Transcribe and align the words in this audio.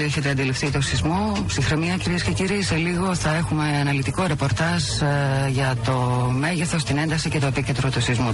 όλοι 0.00 0.08
έχετε 0.08 0.30
αντιληφθεί 0.30 0.70
το 0.70 0.80
σεισμό. 0.80 1.44
Ψυχραιμία 1.46 1.96
κυρίες 1.96 2.22
και 2.22 2.30
κύριοι. 2.30 2.62
Σε 2.62 2.74
λίγο 2.74 3.14
θα 3.14 3.34
έχουμε 3.34 3.64
αναλυτικό 3.80 4.26
ρεπορτάζ 4.26 4.82
ε, 5.00 5.48
για 5.48 5.76
το 5.84 5.92
μέγεθος, 6.38 6.84
την 6.84 6.98
ένταση 6.98 7.28
και 7.28 7.38
το 7.38 7.46
επίκεντρο 7.46 7.90
του 7.90 8.00
σεισμού. 8.00 8.30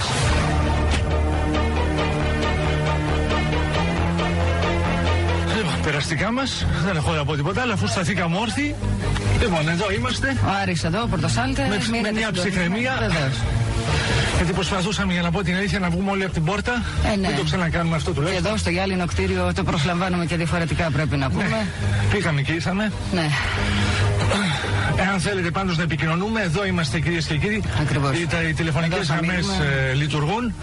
Λοιπόν, 5.56 5.80
περαστικά 5.82 6.32
μας, 6.32 6.66
δεν 6.84 6.96
έχω 6.96 7.12
να 7.12 7.24
πω 7.24 7.36
τίποτα, 7.36 7.62
αλλά 7.62 7.72
αφού 7.72 7.86
σταθήκαμε 7.86 8.36
όρθιοι. 8.36 8.74
Λοιπόν, 9.40 9.68
εδώ 9.68 9.92
είμαστε. 9.92 10.36
Ο 10.46 10.48
Άρης 10.62 10.84
εδώ, 10.84 11.06
Πορτοσάλτε. 11.06 11.66
Με, 11.68 12.00
με 12.00 12.12
μια 12.12 12.32
ψυχραιμία. 12.32 12.92
Γιατί 14.36 14.52
προσπαθούσαμε 14.52 15.12
για 15.12 15.22
να 15.22 15.30
πω 15.30 15.42
την 15.42 15.56
αλήθεια 15.56 15.78
να 15.78 15.90
βγούμε 15.90 16.10
όλοι 16.10 16.24
από 16.24 16.32
την 16.32 16.44
πόρτα. 16.44 16.82
Ε, 17.12 17.16
ναι. 17.16 17.26
Μην 17.28 17.36
το 17.36 17.44
ξανακάνουμε 17.44 17.96
αυτό 17.96 18.12
τουλάχιστον. 18.12 18.42
Και 18.42 18.48
εδώ 18.48 18.58
στο 18.58 18.70
γυάλινο 18.70 19.06
κτίριο 19.06 19.52
το 19.54 19.62
προσλαμβάνουμε 19.62 20.26
και 20.26 20.36
διαφορετικά 20.36 20.90
πρέπει 20.90 21.16
να 21.16 21.30
πούμε. 21.30 21.42
Ναι. 21.48 21.66
Πήγαμε 22.12 22.40
και 22.42 22.52
ήρθαμε. 22.52 22.92
Ναι. 23.12 23.28
Εάν 24.96 25.20
θέλετε 25.20 25.50
πάντως 25.50 25.76
να 25.76 25.82
επικοινωνούμε, 25.82 26.40
εδώ 26.42 26.66
είμαστε 26.66 27.00
κυρίες 27.00 27.26
και 27.26 27.36
κύριοι. 27.36 27.62
Ακριβώς. 27.80 28.18
Οι, 28.18 28.26
οι 28.48 28.52
τηλεφωνικές 28.52 29.06
γραμμές 29.08 29.46
ε, 29.90 29.94
λειτουργούν. 29.94 30.54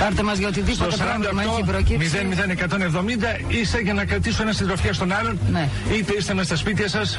Πάρτε 0.00 0.22
μας 0.22 0.38
για 0.38 0.48
οτιδήποτε 0.48 0.96
πρόβλημα 0.96 1.42
έχει 1.42 1.64
προκύψει. 1.66 2.10
00170 3.48 3.50
είστε 3.60 3.80
για 3.80 3.94
να 3.94 4.04
κρατήσω 4.04 4.42
ένα 4.42 4.52
συντροφιά 4.52 4.92
στον 4.92 5.12
άλλον. 5.12 5.38
Ναι. 5.52 5.68
Είτε 5.92 6.14
είστε 6.18 6.34
μέσα 6.34 6.46
στα 6.46 6.56
σπίτια 6.56 6.88
σας, 6.88 7.18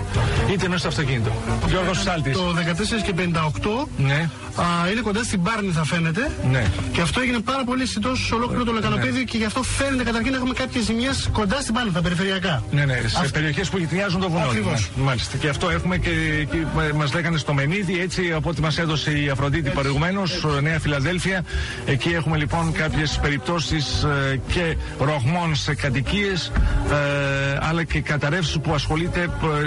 είτε 0.52 0.68
μέσα 0.68 0.78
στο 0.78 0.88
αυτοκίνητο. 0.88 1.32
Γιώργος 1.66 2.02
Σάλτη. 2.02 2.30
Το 2.30 2.54
14 2.98 3.02
και 3.04 3.14
58 3.16 3.88
ναι. 3.96 4.28
α, 4.56 4.90
είναι 4.90 5.00
κοντά 5.00 5.22
στην 5.22 5.42
Πάρνη, 5.42 5.70
θα 5.70 5.84
φαίνεται. 5.84 6.30
Ναι. 6.50 6.64
Και 6.92 7.00
αυτό 7.00 7.20
έγινε 7.20 7.38
πάρα 7.38 7.64
πολύ 7.64 7.82
αισθητό 7.82 8.16
σε 8.16 8.34
ολόκληρο 8.34 8.64
το 8.64 8.72
λεκανοπέδιο 8.72 9.12
ναι. 9.12 9.22
και 9.22 9.36
γι' 9.36 9.44
αυτό 9.44 9.62
φαίνεται 9.62 10.02
καταρχήν 10.02 10.30
να 10.30 10.36
έχουμε 10.36 10.54
κάποιες 10.54 10.84
ζημιές 10.84 11.28
κοντά 11.32 11.60
στην 11.60 11.74
Πάρνη, 11.74 11.90
τα 11.90 12.00
περιφερειακά. 12.02 12.62
Ναι, 12.70 12.84
ναι, 12.84 13.00
σε 13.06 13.28
περιοχές 13.32 13.68
που 13.68 13.78
γυτνιάζουν 13.78 14.20
το 14.20 14.30
βουνό. 14.30 14.44
Ακριβώς. 14.44 14.90
Ναι, 14.96 15.02
μάλιστα. 15.02 15.36
Και 15.36 15.48
αυτό 15.48 15.70
έχουμε 15.70 15.98
και, 16.04 16.44
και 16.50 16.56
μα 16.94 17.06
λέγανε 17.14 17.38
στο 17.38 17.54
Μενίδη, 17.54 18.00
έτσι 18.00 18.32
από 18.32 18.48
ό,τι 18.48 18.60
μας 18.60 18.78
έδωσε 18.78 19.18
η 19.22 19.28
Αφροδίτη 19.28 19.70
προηγουμένως, 19.70 20.46
Νέα 20.62 20.78
Φιλαδέλφια. 20.78 21.44
Εκεί 21.86 22.08
έχουμε 22.08 22.36
λοιπόν 22.36 22.72
κάποιες 22.72 23.18
περιπτώσεις 23.22 24.02
ε, 24.02 24.40
και 24.52 24.76
ρογμών 24.98 25.54
σε 25.54 25.74
κατοικίες, 25.74 26.52
ε, 26.90 27.58
αλλά 27.60 27.84
και 27.84 28.00
καταρρεύσει 28.00 28.58
που 28.58 28.74
ασχολείται 28.74 29.20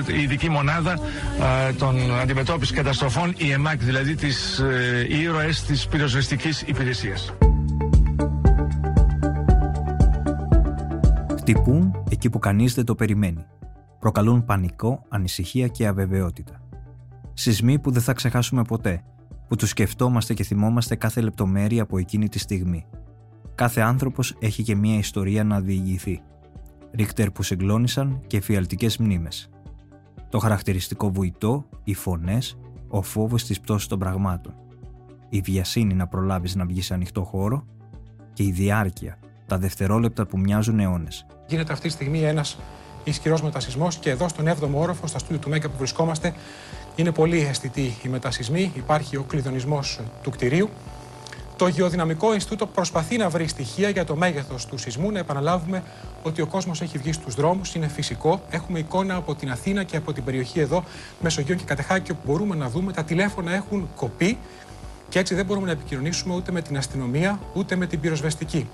ε, 0.07 0.13
η 0.17 0.21
ειδική 0.21 0.49
μονάδα 0.49 0.99
των 1.77 2.19
αντιμετώπισης 2.21 2.75
καταστροφών, 2.75 3.33
η 3.37 3.51
ΕΜΑΚ, 3.51 3.83
δηλαδή 3.83 4.15
τι 4.15 4.27
ε, 5.09 5.19
ήρωες 5.19 5.63
της 5.63 5.87
πυροσβεστικής 5.87 6.63
υπηρεσίας. 6.65 7.33
Χτυπούν 11.37 12.03
εκεί 12.09 12.29
που 12.29 12.39
κανείς 12.39 12.73
δεν 12.73 12.85
το 12.85 12.95
περιμένει. 12.95 13.45
Προκαλούν 13.99 14.45
πανικό, 14.45 15.03
ανησυχία 15.09 15.67
και 15.67 15.87
αβεβαιότητα. 15.87 16.61
Σεισμοί 17.33 17.79
που 17.79 17.91
δεν 17.91 18.01
θα 18.01 18.13
ξεχάσουμε 18.13 18.61
ποτέ, 18.61 19.03
που 19.47 19.55
τους 19.55 19.69
σκεφτόμαστε 19.69 20.33
και 20.33 20.43
θυμόμαστε 20.43 20.95
κάθε 20.95 21.21
λεπτομέρεια 21.21 21.81
από 21.81 21.97
εκείνη 21.97 22.29
τη 22.29 22.39
στιγμή. 22.39 22.85
Κάθε 23.55 23.81
άνθρωπος 23.81 24.35
έχει 24.39 24.63
και 24.63 24.75
μία 24.75 24.97
ιστορία 24.97 25.43
να 25.43 25.61
διηγηθεί. 25.61 26.21
Ρίχτερ 26.91 27.31
που 27.31 27.43
συγκλώνησαν 27.43 28.21
και 28.27 28.41
φιαλτικές 28.41 28.97
μνήμες. 28.97 29.49
Το 30.29 30.39
χαρακτηριστικό 30.39 31.11
βουητό, 31.11 31.65
οι 31.83 31.93
φωνές, 31.93 32.57
ο 32.87 33.01
φόβος 33.01 33.43
της 33.43 33.59
πτώσης 33.59 33.87
των 33.87 33.99
πραγμάτων. 33.99 34.53
Η 35.29 35.41
βιασύνη 35.41 35.93
να 35.93 36.07
προλάβεις 36.07 36.55
να 36.55 36.65
βγεις 36.65 36.85
σε 36.85 36.93
ανοιχτό 36.93 37.23
χώρο 37.23 37.65
και 38.33 38.43
η 38.43 38.51
διάρκεια, 38.51 39.19
τα 39.45 39.57
δευτερόλεπτα 39.57 40.25
που 40.25 40.39
μοιάζουν 40.39 40.79
αιώνες. 40.79 41.25
Γίνεται 41.47 41.73
αυτή 41.73 41.87
τη 41.87 41.93
στιγμή 41.93 42.21
ένας 42.21 42.57
ισχυρός 43.09 43.41
μετασυσμό 43.41 43.87
και 43.99 44.09
εδώ 44.09 44.27
στον 44.27 44.47
7ο 44.47 44.69
όροφο, 44.73 45.07
στα 45.07 45.19
στούντιο 45.19 45.39
του 45.39 45.49
ΜΕΚΑ 45.49 45.69
που 45.69 45.77
βρισκόμαστε, 45.77 46.33
είναι 46.95 47.11
πολύ 47.11 47.47
αισθητοί 47.49 47.97
οι 48.03 48.07
μετασυσμοί. 48.07 48.71
Υπάρχει 48.75 49.17
ο 49.17 49.23
κλειδονισμός 49.23 49.99
του 50.23 50.29
κτηρίου. 50.29 50.69
Το 51.55 51.67
Γεωδυναμικό 51.67 52.33
Ινστιτούτο 52.33 52.65
προσπαθεί 52.65 53.17
να 53.17 53.29
βρει 53.29 53.47
στοιχεία 53.47 53.89
για 53.89 54.05
το 54.05 54.15
μέγεθος 54.15 54.65
του 54.65 54.77
σεισμού. 54.77 55.11
Να 55.11 55.19
επαναλάβουμε 55.19 55.83
ότι 56.23 56.41
ο 56.41 56.47
κόσμος 56.47 56.81
έχει 56.81 56.97
βγει 56.97 57.11
στους 57.11 57.35
δρόμους, 57.35 57.75
είναι 57.75 57.87
φυσικό. 57.87 58.41
Έχουμε 58.49 58.79
εικόνα 58.79 59.15
από 59.15 59.35
την 59.35 59.51
Αθήνα 59.51 59.83
και 59.83 59.97
από 59.97 60.13
την 60.13 60.23
περιοχή 60.23 60.59
εδώ, 60.59 60.83
Μεσογείων 61.21 61.57
και 61.57 61.63
Κατεχάκη, 61.63 62.11
όπου 62.11 62.21
μπορούμε 62.25 62.55
να 62.55 62.69
δούμε 62.69 62.93
τα 62.93 63.03
τηλέφωνα 63.03 63.53
έχουν 63.53 63.89
κοπεί 63.95 64.37
και 65.09 65.19
έτσι 65.19 65.35
δεν 65.35 65.45
μπορούμε 65.45 65.65
να 65.65 65.71
επικοινωνήσουμε 65.71 66.35
ούτε 66.35 66.51
με 66.51 66.61
την 66.61 66.77
αστυνομία 66.77 67.39
ούτε 67.53 67.75
με 67.75 67.87
την 67.87 67.99
πυροσβεστική. 67.99 68.67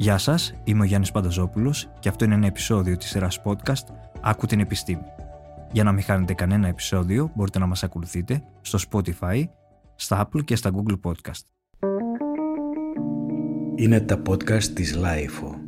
Γεια 0.00 0.18
σας, 0.18 0.54
είμαι 0.64 0.80
ο 0.80 0.84
Γιάννης 0.84 1.10
Πανταζόπουλος 1.10 1.88
και 1.98 2.08
αυτό 2.08 2.24
είναι 2.24 2.34
ένα 2.34 2.46
επεισόδιο 2.46 2.96
της 2.96 3.08
σειράς 3.08 3.40
podcast 3.44 3.84
Άκου 4.20 4.46
την 4.46 4.60
επιστήμη. 4.60 5.02
Για 5.72 5.84
να 5.84 5.92
μην 5.92 6.02
χάνετε 6.02 6.34
κανένα 6.34 6.68
επεισόδιο, 6.68 7.30
μπορείτε 7.34 7.58
να 7.58 7.66
μας 7.66 7.82
ακολουθείτε 7.82 8.42
στο 8.60 8.78
Spotify, 8.90 9.44
στα 9.94 10.28
Apple 10.28 10.44
και 10.44 10.56
στα 10.56 10.70
Google 10.74 11.00
Podcast. 11.02 11.42
Είναι 13.76 14.00
τα 14.00 14.22
podcast 14.28 14.64
της 14.64 14.98
Lifeo. 14.98 15.59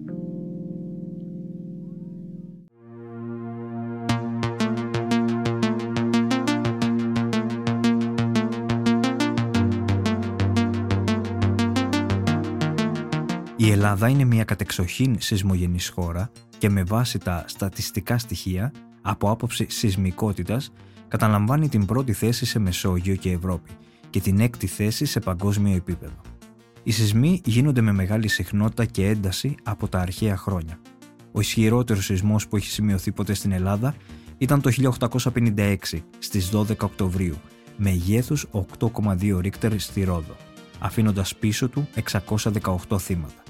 Ελλάδα 13.82 14.08
είναι 14.08 14.24
μια 14.24 14.44
κατεξοχήν 14.44 15.16
σεισμογενής 15.20 15.88
χώρα 15.88 16.30
και 16.58 16.70
με 16.70 16.82
βάση 16.82 17.18
τα 17.18 17.44
στατιστικά 17.46 18.18
στοιχεία 18.18 18.72
από 19.02 19.30
άποψη 19.30 19.66
σεισμικότητας 19.68 20.72
καταλαμβάνει 21.08 21.68
την 21.68 21.86
πρώτη 21.86 22.12
θέση 22.12 22.44
σε 22.44 22.58
Μεσόγειο 22.58 23.14
και 23.14 23.30
Ευρώπη 23.30 23.70
και 24.10 24.20
την 24.20 24.40
έκτη 24.40 24.66
θέση 24.66 25.04
σε 25.04 25.20
παγκόσμιο 25.20 25.76
επίπεδο. 25.76 26.20
Οι 26.82 26.90
σεισμοί 26.90 27.40
γίνονται 27.44 27.80
με 27.80 27.92
μεγάλη 27.92 28.28
συχνότητα 28.28 28.84
και 28.84 29.08
ένταση 29.08 29.54
από 29.62 29.88
τα 29.88 29.98
αρχαία 29.98 30.36
χρόνια. 30.36 30.78
Ο 31.32 31.40
ισχυρότερος 31.40 32.04
σεισμός 32.04 32.48
που 32.48 32.56
έχει 32.56 32.70
σημειωθεί 32.70 33.12
ποτέ 33.12 33.34
στην 33.34 33.52
Ελλάδα 33.52 33.94
ήταν 34.38 34.60
το 34.60 34.70
1856 34.70 35.76
στις 36.18 36.50
12 36.54 36.76
Οκτωβρίου 36.82 37.36
με 37.76 37.90
ηγέθους 37.90 38.46
8,2 38.78 39.38
ρίχτερ 39.40 39.78
στη 39.80 40.04
Ρόδο, 40.04 40.36
αφήνοντας 40.78 41.36
πίσω 41.36 41.68
του 41.68 41.88
618 42.12 42.98
θύματα. 42.98 43.41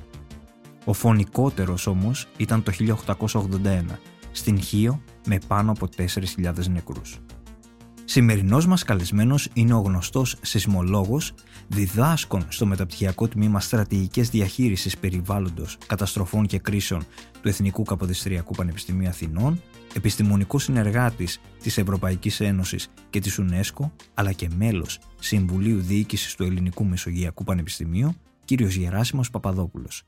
Ο 0.84 0.92
φωνικότερος 0.92 1.86
όμως 1.86 2.26
ήταν 2.36 2.62
το 2.62 2.72
1881, 2.72 3.98
στην 4.32 4.60
Χίο 4.60 5.02
με 5.26 5.38
πάνω 5.46 5.70
από 5.70 5.88
4.000 5.96 6.66
νεκρούς. 6.68 7.18
Σημερινός 8.04 8.66
μας 8.66 8.82
καλεσμένος 8.82 9.48
είναι 9.52 9.74
ο 9.74 9.78
γνωστός 9.78 10.36
σεισμολόγος, 10.42 11.34
διδάσκων 11.68 12.44
στο 12.48 12.66
μεταπτυχιακό 12.66 13.28
τμήμα 13.28 13.60
στρατηγικές 13.60 14.30
διαχείρισης 14.30 14.98
περιβάλλοντος, 14.98 15.78
καταστροφών 15.86 16.46
και 16.46 16.58
κρίσεων 16.58 17.04
του 17.40 17.48
Εθνικού 17.48 17.82
Καποδιστριακού 17.82 18.54
Πανεπιστημίου 18.54 19.08
Αθηνών, 19.08 19.62
επιστημονικός 19.94 20.62
συνεργάτης 20.62 21.40
της 21.62 21.78
Ευρωπαϊκής 21.78 22.40
Ένωσης 22.40 22.88
και 23.10 23.20
της 23.20 23.40
UNESCO, 23.40 23.90
αλλά 24.14 24.32
και 24.32 24.48
μέλος 24.56 24.98
Συμβουλίου 25.20 25.80
Διοίκησης 25.80 26.34
του 26.34 26.42
Ελληνικού 26.42 26.84
Μεσογειακού 26.84 27.44
Πανεπιστημίου, 27.44 28.14
κύριος 28.44 28.74
Γεράσιμος 28.74 29.30
Παπαδόπουλος. 29.30 30.02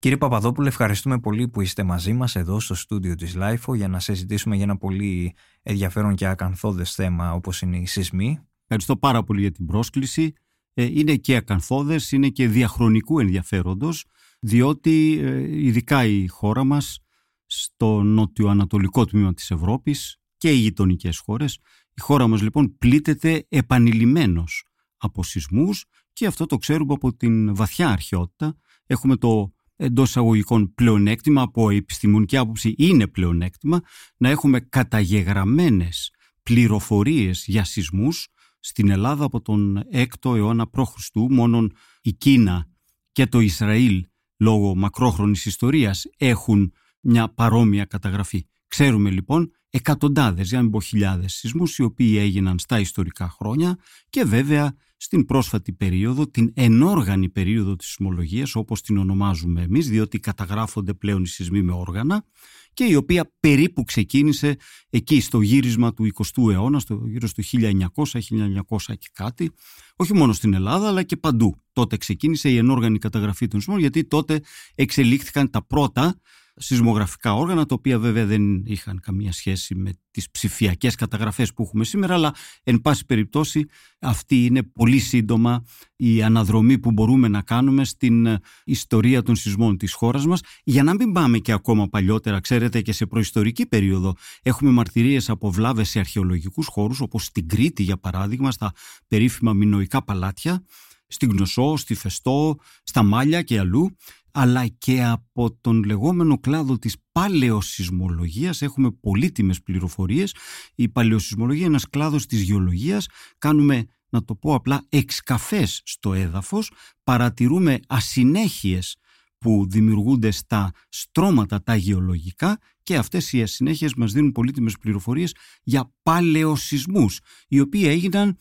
Κύριε 0.00 0.16
Παπαδόπουλε, 0.16 0.68
ευχαριστούμε 0.68 1.20
πολύ 1.20 1.48
που 1.48 1.60
είστε 1.60 1.82
μαζί 1.82 2.12
μας 2.12 2.36
εδώ 2.36 2.60
στο 2.60 2.74
στούντιο 2.74 3.14
της 3.14 3.34
LIFO 3.36 3.76
για 3.76 3.88
να 3.88 4.00
συζητήσουμε 4.00 4.54
για 4.54 4.64
ένα 4.64 4.76
πολύ 4.76 5.34
ενδιαφέρον 5.62 6.14
και 6.14 6.26
ακαθόδες 6.26 6.94
θέμα 6.94 7.32
όπως 7.32 7.60
είναι 7.60 7.78
οι 7.78 7.86
σεισμοί. 7.86 8.38
Ευχαριστώ 8.62 8.96
πάρα 8.96 9.22
πολύ 9.22 9.40
για 9.40 9.50
την 9.50 9.66
πρόσκληση. 9.66 10.32
Ε, 10.74 10.84
είναι 10.84 11.16
και 11.16 11.36
ακαθόδες, 11.36 12.12
είναι 12.12 12.28
και 12.28 12.48
διαχρονικού 12.48 13.18
ενδιαφέροντος, 13.20 14.04
διότι 14.40 15.18
ε, 15.22 15.64
ειδικά 15.66 16.04
η 16.04 16.26
χώρα 16.26 16.64
μας 16.64 16.98
στο 17.46 18.02
νότιο-ανατολικό 18.02 19.04
τμήμα 19.04 19.34
της 19.34 19.50
Ευρώπης 19.50 20.16
και 20.36 20.50
οι 20.50 20.56
γειτονικές 20.56 21.18
χώρες, 21.18 21.58
η 21.94 22.00
χώρα 22.00 22.26
μας 22.26 22.42
λοιπόν 22.42 22.78
πλήττεται 22.78 23.46
επανειλημμένος 23.48 24.64
από 24.96 25.22
σεισμούς 25.22 25.84
και 26.12 26.26
αυτό 26.26 26.46
το 26.46 26.56
ξέρουμε 26.56 26.92
από 26.92 27.14
την 27.14 27.54
βαθιά 27.54 27.88
αρχαιότητα. 27.88 28.56
Έχουμε 28.86 29.16
το 29.16 29.52
εντός 29.80 30.16
αγωγικών 30.16 30.74
πλεονέκτημα, 30.74 31.42
από 31.42 31.70
επιστημονική 31.70 32.36
άποψη 32.36 32.74
είναι 32.78 33.06
πλεονέκτημα, 33.06 33.80
να 34.16 34.28
έχουμε 34.28 34.60
καταγεγραμμένες 34.60 36.10
πληροφορίες 36.42 37.44
για 37.46 37.64
σεισμούς 37.64 38.28
στην 38.60 38.90
Ελλάδα 38.90 39.24
από 39.24 39.40
τον 39.40 39.82
6ο 39.92 40.36
αιώνα 40.36 40.68
π.Χ. 40.68 40.94
Μόνον 41.30 41.72
η 42.02 42.12
Κίνα 42.12 42.66
και 43.12 43.26
το 43.26 43.40
Ισραήλ 43.40 44.06
λόγω 44.36 44.74
μακρόχρονης 44.74 45.46
ιστορίας 45.46 46.04
έχουν 46.16 46.72
μια 47.00 47.34
παρόμοια 47.34 47.84
καταγραφή. 47.84 48.46
Ξέρουμε 48.68 49.10
λοιπόν 49.10 49.50
εκατοντάδες, 49.70 50.48
για 50.48 50.56
να 50.56 50.62
μην 50.62 50.72
πω 50.72 50.80
χιλιάδες 50.80 51.34
σεισμούς 51.34 51.78
οι 51.78 51.82
οποίοι 51.82 52.16
έγιναν 52.18 52.58
στα 52.58 52.80
ιστορικά 52.80 53.28
χρόνια 53.28 53.78
και 54.10 54.24
βέβαια 54.24 54.76
στην 54.96 55.24
πρόσφατη 55.24 55.72
περίοδο, 55.72 56.28
την 56.28 56.52
ενόργανη 56.54 57.28
περίοδο 57.28 57.76
της 57.76 57.86
σεισμολογίας 57.86 58.54
όπως 58.54 58.82
την 58.82 58.98
ονομάζουμε 58.98 59.62
εμείς 59.62 59.88
διότι 59.88 60.18
καταγράφονται 60.18 60.94
πλέον 60.94 61.22
οι 61.22 61.26
σεισμοί 61.26 61.62
με 61.62 61.72
όργανα 61.72 62.24
και 62.72 62.84
η 62.84 62.94
οποία 62.94 63.32
περίπου 63.40 63.84
ξεκίνησε 63.84 64.56
εκεί 64.90 65.20
στο 65.20 65.40
γύρισμα 65.40 65.92
του 65.92 66.08
20ου 66.14 66.50
αιώνα, 66.52 66.78
στο 66.78 67.02
γύρω 67.06 67.26
στο 67.26 67.42
1900-1900 67.52 68.94
και 68.98 69.08
κάτι, 69.12 69.50
όχι 69.96 70.14
μόνο 70.14 70.32
στην 70.32 70.54
Ελλάδα 70.54 70.88
αλλά 70.88 71.02
και 71.02 71.16
παντού. 71.16 71.54
Τότε 71.72 71.96
ξεκίνησε 71.96 72.50
η 72.50 72.56
ενόργανη 72.56 72.98
καταγραφή 72.98 73.48
των 73.48 73.60
σεισμών 73.60 73.80
γιατί 73.80 74.04
τότε 74.04 74.40
εξελίχθηκαν 74.74 75.50
τα 75.50 75.66
πρώτα 75.66 76.20
σεισμογραφικά 76.58 77.34
όργανα, 77.34 77.66
τα 77.66 77.74
οποία 77.74 77.98
βέβαια 77.98 78.26
δεν 78.26 78.62
είχαν 78.64 79.00
καμία 79.00 79.32
σχέση 79.32 79.74
με 79.74 79.92
τις 80.10 80.30
ψηφιακές 80.30 80.94
καταγραφές 80.94 81.52
που 81.52 81.62
έχουμε 81.62 81.84
σήμερα, 81.84 82.14
αλλά 82.14 82.34
εν 82.62 82.80
πάση 82.80 83.06
περιπτώσει 83.06 83.64
αυτή 84.00 84.44
είναι 84.44 84.62
πολύ 84.62 84.98
σύντομα 84.98 85.64
η 85.96 86.22
αναδρομή 86.22 86.78
που 86.78 86.92
μπορούμε 86.92 87.28
να 87.28 87.42
κάνουμε 87.42 87.84
στην 87.84 88.26
ε, 88.26 88.40
ιστορία 88.64 89.22
των 89.22 89.36
σεισμών 89.36 89.76
της 89.76 89.92
χώρας 89.92 90.26
μας, 90.26 90.40
για 90.64 90.82
να 90.82 90.94
μην 90.94 91.12
πάμε 91.12 91.38
και 91.38 91.52
ακόμα 91.52 91.88
παλιότερα, 91.88 92.40
ξέρετε 92.40 92.80
και 92.80 92.92
σε 92.92 93.06
προϊστορική 93.06 93.66
περίοδο, 93.66 94.14
έχουμε 94.42 94.70
μαρτυρίες 94.70 95.30
από 95.30 95.50
βλάβες 95.50 95.88
σε 95.88 95.98
αρχαιολογικούς 95.98 96.66
χώρους, 96.66 97.00
όπως 97.00 97.24
στην 97.24 97.48
Κρήτη 97.48 97.82
για 97.82 97.96
παράδειγμα, 97.96 98.50
στα 98.50 98.72
περίφημα 99.08 99.52
μινοϊκά 99.52 100.04
παλάτια, 100.04 100.64
στην 101.08 101.30
Γνωσό, 101.30 101.76
στη 101.76 101.94
Φεστό, 101.94 102.56
στα 102.82 103.02
Μάλια 103.02 103.42
και 103.42 103.58
αλλού, 103.58 103.96
αλλά 104.32 104.66
και 104.66 105.04
από 105.04 105.58
τον 105.60 105.84
λεγόμενο 105.84 106.38
κλάδο 106.38 106.78
της 106.78 106.96
παλαιοσυσμολογίας 107.12 108.62
έχουμε 108.62 108.90
πολύτιμες 108.90 109.62
πληροφορίες. 109.62 110.34
Η 110.74 110.88
παλαιοσυσμολογία 110.88 111.60
είναι 111.60 111.70
ένας 111.70 111.88
κλάδος 111.88 112.26
της 112.26 112.42
γεωλογίας. 112.42 113.06
Κάνουμε, 113.38 113.84
να 114.08 114.24
το 114.24 114.34
πω 114.34 114.54
απλά, 114.54 114.86
εξκαφές 114.88 115.80
στο 115.84 116.14
έδαφος, 116.14 116.70
παρατηρούμε 117.04 117.78
ασυνέχειες 117.86 118.96
που 119.38 119.66
δημιουργούνται 119.68 120.30
στα 120.30 120.70
στρώματα 120.88 121.62
τα 121.62 121.76
γεωλογικά 121.76 122.58
και 122.82 122.96
αυτές 122.96 123.32
οι 123.32 123.42
ασυνέχειες 123.42 123.94
μας 123.94 124.12
δίνουν 124.12 124.32
πολύτιμες 124.32 124.76
πληροφορίες 124.78 125.34
για 125.62 125.92
παλαιοσυσμούς, 126.02 127.20
οι 127.48 127.60
οποίοι 127.60 127.84
έγιναν 127.86 128.38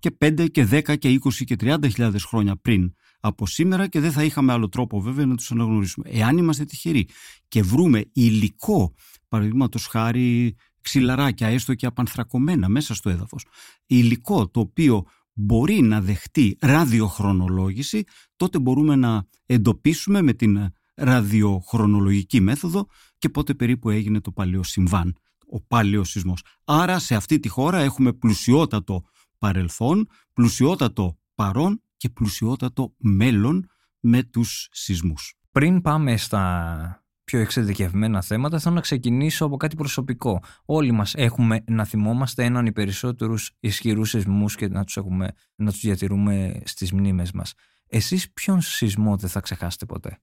και 0.00 0.16
5 0.24 0.50
και 0.50 0.68
10 0.70 0.98
και 0.98 1.20
20 1.24 1.44
και 1.44 1.56
30 1.60 2.16
χρόνια 2.26 2.56
πριν 2.56 2.94
από 3.20 3.46
σήμερα 3.46 3.86
και 3.86 4.00
δεν 4.00 4.12
θα 4.12 4.24
είχαμε 4.24 4.52
άλλο 4.52 4.68
τρόπο 4.68 5.00
βέβαια 5.00 5.26
να 5.26 5.34
τους 5.34 5.50
αναγνωρίσουμε. 5.50 6.10
Εάν 6.10 6.38
είμαστε 6.38 6.64
τυχεροί 6.64 7.08
και 7.48 7.62
βρούμε 7.62 8.04
υλικό, 8.12 8.94
παραδείγματος 9.28 9.86
χάρη 9.86 10.56
ξυλαράκια 10.80 11.48
έστω 11.48 11.74
και 11.74 11.86
απανθρακωμένα 11.86 12.68
μέσα 12.68 12.94
στο 12.94 13.10
έδαφος, 13.10 13.44
υλικό 13.86 14.48
το 14.48 14.60
οποίο 14.60 15.04
μπορεί 15.32 15.80
να 15.80 16.00
δεχτεί 16.00 16.56
ραδιοχρονολόγηση, 16.60 18.04
τότε 18.36 18.58
μπορούμε 18.58 18.96
να 18.96 19.26
εντοπίσουμε 19.46 20.22
με 20.22 20.32
την 20.32 20.72
ραδιοχρονολογική 20.94 22.40
μέθοδο 22.40 22.86
και 23.18 23.28
πότε 23.28 23.54
περίπου 23.54 23.90
έγινε 23.90 24.20
το 24.20 24.32
παλαιό 24.32 24.62
συμβάν, 24.62 25.16
ο 25.46 25.60
παλαιό 25.60 26.04
σεισμός. 26.04 26.44
Άρα 26.64 26.98
σε 26.98 27.14
αυτή 27.14 27.40
τη 27.40 27.48
χώρα 27.48 27.78
έχουμε 27.78 28.12
πλουσιότατο 28.12 29.04
παρελθόν, 29.40 30.08
πλουσιότατο 30.32 31.18
παρόν 31.34 31.82
και 31.96 32.08
πλουσιότατο 32.08 32.94
μέλλον 32.96 33.68
με 34.00 34.22
τους 34.22 34.68
σεισμούς. 34.72 35.34
Πριν 35.50 35.80
πάμε 35.80 36.16
στα 36.16 37.04
πιο 37.24 37.38
εξειδικευμένα 37.38 38.22
θέματα, 38.22 38.58
θέλω 38.58 38.74
να 38.74 38.80
ξεκινήσω 38.80 39.44
από 39.44 39.56
κάτι 39.56 39.76
προσωπικό. 39.76 40.42
Όλοι 40.64 40.92
μας 40.92 41.14
έχουμε 41.14 41.64
να 41.66 41.84
θυμόμαστε 41.84 42.44
έναν 42.44 42.66
ή 42.66 42.72
περισσότερους 42.72 43.52
ισχυρούς 43.60 44.08
σεισμούς 44.08 44.56
και 44.56 44.68
να 44.68 44.84
τους, 44.84 44.96
έχουμε, 44.96 45.32
να 45.54 45.70
τους 45.70 45.80
διατηρούμε 45.80 46.60
στις 46.64 46.92
μνήμες 46.92 47.32
μας. 47.32 47.54
Εσείς 47.86 48.32
ποιον 48.32 48.60
σεισμό 48.60 49.16
δεν 49.16 49.30
θα 49.30 49.40
ξεχάσετε 49.40 49.86
ποτέ; 49.86 50.20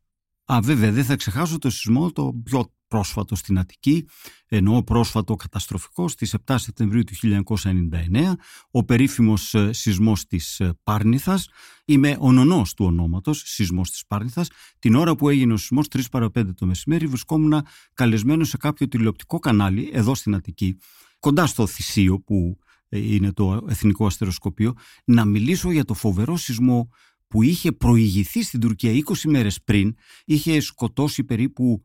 Α, 0.53 0.59
βέβαια, 0.61 0.91
δεν 0.91 1.03
θα 1.05 1.15
ξεχάσω 1.15 1.57
το 1.57 1.69
σεισμό 1.69 2.11
το 2.11 2.33
πιο 2.43 2.71
πρόσφατο 2.87 3.35
στην 3.35 3.59
Αττική, 3.59 4.07
ενώ 4.47 4.83
πρόσφατο 4.83 5.35
καταστροφικό 5.35 6.07
στις 6.07 6.35
7 6.45 6.55
Σεπτεμβρίου 6.57 7.03
του 7.03 7.43
1999, 7.53 8.33
ο 8.71 8.83
περίφημος 8.83 9.53
ε, 9.53 9.73
σεισμός 9.73 10.25
της 10.25 10.59
ε, 10.59 10.73
Πάρνηθας. 10.83 11.49
Είμαι 11.85 12.17
ο 12.19 12.31
νονός 12.31 12.73
του 12.73 12.85
ονόματος, 12.85 13.43
σεισμός 13.45 13.91
της 13.91 14.05
Πάρνηθας. 14.07 14.49
Την 14.79 14.95
ώρα 14.95 15.15
που 15.15 15.29
έγινε 15.29 15.53
ο 15.53 15.57
σεισμός, 15.57 15.87
3 15.87 16.01
παρα 16.11 16.31
5 16.31 16.53
το 16.55 16.65
μεσημέρι, 16.65 17.07
βρισκόμουν 17.07 17.65
καλεσμένος 17.93 18.49
σε 18.49 18.57
κάποιο 18.57 18.87
τηλεοπτικό 18.87 19.39
κανάλι, 19.39 19.89
εδώ 19.93 20.15
στην 20.15 20.35
Αττική, 20.35 20.77
κοντά 21.19 21.45
στο 21.45 21.67
Θησίο 21.67 22.19
που 22.19 22.57
ε, 22.89 23.13
είναι 23.13 23.31
το 23.31 23.65
Εθνικό 23.69 24.05
Αστεροσκοπείο, 24.05 24.73
να 25.05 25.25
μιλήσω 25.25 25.71
για 25.71 25.85
το 25.85 25.93
φοβερό 25.93 26.37
σεισμό 26.37 26.89
που 27.27 27.41
είχε 27.41 27.71
προηγηθεί 27.71 28.43
στην 28.43 28.59
Τουρκία 28.59 28.91
20 28.91 29.13
μέρες 29.25 29.61
πριν, 29.63 29.95
είχε 30.25 30.59
σκοτώσει 30.59 31.23
περίπου 31.23 31.81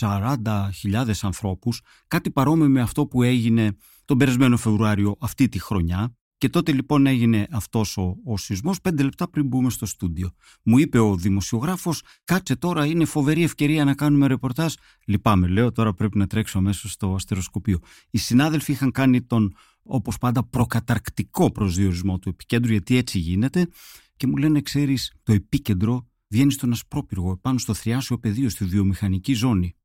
40.000 0.00 1.12
ανθρώπους, 1.22 1.80
κάτι 2.08 2.30
παρόμοιο 2.30 2.68
με 2.68 2.80
αυτό 2.80 3.06
που 3.06 3.22
έγινε 3.22 3.76
τον 4.04 4.18
περασμένο 4.18 4.56
Φεβρουάριο 4.56 5.16
αυτή 5.20 5.48
τη 5.48 5.58
χρονιά. 5.58 6.16
Και 6.38 6.48
τότε 6.48 6.72
λοιπόν 6.72 7.06
έγινε 7.06 7.46
αυτός 7.50 7.96
ο, 7.96 8.16
ο 8.24 8.36
σεισμός 8.36 8.80
πέντε 8.80 9.02
λεπτά 9.02 9.28
πριν 9.28 9.46
μπούμε 9.46 9.70
στο 9.70 9.86
στούντιο. 9.86 10.30
Μου 10.62 10.78
είπε 10.78 10.98
ο 10.98 11.16
δημοσιογράφος, 11.16 12.02
κάτσε 12.24 12.56
τώρα 12.56 12.86
είναι 12.86 13.04
φοβερή 13.04 13.42
ευκαιρία 13.42 13.84
να 13.84 13.94
κάνουμε 13.94 14.26
ρεπορτάζ. 14.26 14.74
Λυπάμαι, 15.04 15.48
λέω 15.48 15.72
τώρα 15.72 15.94
πρέπει 15.94 16.18
να 16.18 16.26
τρέξω 16.26 16.58
αμέσως 16.58 16.92
στο 16.92 17.14
αστεροσκοπείο. 17.14 17.78
Οι 18.10 18.18
συνάδελφοι 18.18 18.72
είχαν 18.72 18.90
κάνει 18.90 19.22
τον 19.22 19.54
όπως 19.82 20.18
πάντα 20.18 20.44
προκαταρκτικό 20.44 21.52
προσδιορισμό 21.52 22.18
του 22.18 22.28
επικέντρου 22.28 22.72
γιατί 22.72 22.96
έτσι 22.96 23.18
γίνεται 23.18 23.68
και 24.16 24.26
μου 24.26 24.36
λένε 24.36 24.60
ξέρεις 24.60 25.12
το 25.22 25.32
επίκεντρο 25.32 26.06
βγαίνει 26.28 26.52
στον 26.52 26.72
Ασπρόπυργο 26.72 27.30
επάνω 27.30 27.58
στο 27.58 27.74
θριάσιο 27.74 28.18
πεδίο 28.18 28.48
στη 28.48 28.64
βιομηχανική 28.64 29.32
ζώνη. 29.32 29.76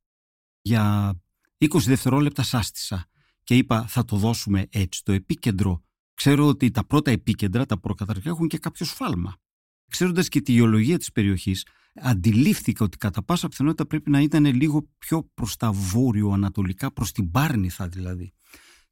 Για 0.62 1.14
20 1.58 1.68
δευτερόλεπτα 1.86 2.42
σάστησα 2.42 3.06
και 3.42 3.56
είπα 3.56 3.86
θα 3.86 4.04
το 4.04 4.16
δώσουμε 4.16 4.66
έτσι. 4.70 5.04
Το 5.04 5.12
επίκεντρο, 5.12 5.82
ξέρω 6.14 6.46
ότι 6.46 6.70
τα 6.70 6.84
πρώτα 6.84 7.10
επίκεντρα, 7.10 7.66
τα 7.66 7.78
προκαταρκτικά 7.78 8.30
έχουν 8.30 8.48
και 8.48 8.58
κάποιο 8.58 8.86
σφάλμα. 8.86 9.36
Ξέροντας 9.90 10.28
και 10.28 10.40
τη 10.40 10.52
γεωλογία 10.52 10.98
της 10.98 11.12
περιοχής, 11.12 11.66
αντιλήφθηκα 11.94 12.84
ότι 12.84 12.96
κατά 12.96 13.22
πάσα 13.22 13.48
πιθανότητα 13.48 13.86
πρέπει 13.86 14.10
να 14.10 14.20
ήταν 14.20 14.44
λίγο 14.44 14.88
πιο 14.98 15.30
προς 15.34 15.56
τα 15.56 15.72
βόρειο-ανατολικά, 15.72 16.92
προς 16.92 17.12
την 17.12 17.30
Πάρνηθα 17.30 17.88
δηλαδή 17.88 18.32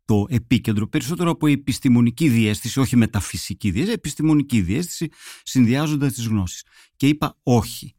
το 0.06 0.26
επίκεντρο, 0.29 0.88
περισσότερο 0.88 1.31
από 1.31 1.47
επιστημονική 1.47 2.29
διέστηση, 2.29 2.81
όχι 2.81 2.97
μεταφυσική 2.97 3.70
διέστηση, 3.70 3.94
επιστημονική 3.94 4.61
διέστηση, 4.61 5.08
συνδυάζοντας 5.43 6.12
τις 6.12 6.26
γνώσεις. 6.26 6.64
Και 6.97 7.08
είπα 7.08 7.38
όχι. 7.43 7.94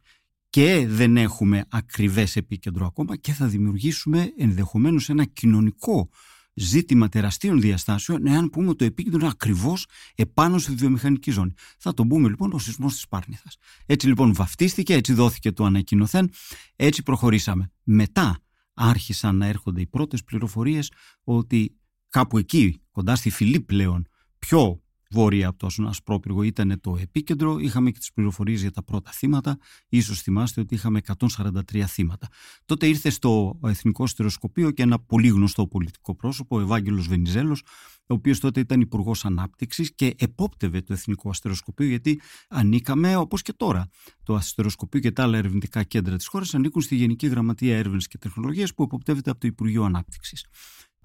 Και 0.50 0.86
δεν 0.88 1.18
έχουμε 1.18 1.66
ακριβές 1.70 2.36
επίκεντρο 2.36 2.86
ακόμα 2.86 3.16
και 3.16 3.32
θα 3.34 3.48
δημιουργήσουμε 3.48 4.34
ενδεχομένως 4.38 5.10
ένα 5.10 5.26
κοινωνικό 5.26 6.10
ζήτημα 6.54 7.10
τεραστίων 7.10 7.62
διαστάσεων, 7.62 8.28
εάν 8.28 8.50
πούμε 8.50 8.74
το 8.74 8.86
επίκεντρο 8.86 9.20
είναι 9.20 9.30
ακριβώς 9.30 9.86
επάνω 10.16 10.58
στη 10.58 10.72
βιομηχανική 10.72 11.32
ζώνη. 11.32 11.54
Θα 11.78 11.94
το 11.94 12.06
πούμε 12.06 12.30
λοιπόν 12.30 12.52
ο 12.54 12.60
σεισμός 12.60 12.94
της 12.94 13.08
Πάρνηθας. 13.08 13.58
Έτσι 13.86 14.08
λοιπόν 14.08 14.34
βαφτίστηκε, 14.34 14.94
έτσι 14.94 15.14
δόθηκε 15.14 15.52
το 15.52 15.66
ανακοινωθέν, 15.66 16.30
έτσι 16.76 17.04
προχωρήσαμε. 17.04 17.72
Μετά 17.84 18.40
άρχισαν 18.74 19.38
να 19.38 19.46
έρχονται 19.46 19.82
οι 19.82 19.88
πρώτες 19.88 20.24
πληροφορίες 20.24 20.92
ότι 21.24 21.77
κάπου 22.10 22.38
εκεί, 22.38 22.82
κοντά 22.92 23.16
στη 23.16 23.30
Φιλίπ 23.30 23.66
πλέον, 23.66 24.08
πιο 24.40 24.82
βόρεια 25.10 25.48
από 25.48 25.58
το 25.58 25.88
Ασπρόπυργο 25.88 26.44
ήταν 26.44 26.80
το 26.82 26.98
επίκεντρο. 27.00 27.60
Είχαμε 27.60 27.92
και 27.92 28.00
τις 28.00 28.14
πληροφορίες 28.14 28.62
για 28.62 28.72
τα 28.72 28.84
πρώτα 28.84 29.12
θύματα. 29.12 29.58
Ίσως 29.90 30.22
θυμάστε 30.22 30.62
ότι 30.62 30.76
είχαμε 30.76 31.02
143 31.38 31.86
θύματα. 31.88 32.28
Τότε 32.66 32.88
ήρθε 32.88 33.10
στο 33.10 33.60
Εθνικό 33.64 34.08
Στερεοσκοπείο 34.08 34.72
και 34.72 34.82
ένα 34.82 35.00
πολύ 35.00 35.28
γνωστό 35.28 35.68
πολιτικό 35.68 36.16
πρόσωπο, 36.16 36.58
ο 36.58 36.62
Ευάγγελος 36.62 37.08
Βενιζέλος, 37.08 37.64
ο 38.00 38.14
οποίος 38.14 38.40
τότε 38.40 38.60
ήταν 38.60 38.82
Υπουργός 38.82 39.26
Ανάπτυξης 39.26 39.96
και 39.96 40.16
επόπτευε 40.18 40.82
το 40.82 40.94
Εθνικό 40.94 41.30
Αστεροσκοπείο, 41.30 41.88
γιατί 41.88 42.22
ανήκαμε, 42.50 43.16
όπως 43.16 43.42
και 43.42 43.54
τώρα, 43.54 43.88
το 44.24 44.36
Αστεροσκοπείο 44.36 45.00
και 45.00 45.12
τα 45.12 45.24
άλλα 45.24 45.38
ερευνητικά 45.38 45.84
κέντρα 45.84 46.16
της 46.16 46.28
χώρας 46.28 46.56
ανήκουν 46.56 46.82
στη 46.82 46.96
Γενική 46.96 47.28
Γραμματεία 47.28 47.78
Έρευνε 47.78 48.00
και 48.10 48.18
Τεχνολογίας 48.18 48.74
που 48.74 48.84
εποπτεύεται 48.84 49.30
από 49.30 49.40
το 49.40 49.48
Υπουργείο 49.48 49.84
Ανάπτυξης. 49.84 50.46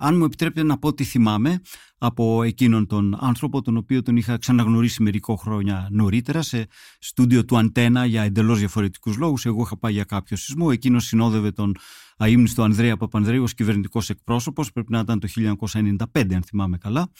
Αν 0.05 0.17
μου 0.17 0.25
επιτρέπετε 0.25 0.67
να 0.67 0.79
πω 0.79 0.95
τι 0.95 1.05
θυμάμαι 1.05 1.61
από 1.99 2.43
εκείνον 2.43 2.87
τον 2.87 3.17
άνθρωπο, 3.21 3.63
τον 3.63 3.77
οποίο 3.77 4.03
τον 4.03 4.17
είχα 4.17 4.39
ξαναγνωρίσει 4.39 5.03
μερικό 5.03 5.37
χρόνια 5.37 5.89
νωρίτερα 5.91 6.43
σε 6.43 6.67
στούντιο 6.99 7.45
του 7.45 7.59
Αντένα 7.59 8.05
για 8.05 8.23
εντελώς 8.23 8.59
διαφορετικούς 8.59 9.17
λόγους. 9.17 9.47
Εγώ 9.47 9.63
είχα 9.63 9.79
πάει 9.79 9.93
για 9.93 10.05
κάποιο 10.05 10.37
σεισμό, 10.37 10.69
εκείνος 10.73 11.05
συνόδευε 11.05 11.51
τον 11.51 11.75
αείμνηστο 12.17 12.63
Ανδρέα 12.63 12.97
Παπανδρέου 12.97 13.43
ως 13.43 13.55
κυβερνητικός 13.55 14.11
εκπρόσωπος, 14.11 14.73
πρέπει 14.73 14.93
να 14.93 14.99
ήταν 14.99 15.21
το 15.21 15.29
1995 15.29 16.35
αν 16.35 16.43
θυμάμαι 16.43 16.79
καλά, 16.79 17.11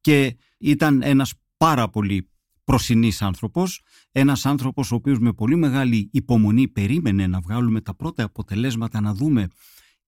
και 0.00 0.36
ήταν 0.58 1.02
ένας 1.02 1.32
πάρα 1.56 1.88
πολύ 1.88 2.30
προσινής 2.64 3.22
άνθρωπος, 3.22 3.82
ένας 4.12 4.46
άνθρωπος 4.46 4.92
ο 4.92 4.94
οποίος 4.94 5.18
με 5.18 5.32
πολύ 5.32 5.56
μεγάλη 5.56 6.08
υπομονή 6.12 6.68
περίμενε 6.68 7.26
να 7.26 7.40
βγάλουμε 7.40 7.80
τα 7.80 7.94
πρώτα 7.94 8.24
αποτελέσματα, 8.24 9.00
να 9.00 9.14
δούμε 9.14 9.48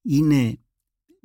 είναι 0.03 0.59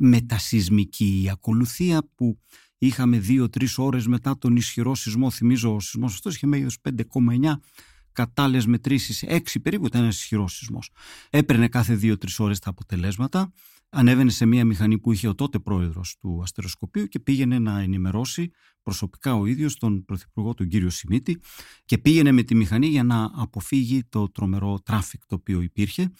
μετασυσμική. 0.02 1.22
Η 1.24 1.30
ακολουθία 1.30 2.10
που 2.16 2.40
είχαμε 2.78 3.20
δύο-τρεις 3.20 3.78
ώρες 3.78 4.08
μετά 4.08 4.38
τον 4.38 4.56
ισχυρό 4.56 4.96
σεισμό, 4.96 5.30
θυμίζω 5.30 5.76
ο 5.76 5.80
σεισμός 5.80 6.14
αυτός 6.14 6.36
είχε 6.36 6.48
μέγεθος 6.48 6.78
5,9 6.82 7.60
κατ' 8.12 8.36
άλλες 8.36 8.66
μετρήσεις, 8.66 9.24
6 9.28 9.62
περίπου 9.62 9.86
ήταν 9.86 10.02
ένας 10.02 10.20
ισχυρός 10.20 10.56
σεισμός. 10.56 10.92
Έπαιρνε 11.30 11.68
κάθε 11.68 11.96
δύο-τρεις 11.96 12.40
ώρες 12.40 12.60
τα 12.60 12.70
αποτελέσματα 12.70 13.52
ανέβαινε 13.90 14.30
σε 14.30 14.46
μια 14.46 14.66
μηχανή 14.66 15.00
που 15.00 15.12
είχε 15.12 15.28
ο 15.28 15.36
τότε 15.36 15.60
πρόεδρος 15.60 16.18
του 16.20 16.40
αστεροσκοπείου 16.42 17.08
και 17.08 17.20
πήγαινε 17.20 17.60
να 17.60 17.80
ενημερώσει 17.80 18.52
προσωπικά 18.84 19.36
ο 19.36 19.46
ίδιος 19.46 19.78
τον 19.78 20.06
πρωθυπουργό 20.06 20.54
του 20.54 20.68
κύριο 20.68 20.90
Σιμίτη 20.90 21.42
και 21.86 21.98
πήγαινε 21.98 22.32
με 22.32 22.44
τη 22.44 22.56
μηχανή 22.56 22.88
για 22.88 23.04
να 23.04 23.32
αποφύγει 23.36 24.04
το 24.04 24.30
τρομερό 24.30 24.80
traffic 24.80 25.26
το 25.26 25.36
οποίο 25.36 25.62
υπήρχε. 25.62 26.12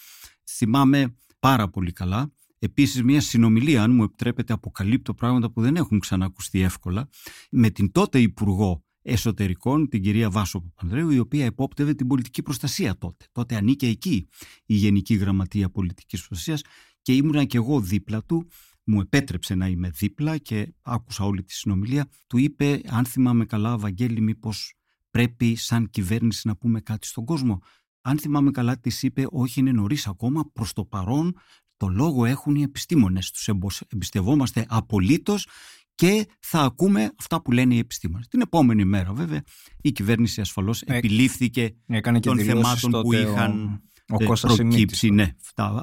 Θυμάμαι 0.50 1.16
πάρα 1.40 1.70
πολύ 1.70 1.92
καλά 1.92 2.32
Επίσης, 2.64 3.04
μια 3.04 3.22
συνομιλία, 3.22 3.84
αν 3.84 3.92
μου 3.92 4.04
επιτρέπετε, 4.04 4.54
αποκαλύπτω 4.54 5.14
πράγματα 5.14 5.52
που 5.52 5.62
δεν 5.62 5.76
έχουν 5.76 6.00
ξανακουστεί 6.00 6.62
εύκολα, 6.62 7.10
με 7.52 7.70
την 7.70 7.92
τότε 7.92 8.20
Υπουργό 8.20 8.84
Εσωτερικών, 9.02 9.90
την 9.90 10.02
κυρία 10.02 10.30
Βάσο 10.30 10.62
Παπανδρέου, 10.62 11.10
η 11.10 11.20
οποία 11.20 11.46
επόπτευε 11.46 11.94
την 11.94 12.08
πολιτική 12.08 12.42
προστασία 12.42 12.98
τότε. 12.98 13.26
Τότε 13.32 13.56
ανήκε 13.56 13.88
εκεί 13.88 14.28
η 14.66 14.74
Γενική 14.76 15.14
Γραμματεία 15.14 15.70
Πολιτικής 15.70 16.28
Προστασίας 16.28 16.62
και 17.02 17.14
ήμουνα 17.14 17.44
και 17.44 17.58
εγώ 17.58 17.80
δίπλα 17.80 18.24
του. 18.24 18.48
Μου 18.84 19.02
επέτρεψε 19.02 19.56
να 19.56 19.68
είμαι 19.68 19.90
δίπλα 19.90 20.38
και 20.38 20.74
άκουσα 20.82 21.24
όλη 21.24 21.44
τη 21.44 21.54
συνομιλία. 21.54 22.08
Του 22.28 22.38
είπε, 22.38 22.82
αν 22.88 23.06
θυμάμαι 23.06 23.46
καλά, 23.46 23.78
Βαγγέλη, 23.78 24.22
μήπως 24.22 24.74
πρέπει 25.12 25.56
σαν 25.56 25.90
κυβέρνηση 25.90 26.48
να 26.48 26.56
πούμε 26.56 26.82
κάτι 26.82 27.08
στον 27.08 27.26
κόσμο. 27.26 27.62
Αν 28.02 28.20
θυμάμαι 28.20 28.52
καλά, 28.52 28.80
της 28.80 29.04
είπε: 29.04 29.26
Όχι, 29.30 29.60
είναι 29.60 29.72
νωρίς 29.72 30.08
ακόμα. 30.08 30.52
Προς 30.54 30.74
το 30.74 30.86
παρόν, 30.86 31.36
το 31.82 31.88
λόγο 31.88 32.26
έχουν 32.26 32.56
οι 32.56 32.62
επιστήμονες. 32.62 33.32
Τους 33.32 33.50
εμπιστευόμαστε 33.88 34.66
απολύτως 34.70 35.48
και 35.96 36.26
θα 36.40 36.60
ακούμε 36.60 37.12
αυτά 37.20 37.42
που 37.42 37.52
λένε 37.52 37.76
οι 37.76 37.78
επιστήμονες. 37.78 38.28
Την 38.28 38.42
επόμενη 38.42 38.86
μέρα 38.86 39.14
βέβαια 39.14 39.42
η 39.82 39.92
κυβέρνηση 39.92 40.42
ασφαλώς 40.42 40.82
ε, 40.82 40.96
επιλήφθηκε 40.96 41.76
έκανε 41.88 42.20
των 42.20 42.40
θεμάτων 42.40 42.92
που 42.92 43.14
είχαν 43.14 43.82
ο, 44.10 44.16
ο 44.16 44.34
ε, 44.34 44.36
προκύψει 44.42 45.10
ναι, 45.10 45.28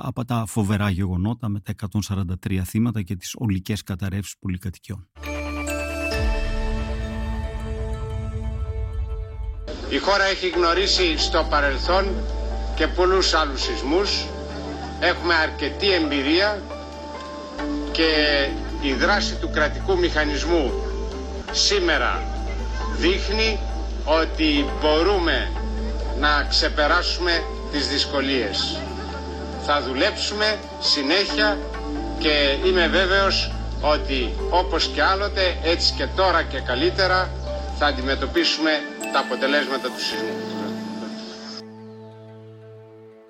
από 0.00 0.24
τα 0.24 0.44
φοβερά 0.46 0.90
γεγονότα 0.90 1.48
με 1.48 1.60
τα 1.60 1.74
143 2.46 2.60
θύματα 2.64 3.02
και 3.02 3.16
τις 3.16 3.34
ολικές 3.38 3.82
καταρρεύσεις 3.82 4.36
πολυκατοικιών. 4.38 5.08
Η 9.90 9.98
χώρα 9.98 10.24
έχει 10.24 10.48
γνωρίσει 10.48 11.18
στο 11.18 11.46
παρελθόν 11.50 12.04
και 12.76 12.86
πολλούς 12.86 13.34
άλλους 13.34 13.62
σεισμούς 13.62 14.26
έχουμε 15.00 15.34
αρκετή 15.34 15.92
εμπειρία 15.92 16.62
και 17.92 18.08
η 18.80 18.92
δράση 18.92 19.34
του 19.34 19.50
κρατικού 19.50 19.98
μηχανισμού 19.98 20.72
σήμερα 21.50 22.22
δείχνει 22.96 23.58
ότι 24.04 24.64
μπορούμε 24.80 25.50
να 26.18 26.46
ξεπεράσουμε 26.48 27.42
τις 27.72 27.88
δυσκολίες. 27.88 28.80
Θα 29.66 29.82
δουλέψουμε 29.82 30.58
συνέχεια 30.80 31.58
και 32.18 32.56
είμαι 32.66 32.86
βέβαιος 32.86 33.52
ότι 33.80 34.34
όπως 34.50 34.86
και 34.94 35.02
άλλοτε 35.02 35.56
έτσι 35.62 35.92
και 35.96 36.06
τώρα 36.16 36.42
και 36.42 36.60
καλύτερα 36.60 37.30
θα 37.78 37.86
αντιμετωπίσουμε 37.86 38.70
τα 39.12 39.18
αποτελέσματα 39.18 39.88
του 39.88 40.00
σεισμού. 40.00 40.47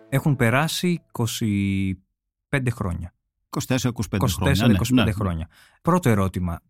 Έχουν 0.09 0.37
περάσει 0.37 1.03
25 1.13 1.23
χρόνια. 2.73 3.15
24-25 3.67 3.91
χρόνια. 4.29 4.79
24-25 4.79 4.89
ναι, 4.91 5.03
ναι. 5.03 5.13
χρόνια. 5.13 5.49
Πρώτο 5.83 6.09
ερώτημα. 6.09 6.61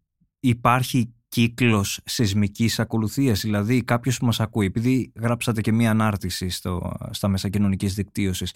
Υπάρχει 0.40 1.14
κύκλος 1.28 2.00
σεισμικής 2.04 2.78
ακολουθίας, 2.78 3.40
δηλαδή 3.40 3.84
κάποιος 3.84 4.18
που 4.18 4.24
μας 4.24 4.40
ακούει, 4.40 4.66
επειδή 4.66 5.12
γράψατε 5.16 5.60
και 5.60 5.72
μία 5.72 5.90
ανάρτηση 5.90 6.48
στο, 6.48 6.92
στα 7.10 7.28
μέσα 7.28 7.48
κοινωνικής 7.48 7.94
δικτύωσης, 7.94 8.52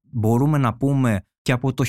μπορούμε 0.00 0.58
να 0.58 0.74
πούμε 0.74 1.26
και 1.42 1.52
από 1.52 1.74
το 1.74 1.84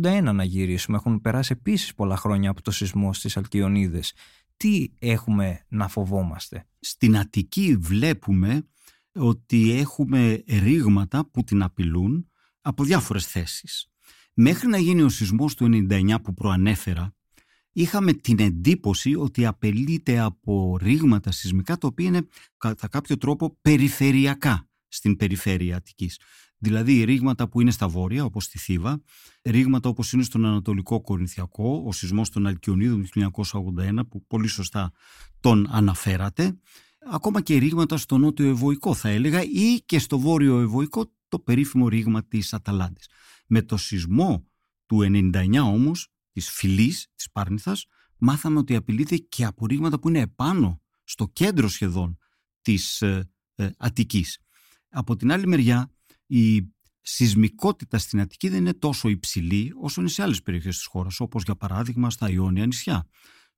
1981 0.00 0.30
να 0.32 0.44
γυρίσουμε, 0.44 0.96
έχουν 0.96 1.20
περάσει 1.20 1.54
επίσης 1.58 1.94
πολλά 1.94 2.16
χρόνια 2.16 2.50
από 2.50 2.62
το 2.62 2.70
σεισμό 2.70 3.12
στις 3.12 3.36
Αλκιονίδες. 3.36 4.12
Τι 4.56 4.86
έχουμε 4.98 5.64
να 5.68 5.88
φοβόμαστε; 5.88 6.66
Στην 6.80 7.18
Αττική 7.18 7.76
βλέπουμε 7.76 8.66
ότι 9.14 9.72
έχουμε 9.72 10.42
ρήγματα 10.48 11.30
που 11.30 11.42
την 11.42 11.62
απειλούν 11.62 12.30
από 12.60 12.84
διάφορες 12.84 13.26
θέσεις. 13.26 13.86
Μέχρι 14.34 14.68
να 14.68 14.78
γίνει 14.78 15.02
ο 15.02 15.08
σεισμός 15.08 15.54
του 15.54 15.86
99 15.90 16.14
που 16.22 16.34
προανέφερα, 16.34 17.14
είχαμε 17.72 18.12
την 18.12 18.38
εντύπωση 18.38 19.14
ότι 19.14 19.46
απελείται 19.46 20.18
από 20.18 20.78
ρήγματα 20.80 21.30
σεισμικά 21.30 21.78
τα 21.78 21.86
οποία 21.86 22.06
είναι 22.06 22.26
κατά 22.56 22.88
κάποιο 22.88 23.16
τρόπο 23.16 23.58
περιφερειακά 23.60 24.68
στην 24.88 25.16
περιφέρεια 25.16 25.76
Αττικής. 25.76 26.20
Δηλαδή 26.58 27.04
ρήγματα 27.04 27.48
που 27.48 27.60
είναι 27.60 27.70
στα 27.70 27.88
βόρεια 27.88 28.24
όπως 28.24 28.44
στη 28.44 28.58
Θήβα, 28.58 29.02
ρήγματα 29.42 29.88
όπως 29.88 30.12
είναι 30.12 30.22
στον 30.22 30.44
Ανατολικό 30.44 31.00
Κορινθιακό, 31.00 31.82
ο 31.86 31.92
σεισμός 31.92 32.30
των 32.30 32.46
Αλκιονίδων 32.46 33.08
του 33.10 33.30
1981 33.76 34.08
που 34.08 34.26
πολύ 34.26 34.46
σωστά 34.46 34.92
τον 35.40 35.66
αναφέρατε 35.70 36.58
ακόμα 37.06 37.40
και 37.40 37.58
ρήγματα 37.58 37.96
στο 37.96 38.18
νότιο 38.18 38.48
Ευωικό 38.48 38.94
θα 38.94 39.08
έλεγα 39.08 39.42
ή 39.42 39.82
και 39.86 39.98
στο 39.98 40.18
βόρειο 40.18 40.60
Ευωικό 40.60 41.12
το 41.28 41.38
περίφημο 41.38 41.88
ρήγμα 41.88 42.24
της 42.24 42.52
Αταλάντης. 42.52 43.08
Με 43.46 43.62
το 43.62 43.76
σεισμό 43.76 44.46
του 44.86 45.02
99 45.02 45.58
όμως, 45.62 46.08
της 46.32 46.50
φυλής 46.50 47.08
της 47.14 47.30
Πάρνηθας, 47.30 47.86
μάθαμε 48.18 48.58
ότι 48.58 48.76
απειλείται 48.76 49.16
και 49.16 49.44
από 49.44 49.66
ρήγματα 49.66 49.98
που 50.00 50.08
είναι 50.08 50.20
επάνω, 50.20 50.80
στο 51.04 51.28
κέντρο 51.28 51.68
σχεδόν 51.68 52.18
της 52.62 53.02
ε, 53.02 53.30
ε, 53.54 53.70
Αττικής. 53.76 54.38
Από 54.88 55.16
την 55.16 55.32
άλλη 55.32 55.46
μεριά, 55.46 55.92
η 56.26 56.72
σεισμικότητα 57.00 57.98
στην 57.98 58.20
Αττική 58.20 58.48
δεν 58.48 58.58
είναι 58.58 58.74
τόσο 58.74 59.08
υψηλή 59.08 59.72
όσο 59.80 60.00
είναι 60.00 60.10
σε 60.10 60.22
άλλες 60.22 60.42
περιοχές 60.42 60.76
της 60.76 60.86
χώρας, 60.86 61.20
όπως 61.20 61.42
για 61.42 61.56
παράδειγμα 61.56 62.10
στα 62.10 62.30
Ιόνια 62.30 62.66
νησιά. 62.66 63.06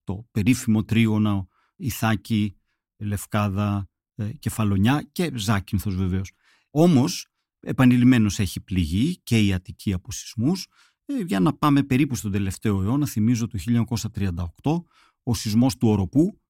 Το 0.04 0.28
περίφημο 0.30 0.84
τρίγωνο 0.84 1.49
Ιθάκη, 1.76 2.56
Λευκάδα, 3.04 3.88
ε, 4.14 4.32
Κεφαλονιά 4.38 5.09
και 5.12 5.30
Ζάκυνθος 5.35 5.97
βεβαίως. 5.97 6.32
Όμως, 6.71 7.26
επανειλημμένως 7.61 8.38
έχει 8.38 8.61
πληγεί 8.61 9.16
και 9.23 9.40
η 9.40 9.52
Αττική 9.52 9.92
από 9.92 10.12
σεισμούς. 10.12 10.66
Ε, 11.04 11.21
για 11.21 11.40
να 11.40 11.52
πάμε 11.52 11.82
περίπου 11.82 12.14
στον 12.14 12.32
τελευταίο 12.32 12.82
αιώνα, 12.82 13.06
θυμίζω 13.06 13.47
το 13.47 13.59
1938, 13.59 14.85
ο 15.23 15.35
σεισμός 15.35 15.76
του 15.76 15.88
Οροπού, 15.88 16.40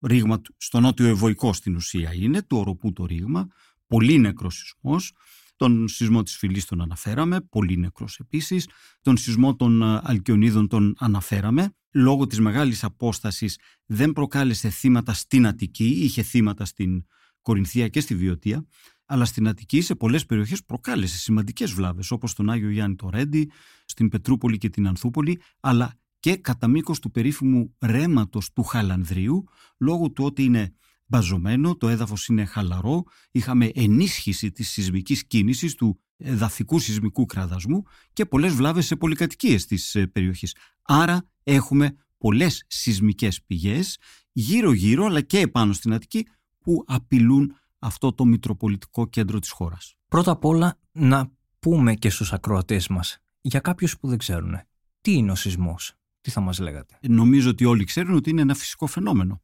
ρήγμα 0.00 0.40
στο 0.56 0.80
νότιο 0.80 1.06
Ευωικό 1.06 1.52
στην 1.52 1.74
ουσία 1.74 2.14
είναι, 2.14 2.42
του 2.42 2.56
Οροπού 2.56 2.92
το 2.92 3.04
ρήγμα, 3.04 3.46
πολύ 3.86 4.18
νεκρός 4.18 4.54
σεισμός, 4.54 5.12
τον 5.60 5.88
σεισμό 5.88 6.22
της 6.22 6.36
φυλής 6.36 6.64
τον 6.64 6.80
αναφέραμε, 6.80 7.40
πολύ 7.40 7.76
νεκρός 7.76 8.18
επίσης. 8.18 8.68
Τον 9.02 9.16
σεισμό 9.16 9.56
των 9.56 9.82
ε, 9.82 10.00
Αλκιονίδων 10.02 10.68
τον 10.68 10.94
αναφέραμε. 10.98 11.74
Λόγω 11.92 12.26
της 12.26 12.40
μεγάλης 12.40 12.84
απόστασης 12.84 13.58
δεν 13.86 14.12
προκάλεσε 14.12 14.70
θύματα 14.70 15.12
στην 15.12 15.46
Αττική, 15.46 15.84
είχε 15.84 16.22
θύματα 16.22 16.64
στην 16.64 17.04
Κορινθία 17.42 17.88
και 17.88 18.00
στη 18.00 18.14
Βιωτία, 18.14 18.66
αλλά 19.04 19.24
στην 19.24 19.48
Αττική 19.48 19.80
σε 19.80 19.94
πολλές 19.94 20.26
περιοχές 20.26 20.64
προκάλεσε 20.64 21.18
σημαντικές 21.18 21.72
βλάβες, 21.72 22.10
όπως 22.10 22.34
τον 22.34 22.50
Άγιο 22.50 22.70
Γιάννη 22.70 22.96
το 22.96 23.10
Ρέντι, 23.10 23.50
στην 23.84 24.08
Πετρούπολη 24.08 24.58
και 24.58 24.68
την 24.68 24.86
Ανθούπολη, 24.86 25.40
αλλά 25.60 25.94
και 26.20 26.36
κατά 26.36 26.68
μήκος 26.68 26.98
του 26.98 27.10
περίφημου 27.10 27.76
ρέματος 27.80 28.52
του 28.52 28.62
Χαλανδρίου, 28.62 29.44
λόγω 29.78 30.10
του 30.10 30.24
ότι 30.24 30.44
είναι 30.44 30.74
μπαζωμένο, 31.10 31.76
το 31.76 31.88
έδαφος 31.88 32.26
είναι 32.26 32.44
χαλαρό, 32.44 33.02
είχαμε 33.30 33.70
ενίσχυση 33.74 34.50
της 34.52 34.70
σεισμικής 34.70 35.26
κίνησης 35.26 35.74
του 35.74 36.00
εδαφικού 36.16 36.78
σεισμικού 36.78 37.26
κραδασμού 37.26 37.82
και 38.12 38.24
πολλές 38.26 38.54
βλάβες 38.54 38.86
σε 38.86 38.96
πολυκατοικίες 38.96 39.66
της 39.66 39.94
ε, 39.94 40.06
περιοχής. 40.06 40.56
Άρα 40.82 41.28
έχουμε 41.42 41.96
πολλές 42.18 42.64
σεισμικές 42.66 43.42
πηγές 43.42 43.98
γύρω-γύρω 44.32 45.04
αλλά 45.04 45.20
και 45.20 45.38
επάνω 45.38 45.72
στην 45.72 45.92
Αττική 45.92 46.26
που 46.58 46.84
απειλούν 46.86 47.54
αυτό 47.78 48.12
το 48.12 48.24
μητροπολιτικό 48.24 49.06
κέντρο 49.06 49.38
της 49.38 49.50
χώρας. 49.50 49.94
Πρώτα 50.08 50.30
απ' 50.30 50.44
όλα 50.44 50.78
να 50.92 51.30
πούμε 51.58 51.94
και 51.94 52.10
στους 52.10 52.32
ακροατές 52.32 52.88
μας, 52.88 53.18
για 53.40 53.60
κάποιους 53.60 53.98
που 53.98 54.08
δεν 54.08 54.18
ξέρουν, 54.18 54.60
τι 55.00 55.12
είναι 55.12 55.30
ο 55.30 55.34
σεισμός, 55.34 55.92
τι 56.20 56.30
θα 56.30 56.40
μας 56.40 56.58
λέγατε; 56.58 56.98
Νομίζω 57.08 57.50
ότι 57.50 57.64
όλοι 57.64 57.84
ξέρουν 57.84 58.14
ότι 58.14 58.30
είναι 58.30 58.40
ένα 58.40 58.54
φυσικό 58.54 58.86
φαινόμενο. 58.86 59.42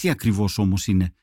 Τι 0.00 0.10
ακριβώς 0.10 0.58
όμως 0.58 0.86
είναι; 0.86 1.14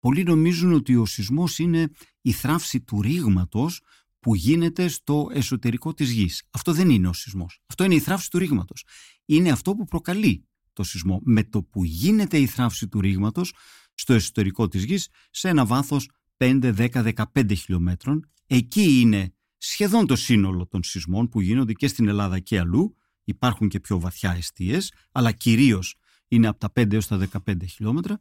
Πολλοί 0.00 0.22
νομίζουν 0.22 0.72
ότι 0.72 0.96
ο 0.96 1.04
σεισμός 1.06 1.58
είναι 1.58 1.90
η 2.20 2.32
θράψη 2.32 2.80
του 2.80 3.02
ρήγματος 3.02 3.80
που 4.20 4.34
γίνεται 4.34 4.88
στο 4.88 5.28
εσωτερικό 5.32 5.94
της 5.94 6.10
γης. 6.10 6.42
Αυτό 6.50 6.72
δεν 6.72 6.90
είναι 6.90 7.08
ο 7.08 7.12
σεισμός. 7.12 7.60
Αυτό 7.66 7.84
είναι 7.84 7.94
η 7.94 8.00
θράψη 8.00 8.30
του 8.30 8.38
ρήγματος. 8.38 8.84
Είναι 9.24 9.50
αυτό 9.50 9.74
που 9.74 9.84
προκαλεί 9.84 10.48
το 10.72 10.82
σεισμό. 10.82 11.20
Με 11.24 11.44
το 11.44 11.62
που 11.62 11.84
γίνεται 11.84 12.38
η 12.38 12.46
θράψη 12.46 12.88
του 12.88 13.00
ρήγματος 13.00 13.54
στο 13.94 14.12
εσωτερικό 14.12 14.68
της 14.68 14.84
γης 14.84 15.08
σε 15.30 15.48
ένα 15.48 15.66
βάθος 15.66 16.10
5, 16.36 16.72
10, 16.72 17.02
15 17.34 17.54
χιλιόμετρων. 17.56 18.30
Εκεί 18.46 19.00
είναι 19.00 19.34
σχεδόν 19.58 20.06
το 20.06 20.16
σύνολο 20.16 20.66
των 20.66 20.82
σεισμών 20.82 21.28
που 21.28 21.40
γίνονται 21.40 21.72
και 21.72 21.88
στην 21.88 22.08
Ελλάδα 22.08 22.38
και 22.38 22.58
αλλού. 22.58 22.96
Υπάρχουν 23.24 23.68
και 23.68 23.80
πιο 23.80 24.00
βαθιά 24.00 24.30
αιστείες, 24.30 24.92
αλλά 25.12 25.32
κυρίως 25.32 25.97
είναι 26.28 26.46
από 26.46 26.58
τα 26.58 26.72
5 26.80 26.92
έως 26.92 27.06
τα 27.06 27.28
15 27.46 27.54
χιλιόμετρα, 27.68 28.20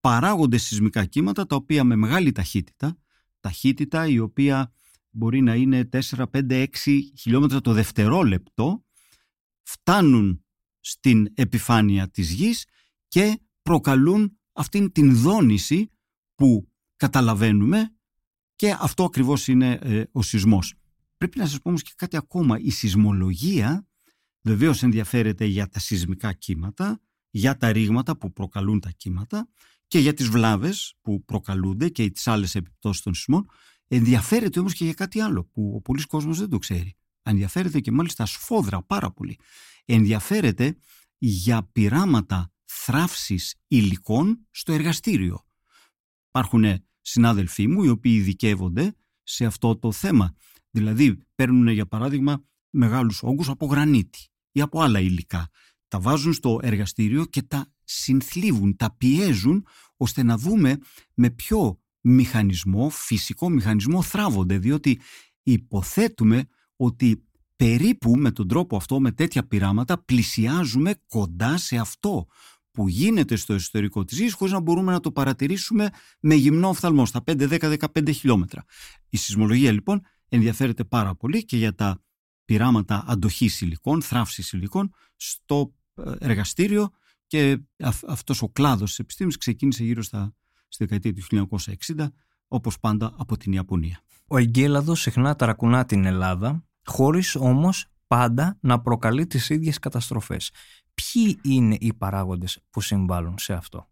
παράγονται 0.00 0.56
σεισμικά 0.56 1.04
κύματα 1.04 1.46
τα 1.46 1.56
οποία 1.56 1.84
με 1.84 1.96
μεγάλη 1.96 2.32
ταχύτητα, 2.32 2.98
ταχύτητα 3.40 4.06
η 4.06 4.18
οποία 4.18 4.72
μπορεί 5.10 5.40
να 5.40 5.54
είναι 5.54 5.88
4, 5.92 6.24
5, 6.30 6.66
6 6.84 7.00
χιλιόμετρα 7.18 7.60
το 7.60 7.72
δευτερόλεπτο, 7.72 8.84
φτάνουν 9.62 10.44
στην 10.80 11.28
επιφάνεια 11.34 12.08
της 12.10 12.32
γης 12.32 12.66
και 13.08 13.40
προκαλούν 13.62 14.38
αυτήν 14.52 14.92
την 14.92 15.16
δόνηση 15.16 15.90
που 16.34 16.72
καταλαβαίνουμε 16.96 17.92
και 18.56 18.76
αυτό 18.78 19.04
ακριβώς 19.04 19.48
είναι 19.48 19.78
ε, 19.82 20.02
ο 20.12 20.22
σεισμός. 20.22 20.74
Πρέπει 21.16 21.38
να 21.38 21.46
σας 21.46 21.60
πω 21.60 21.68
όμως 21.68 21.82
και 21.82 21.92
κάτι 21.96 22.16
ακόμα. 22.16 22.58
Η 22.58 22.70
σεισμολογία 22.70 23.86
βεβαίως 24.42 24.82
ενδιαφέρεται 24.82 25.44
για 25.44 25.68
τα 25.68 25.78
σεισμικά 25.78 26.32
κύματα, 26.32 27.00
για 27.30 27.56
τα 27.56 27.72
ρήγματα 27.72 28.16
που 28.16 28.32
προκαλούν 28.32 28.80
τα 28.80 28.90
κύματα 28.90 29.48
και 29.86 29.98
για 29.98 30.14
τις 30.14 30.28
βλάβες 30.28 30.94
που 31.02 31.24
προκαλούνται 31.24 31.88
και 31.88 32.10
τις 32.10 32.28
άλλες 32.28 32.54
επιπτώσεις 32.54 33.02
των 33.02 33.14
σεισμών. 33.14 33.46
Ενδιαφέρεται 33.88 34.60
όμως 34.60 34.74
και 34.74 34.84
για 34.84 34.94
κάτι 34.94 35.20
άλλο 35.20 35.44
που 35.44 35.72
ο 35.74 35.80
πολλής 35.80 36.06
κόσμος 36.06 36.38
δεν 36.38 36.48
το 36.48 36.58
ξέρει. 36.58 36.96
Ενδιαφέρεται 37.22 37.80
και 37.80 37.90
μάλιστα 37.90 38.26
σφόδρα 38.26 38.82
πάρα 38.82 39.10
πολύ. 39.10 39.38
Ενδιαφέρεται 39.84 40.76
για 41.18 41.68
πειράματα 41.72 42.52
θράψης 42.64 43.54
υλικών 43.66 44.46
στο 44.50 44.72
εργαστήριο. 44.72 45.46
Υπάρχουν 46.28 46.84
συνάδελφοί 47.00 47.66
μου 47.66 47.82
οι 47.82 47.88
οποίοι 47.88 48.16
ειδικεύονται 48.18 48.94
σε 49.22 49.44
αυτό 49.44 49.76
το 49.76 49.92
θέμα. 49.92 50.34
Δηλαδή 50.70 51.18
παίρνουν 51.34 51.68
για 51.68 51.86
παράδειγμα 51.86 52.44
μεγάλους 52.70 53.22
όγκους 53.22 53.48
από 53.48 53.66
γρανίτη 53.66 54.28
ή 54.52 54.60
από 54.60 54.80
άλλα 54.80 55.00
υλικά. 55.00 55.48
Τα 55.88 56.00
βάζουν 56.00 56.32
στο 56.32 56.58
εργαστήριο 56.62 57.24
και 57.24 57.42
τα 57.42 57.72
συνθλίβουν, 57.84 58.76
τα 58.76 58.94
πιέζουν 58.98 59.66
ώστε 59.96 60.22
να 60.22 60.36
δούμε 60.36 60.78
με 61.14 61.30
ποιο 61.30 61.80
μηχανισμό, 62.00 62.90
φυσικό 62.90 63.48
μηχανισμό 63.48 64.02
θράβονται 64.02 64.58
διότι 64.58 65.00
υποθέτουμε 65.42 66.44
ότι 66.76 67.28
περίπου 67.56 68.16
με 68.16 68.30
τον 68.30 68.48
τρόπο 68.48 68.76
αυτό, 68.76 69.00
με 69.00 69.12
τέτοια 69.12 69.46
πειράματα 69.46 69.98
πλησιάζουμε 70.04 70.94
κοντά 71.08 71.56
σε 71.56 71.76
αυτό 71.76 72.26
που 72.70 72.88
γίνεται 72.88 73.36
στο 73.36 73.52
εσωτερικό 73.52 74.04
της 74.04 74.18
γης 74.18 74.32
χωρίς 74.32 74.52
να 74.52 74.60
μπορούμε 74.60 74.92
να 74.92 75.00
το 75.00 75.12
παρατηρήσουμε 75.12 75.90
με 76.20 76.34
γυμνό 76.34 76.68
οφθαλμός 76.68 77.08
στα 77.08 77.22
5-10-15 77.26 78.14
χιλιόμετρα. 78.14 78.64
Η 79.08 79.16
σεισμολογία 79.16 79.72
λοιπόν 79.72 80.00
ενδιαφέρεται 80.28 80.84
πάρα 80.84 81.14
πολύ 81.14 81.44
και 81.44 81.56
για 81.56 81.74
τα 81.74 82.02
πειράματα 82.44 83.04
αντοχής 83.06 83.60
υλικών, 83.60 84.02
θράψης 84.02 84.52
υλικών 84.52 84.94
στο 85.16 85.60
ε, 85.60 85.77
εργαστήριο 86.18 86.90
και 87.26 87.60
αυτός 88.08 88.42
ο 88.42 88.48
κλάδος 88.48 88.88
της 88.88 88.98
επιστήμης 88.98 89.36
ξεκίνησε 89.36 89.84
γύρω 89.84 90.02
στα, 90.02 90.34
στη 90.68 90.84
δεκαετία 90.84 91.12
του 91.12 91.48
1960 91.96 92.06
όπως 92.48 92.78
πάντα 92.78 93.14
από 93.18 93.36
την 93.36 93.52
Ιαπωνία. 93.52 94.00
Ο 94.26 94.36
εγκέλαδος 94.36 95.00
συχνά 95.00 95.36
ταρακουνά 95.36 95.84
την 95.84 96.04
Ελλάδα 96.04 96.64
χωρίς 96.84 97.34
όμως 97.34 97.86
πάντα 98.06 98.58
να 98.60 98.80
προκαλεί 98.80 99.26
τις 99.26 99.48
ίδιες 99.48 99.78
καταστροφές. 99.78 100.50
Ποιοι 100.94 101.38
είναι 101.42 101.76
οι 101.80 101.94
παράγοντες 101.94 102.60
που 102.70 102.80
συμβάλλουν 102.80 103.38
σε 103.38 103.52
αυτό; 103.52 103.88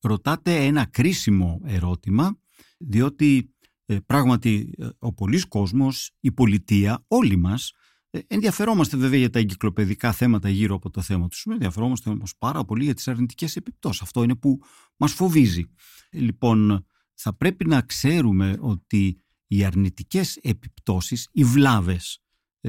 Ρωτάτε 0.00 0.64
ένα 0.64 0.84
κρίσιμο 0.84 1.60
ερώτημα, 1.64 2.38
διότι 2.78 3.54
ε, 3.86 3.96
πράγματι 4.06 4.74
ε, 4.78 4.88
ο 4.98 5.12
πολλής 5.12 5.44
κόσμος, 5.44 6.10
η 6.20 6.32
πολιτεία, 6.32 7.04
όλοι 7.08 7.36
μας, 7.36 7.70
ε, 7.70 7.85
ενδιαφερόμαστε 8.26 8.96
βέβαια 8.96 9.18
για 9.18 9.30
τα 9.30 9.38
εγκυκλοπαιδικά 9.38 10.12
θέματα 10.12 10.48
γύρω 10.48 10.74
από 10.74 10.90
το 10.90 11.00
θέμα 11.00 11.28
τους 11.28 11.44
ενδιαφερόμαστε 11.44 12.10
όμως 12.10 12.36
πάρα 12.38 12.64
πολύ 12.64 12.84
για 12.84 12.94
τις 12.94 13.08
αρνητικές 13.08 13.56
επιπτώσεις. 13.56 14.02
Αυτό 14.02 14.22
είναι 14.22 14.34
που 14.34 14.60
μας 14.96 15.12
φοβίζει. 15.12 15.64
Λοιπόν, 16.10 16.86
θα 17.14 17.36
πρέπει 17.36 17.66
να 17.66 17.80
ξέρουμε 17.80 18.56
ότι 18.60 19.20
οι 19.46 19.64
αρνητικές 19.64 20.36
επιπτώσεις, 20.36 21.28
οι 21.32 21.44
βλάβες 21.44 22.22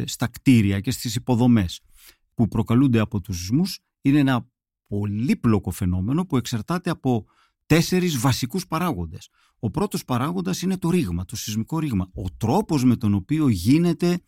στα 0.03 0.27
κτίρια 0.27 0.79
και 0.79 0.91
στις 0.91 1.15
υποδομές 1.15 1.81
που 2.33 2.47
προκαλούνται 2.47 2.99
από 2.99 3.21
τους 3.21 3.37
σεισμούς 3.37 3.79
είναι 4.01 4.19
ένα 4.19 4.49
πολύπλοκο 4.87 5.71
φαινόμενο 5.71 6.25
που 6.25 6.37
εξαρτάται 6.37 6.89
από 6.89 7.25
τέσσερις 7.65 8.17
βασικούς 8.17 8.67
παράγοντες. 8.67 9.29
Ο 9.59 9.69
πρώτος 9.69 10.05
παράγοντας 10.05 10.61
είναι 10.61 10.77
το 10.77 10.89
ρήγμα, 10.89 11.25
το 11.25 11.35
σεισμικό 11.35 11.79
ρήγμα. 11.79 12.09
Ο 12.13 12.31
τρόπος 12.37 12.83
με 12.83 12.95
τον 12.95 13.13
οποίο 13.13 13.47
γίνεται 13.47 14.19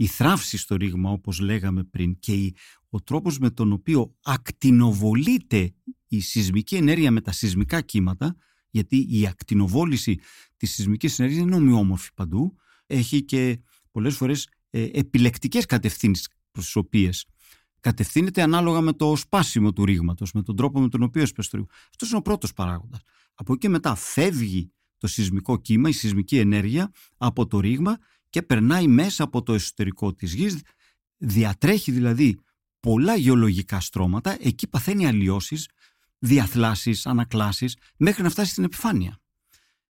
η 0.00 0.06
θράψη 0.06 0.56
στο 0.56 0.76
ρήγμα 0.76 1.10
όπως 1.10 1.38
λέγαμε 1.40 1.84
πριν 1.84 2.18
και 2.18 2.52
ο 2.88 3.02
τρόπος 3.02 3.38
με 3.38 3.50
τον 3.50 3.72
οποίο 3.72 4.14
ακτινοβολείται 4.22 5.74
η 6.08 6.20
σεισμική 6.20 6.76
ενέργεια 6.76 7.10
με 7.10 7.20
τα 7.20 7.32
σεισμικά 7.32 7.80
κύματα 7.80 8.36
γιατί 8.70 9.06
η 9.10 9.26
ακτινοβόληση 9.26 10.18
της 10.56 10.72
σεισμικής 10.72 11.18
ενέργειας 11.18 11.42
είναι 11.42 11.54
ομοιόμορφη 11.54 12.10
παντού 12.14 12.54
έχει 12.86 13.22
και 13.22 13.60
πολλές 13.90 14.16
φορές 14.16 14.48
ε, 14.70 14.88
επιλεκτικές 14.92 15.66
κατευθύνσεις 15.66 16.28
προς 16.50 16.64
τις 16.64 16.76
οποίες 16.76 17.26
κατευθύνεται 17.80 18.42
ανάλογα 18.42 18.80
με 18.80 18.92
το 18.92 19.16
σπάσιμο 19.16 19.72
του 19.72 19.84
ρήγματος, 19.84 20.32
με 20.32 20.42
τον 20.42 20.56
τρόπο 20.56 20.80
με 20.80 20.88
τον 20.88 21.02
οποίο 21.02 21.22
έσπασε 21.22 21.50
το 21.50 21.56
ρήγμα. 21.56 21.72
Αυτός 21.90 22.08
είναι 22.08 22.18
ο 22.18 22.22
πρώτος 22.22 22.52
παράγοντας. 22.52 23.00
Από 23.34 23.52
εκεί 23.52 23.60
και 23.60 23.68
μετά 23.68 23.94
φεύγει 23.94 24.72
το 24.98 25.06
σεισμικό 25.06 25.56
κύμα, 25.56 25.88
η 25.88 25.92
σεισμική 25.92 26.38
ενέργεια 26.38 26.92
από 27.16 27.46
το 27.46 27.60
ρήγμα 27.60 27.98
και 28.30 28.42
περνάει 28.42 28.86
μέσα 28.86 29.24
από 29.24 29.42
το 29.42 29.54
εσωτερικό 29.54 30.14
της 30.14 30.34
γης, 30.34 30.60
διατρέχει 31.16 31.92
δηλαδή 31.92 32.38
πολλά 32.80 33.16
γεωλογικά 33.16 33.80
στρώματα, 33.80 34.36
εκεί 34.40 34.66
παθαίνει 34.66 35.06
αλλοιώσεις, 35.06 35.68
διαθλάσεις, 36.18 37.06
ανακλάσεις, 37.06 37.76
μέχρι 37.96 38.22
να 38.22 38.30
φτάσει 38.30 38.50
στην 38.50 38.64
επιφάνεια. 38.64 39.20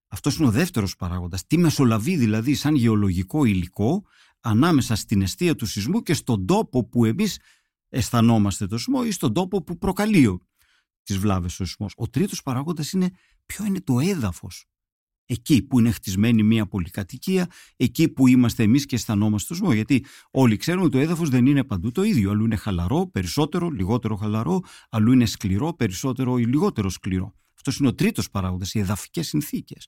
Αυτός 0.07 0.37
είναι 0.37 0.47
ο 0.47 0.51
δεύτερος 0.51 0.95
παράγοντας. 0.95 1.47
Τι 1.47 1.57
μεσολαβεί 1.57 2.15
δηλαδή 2.15 2.55
σαν 2.55 2.75
γεωλογικό 2.75 3.45
υλικό 3.45 4.03
ανάμεσα 4.39 4.95
στην 4.95 5.21
αιστεία 5.21 5.55
του 5.55 5.65
σεισμού 5.65 6.01
και 6.01 6.13
στον 6.13 6.45
τόπο 6.45 6.85
που 6.85 7.05
εμείς 7.05 7.39
αισθανόμαστε 7.89 8.67
το 8.67 8.77
σεισμό 8.77 9.01
ή 9.05 9.11
στον 9.11 9.33
τόπο 9.33 9.63
που 9.63 9.77
προκαλεί 9.77 10.39
τις 11.03 11.17
βλάβες 11.17 11.59
ο 11.59 11.65
σεισμός. 11.65 11.93
Ο 11.95 12.09
τρίτος 12.09 12.41
παράγοντας 12.41 12.91
είναι 12.91 13.09
ποιο 13.45 13.65
είναι 13.65 13.81
το 13.81 13.99
έδαφος. 13.99 14.65
Εκεί 15.31 15.61
που 15.61 15.79
είναι 15.79 15.91
χτισμένη 15.91 16.43
μια 16.43 16.65
πολυκατοικία, 16.65 17.47
εκεί 17.75 18.09
που 18.09 18.27
είμαστε 18.27 18.63
εμείς 18.63 18.85
και 18.85 18.95
αισθανόμαστε 18.95 19.47
το 19.47 19.53
σεισμό. 19.53 19.73
Γιατί 19.73 20.05
όλοι 20.31 20.57
ξέρουμε 20.57 20.83
ότι 20.83 20.93
το 20.93 20.99
έδαφος 20.99 21.29
δεν 21.29 21.45
είναι 21.45 21.63
παντού 21.63 21.91
το 21.91 22.03
ίδιο. 22.03 22.31
Αλλού 22.31 22.45
είναι 22.45 22.55
χαλαρό, 22.55 23.09
περισσότερο, 23.11 23.69
λιγότερο 23.69 24.15
χαλαρό, 24.15 24.61
αλλού 24.89 25.11
είναι 25.11 25.25
σκληρό, 25.25 25.73
περισσότερο 25.73 26.37
ή 26.37 26.43
λιγότερο 26.43 26.89
σκληρό. 26.89 27.35
Αυτός 27.55 27.77
είναι 27.77 27.87
ο 27.87 27.93
τρίτος 27.93 28.29
παράγοντας, 28.29 28.73
οι 28.73 28.79
εδαφικές 28.79 29.27
συνθήκες. 29.27 29.87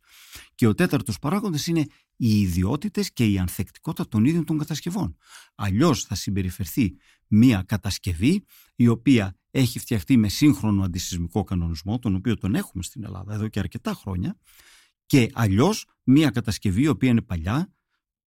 Και 0.55 0.67
ο 0.67 0.73
τέταρτος 0.73 1.19
παράγοντας 1.19 1.67
είναι 1.67 1.85
οι 2.15 2.39
ιδιότητες 2.39 3.13
και 3.13 3.25
η 3.25 3.37
ανθεκτικότητα 3.37 4.07
των 4.07 4.25
ίδιων 4.25 4.45
των 4.45 4.57
κατασκευών. 4.57 5.17
Αλλιώς 5.55 6.03
θα 6.03 6.15
συμπεριφερθεί 6.15 6.95
μία 7.27 7.63
κατασκευή 7.67 8.43
η 8.75 8.87
οποία 8.87 9.35
έχει 9.51 9.79
φτιαχτεί 9.79 10.17
με 10.17 10.29
σύγχρονο 10.29 10.83
αντισυσμικό 10.83 11.43
κανονισμό, 11.43 11.99
τον 11.99 12.15
οποίο 12.15 12.37
τον 12.37 12.55
έχουμε 12.55 12.83
στην 12.83 13.03
Ελλάδα 13.03 13.33
εδώ 13.33 13.47
και 13.47 13.59
αρκετά 13.59 13.93
χρόνια, 13.93 14.37
και 15.11 15.29
αλλιώς 15.33 15.85
μία 16.03 16.29
κατασκευή 16.29 16.81
η 16.81 16.87
οποία 16.87 17.09
είναι 17.09 17.21
παλιά, 17.21 17.73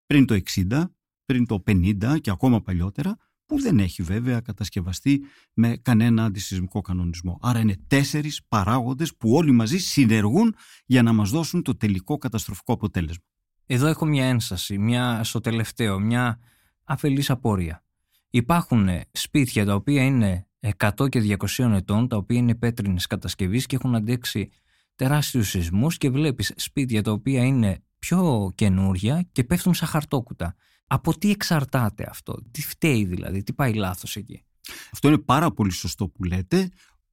πριν 0.06 0.26
το 0.26 0.40
60, 0.70 0.84
πριν 1.24 1.46
το 1.46 1.62
50 1.66 2.20
και 2.20 2.30
ακόμα 2.30 2.62
παλιότερα, 2.62 3.16
που 3.46 3.60
δεν 3.60 3.78
έχει 3.78 4.02
βέβαια 4.02 4.40
κατασκευαστεί 4.40 5.24
με 5.52 5.76
κανένα 5.76 6.24
αντισυσμικό 6.24 6.80
κανονισμό. 6.80 7.38
Άρα 7.42 7.58
είναι 7.58 7.76
τέσσερις 7.86 8.44
παράγοντες 8.48 9.16
που 9.16 9.34
όλοι 9.34 9.50
μαζί 9.50 9.78
συνεργούν 9.78 10.54
για 10.86 11.02
να 11.02 11.12
μας 11.12 11.30
δώσουν 11.30 11.62
το 11.62 11.76
τελικό 11.76 12.18
καταστροφικό 12.18 12.72
αποτέλεσμα. 12.72 13.24
Εδώ 13.66 13.86
έχω 13.86 14.06
μια 14.06 14.24
ένσταση, 14.24 14.78
μια, 14.78 15.24
στο 15.24 15.40
τελευταίο, 15.40 15.98
μια 15.98 16.38
αφελής 16.84 17.30
απόρρια. 17.30 17.84
Υπάρχουν 18.30 18.88
σπίτια 19.12 19.64
τα 19.64 19.74
οποία 19.74 20.04
είναι 20.04 20.48
100 20.76 21.08
και 21.08 21.36
200 21.56 21.72
ετών, 21.72 22.08
τα 22.08 22.16
οποία 22.16 22.38
είναι 22.38 22.54
πέτρινες 22.54 23.06
κατασκευής 23.06 23.66
και 23.66 23.76
έχουν 23.76 23.94
αντέξει 23.94 24.50
τεράστιους 24.94 25.48
σεισμούς 25.48 25.98
και 25.98 26.10
βλέπεις 26.10 26.52
σπίτια 26.56 27.02
τα 27.02 27.12
οποία 27.12 27.44
είναι 27.44 27.82
πιο 27.98 28.52
καινούρια 28.54 29.28
και 29.32 29.44
πέφτουν 29.44 29.74
σαν 29.74 29.88
χαρτόκουτα. 29.88 30.54
Από 30.86 31.18
τι 31.18 31.30
εξαρτάται 31.30 32.06
αυτό, 32.10 32.42
τι 32.50 32.62
φταίει 32.62 33.04
δηλαδή, 33.04 33.42
τι 33.42 33.52
πάει 33.52 33.74
λάθος 33.74 34.16
εκεί; 34.16 34.44
Αυτό 34.92 35.08
είναι 35.08 35.18
πάρα 35.18 35.50
πολύ 35.50 35.72
σωστό 35.72 36.08
που 36.08 36.24
λέτε, 36.24 36.68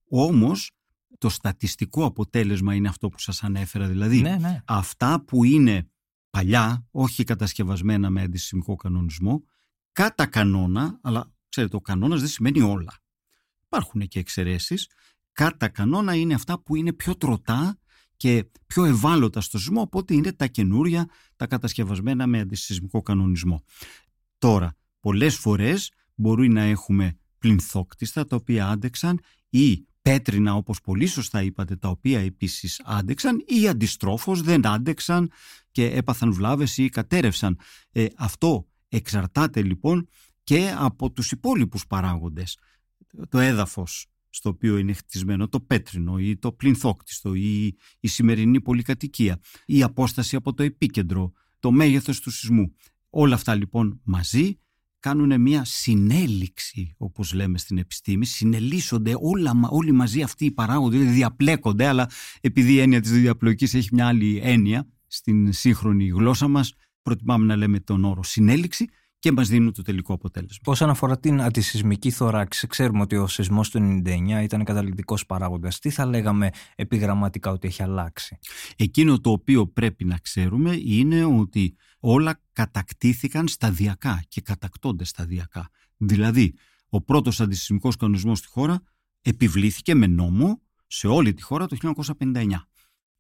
όμως 0.10 0.72
το 1.18 1.30
στατιστικό 1.30 2.06
αποτέλεσμα 2.06 2.76
είναι 2.76 2.88
αυτό 2.88 3.10
που 3.10 3.20
σας 3.20 3.44
ανέφερα. 3.44 3.88
Δηλαδή 3.88 4.22
ναι, 4.22 4.36
ναι. 4.36 4.62
αυτά 4.66 5.24
που 5.24 5.44
είναι 5.44 5.90
παλιά, 6.30 6.86
όχι 6.92 7.24
κατασκευασμένα 7.24 8.10
με 8.10 8.22
αντισημικό 8.22 8.76
κανονισμό, 8.76 9.44
κατά 9.92 10.26
κανόνα, 10.26 11.00
αλλά 11.02 11.32
ξέρετε 11.50 11.76
ο 11.76 11.82
κανόνας 11.82 12.20
δεν 12.20 12.30
σημαίνει 12.30 12.62
όλα. 12.62 13.00
Υπάρχουν 13.66 14.08
και 14.08 14.20
εξαιρέσεις. 14.20 14.90
Κατά 15.32 15.68
κανόνα 15.68 16.16
είναι 16.16 16.34
αυτά 16.34 16.62
που 16.62 16.76
είναι 16.76 16.94
πιο 16.94 17.16
τροτά 17.16 17.80
και 18.18 18.46
πιο 18.66 18.86
ευάλωτα 18.86 19.42
στο 19.42 19.58
σεισμό 19.58 19.82
από 19.82 20.00
ότι 20.00 20.14
είναι 20.14 20.32
τα 20.32 20.48
καινούρια, 20.48 21.10
τα 21.36 21.48
κατασκευασμένα 21.48 22.28
με 22.28 22.40
αντισυσμικό 22.40 23.02
κανονισμό. 23.02 23.64
Τώρα, 24.38 24.78
πολλές 25.00 25.36
φορές 25.36 25.92
μπορεί 26.16 26.50
να 26.50 26.62
έχουμε 26.62 27.18
πληνθόκτιστα 27.38 28.26
τα 28.26 28.36
οποία 28.36 28.68
άντεξαν 28.68 29.20
ή 29.50 29.86
πέτρινα 30.02 30.56
όπως 30.56 30.82
πολύ 30.82 31.06
σωστά 31.06 31.42
είπατε 31.42 31.76
τα 31.76 31.90
οποία 31.90 32.20
επίσης 32.20 32.82
άντεξαν 32.86 33.44
ή 33.48 33.68
αντιστρόφως 33.68 34.42
δεν 34.42 34.68
άντεξαν 34.68 35.32
και 35.72 35.86
έπαθαν 35.86 36.34
βλάβες 36.34 36.78
ή 36.78 36.90
κατέρευσαν. 36.90 37.60
Ε, 37.92 38.06
αυτό 38.18 38.68
εξαρτάται 38.90 39.62
λοιπόν 39.62 40.08
και 40.44 40.74
από 40.78 41.12
τους 41.12 41.32
υπόλοιπους 41.32 41.88
παράγοντες. 41.88 42.58
Το 43.30 43.40
έδαφος 43.40 44.06
στο 44.34 44.50
οποίο 44.50 44.78
είναι 44.78 44.94
χτισμένο 44.94 45.48
το 45.48 45.60
πέτρινο 45.60 46.18
ή 46.18 46.38
το 46.38 46.52
πλυνθόκτιστο 46.52 47.34
ή 47.34 47.76
η 48.00 48.08
σημερινή 48.08 48.62
πολυκατοικία, 48.62 49.40
η 49.66 49.84
απόσταση 49.84 50.36
από 50.36 50.54
το 50.54 50.64
επίκεντρο, 50.64 51.32
το 51.60 51.72
μέγεθος 51.72 52.20
του 52.20 52.32
σεισμού. 52.32 52.76
Όλα 53.10 53.36
αυτά 53.36 53.56
λοιπόν 53.56 54.02
μαζί 54.04 54.60
κάνουν 55.00 55.42
μια 55.42 55.64
συνέλιξη 55.66 56.96
όπως 56.98 57.34
λέμε 57.34 57.58
στην 57.58 57.78
επιστήμη, 57.78 58.26
συνελίσσονται 58.26 59.14
όλα, 59.20 59.60
όλοι 59.70 59.92
μαζί 59.92 60.22
αυτοί 60.22 60.46
οι 60.46 60.52
παράγοντες, 60.52 61.00
δηλαδή 61.00 61.18
διαπλέκονται 61.18 61.86
αλλά 61.86 62.10
επειδή 62.42 62.74
η 62.74 62.80
έννοια 62.80 63.02
της 63.02 63.12
διαπλοκής 63.12 63.74
έχει 63.74 63.90
μια 63.92 64.08
άλλη 64.08 64.40
έννοια 64.44 64.88
στην 65.08 65.54
σύγχρονη 65.54 66.08
γλώσσα 66.08 66.48
μας 66.48 66.74
προτιμάμε 67.02 67.46
να 67.46 67.56
λέμε 67.56 67.80
τον 67.80 68.04
όρο 68.04 68.24
συνέλιξη 68.24 68.88
και 69.22 69.32
μας 69.32 69.48
δίνουν 69.48 69.74
το 69.74 69.82
τελικό 69.82 70.14
αποτέλεσμα. 70.14 70.64
Όσον 70.66 70.90
αφορά 70.90 71.20
την 71.20 71.42
αντισυσμική 71.42 72.12
θωράξη, 72.12 72.68
ξέρουμε 72.68 73.02
ότι 73.02 73.16
ο 73.16 73.28
σεισμός 73.28 73.70
του 73.70 74.02
99 74.06 74.44
ήταν 74.44 74.64
καταληκτικός 74.64 75.26
παράγοντας. 75.26 75.80
Τι 75.80 75.90
θα 75.90 76.06
λέγαμε 76.06 76.50
επιγραμματικά 76.76 77.52
ότι 77.52 77.68
έχει 77.68 77.84
αλλάξει; 77.84 78.38
Εκείνο 78.76 79.20
το 79.20 79.32
οποίο 79.32 79.68
πρέπει 79.68 80.06
να 80.06 80.18
ξέρουμε 80.18 80.76
είναι 80.84 81.24
ότι 81.24 81.76
όλα 82.00 82.42
κατακτήθηκαν 82.54 83.48
σταδιακά 83.48 84.24
και 84.28 84.42
κατακτώνται 84.42 85.04
σταδιακά. 85.04 85.70
Δηλαδή, 85.98 86.54
ο 86.90 87.02
πρώτος 87.02 87.42
αντισυσμικός 87.42 87.96
κανονισμός 87.96 88.38
στη 88.38 88.48
χώρα 88.48 88.82
επιβλήθηκε 89.22 89.96
με 89.96 90.08
νόμο 90.08 90.62
σε 90.88 91.08
όλη 91.08 91.34
τη 91.34 91.42
χώρα 91.42 91.68
το 91.68 91.78
1959, 92.22 92.68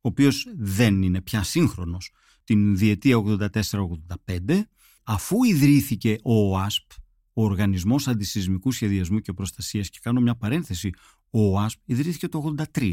ο 0.02 0.08
οποίος 0.08 0.48
δεν 0.58 1.02
είναι 1.02 1.22
πια 1.22 1.44
σύγχρονος. 1.44 2.12
Την 2.44 2.78
διετία 2.78 3.18
84-85 3.18 4.68
αφού 5.04 5.44
ιδρύθηκε 5.44 6.18
ο 6.24 6.34
ΟΑΣΠ, 6.34 6.92
ο 7.34 7.44
Οργανισμός 7.44 8.08
Αντισυσμικού 8.08 8.72
Σχεδιασμού 8.72 9.20
και 9.20 9.34
Προστασίας 9.34 9.90
και 9.90 10.00
κάνω 10.02 10.22
μια 10.22 10.36
παρένθεση, 10.36 10.90
ο 11.30 11.58
ΟΑΣΠ 11.58 11.80
ιδρύθηκε 11.86 12.28
το 12.28 12.56
83. 12.74 12.92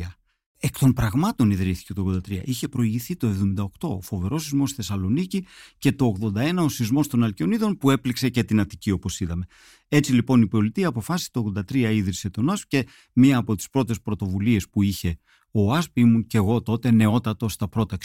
Εκ 0.61 0.79
των 0.79 0.93
πραγμάτων 0.93 1.51
ιδρύθηκε 1.51 1.93
το 1.93 2.21
83. 2.29 2.41
Είχε 2.45 2.69
προηγηθεί 2.69 3.17
το 3.17 3.55
78 3.57 3.67
ο 3.81 4.01
φοβερός 4.01 4.43
σεισμός 4.43 4.69
στη 4.69 4.77
Θεσσαλονίκη 4.77 5.47
και 5.79 5.93
το 5.93 6.17
81 6.35 6.57
ο 6.59 6.69
σεισμός 6.69 7.07
των 7.09 7.25
Αλκιονίδων 7.25 7.77
που 7.77 7.91
έπληξε 7.91 8.29
και 8.29 8.45
την 8.45 8.61
Αττική 8.61 8.91
όπως 8.91 9.21
είδαμε. 9.21 9.47
Έτσι 9.89 10.13
λοιπόν 10.13 10.43
η 10.43 10.49
πολιτεία 10.49 10.89
αποφάσισε 10.89 11.31
το 11.33 11.53
83 11.57 11.75
ίδρυσε 11.75 12.31
τον 12.31 12.49
ΟΑΣΠ 12.49 12.69
και 12.69 12.87
μία 13.13 13.37
από 13.37 13.55
τις 13.55 13.71
πρώτες 13.71 14.01
πρωτοβουλίες 14.01 14.69
που 14.69 14.83
είχε 14.83 15.19
ο 15.51 15.73
ΟΑΣΠ 15.73 15.99
ήμουν 15.99 16.27
και 16.27 16.37
εγώ 16.37 16.63
τότε 16.63 16.91
νεότατος 16.91 17.53
στα 17.53 17.69
πρώτα 17.69 17.97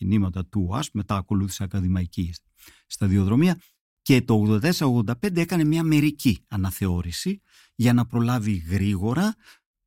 ξεκινήματα 0.00 0.46
του 0.46 0.66
ΟΑΣΠ, 0.70 0.94
μετά 0.94 1.16
ακολούθησα 1.16 1.64
ακαδημαϊκή 1.64 2.34
σταδιοδρομία 2.86 3.60
και 4.02 4.22
το 4.22 4.60
84-85 4.62 5.36
έκανε 5.36 5.64
μια 5.64 5.82
μερική 5.82 6.44
αναθεώρηση 6.48 7.40
για 7.74 7.92
να 7.92 8.06
προλάβει 8.06 8.52
γρήγορα 8.56 9.34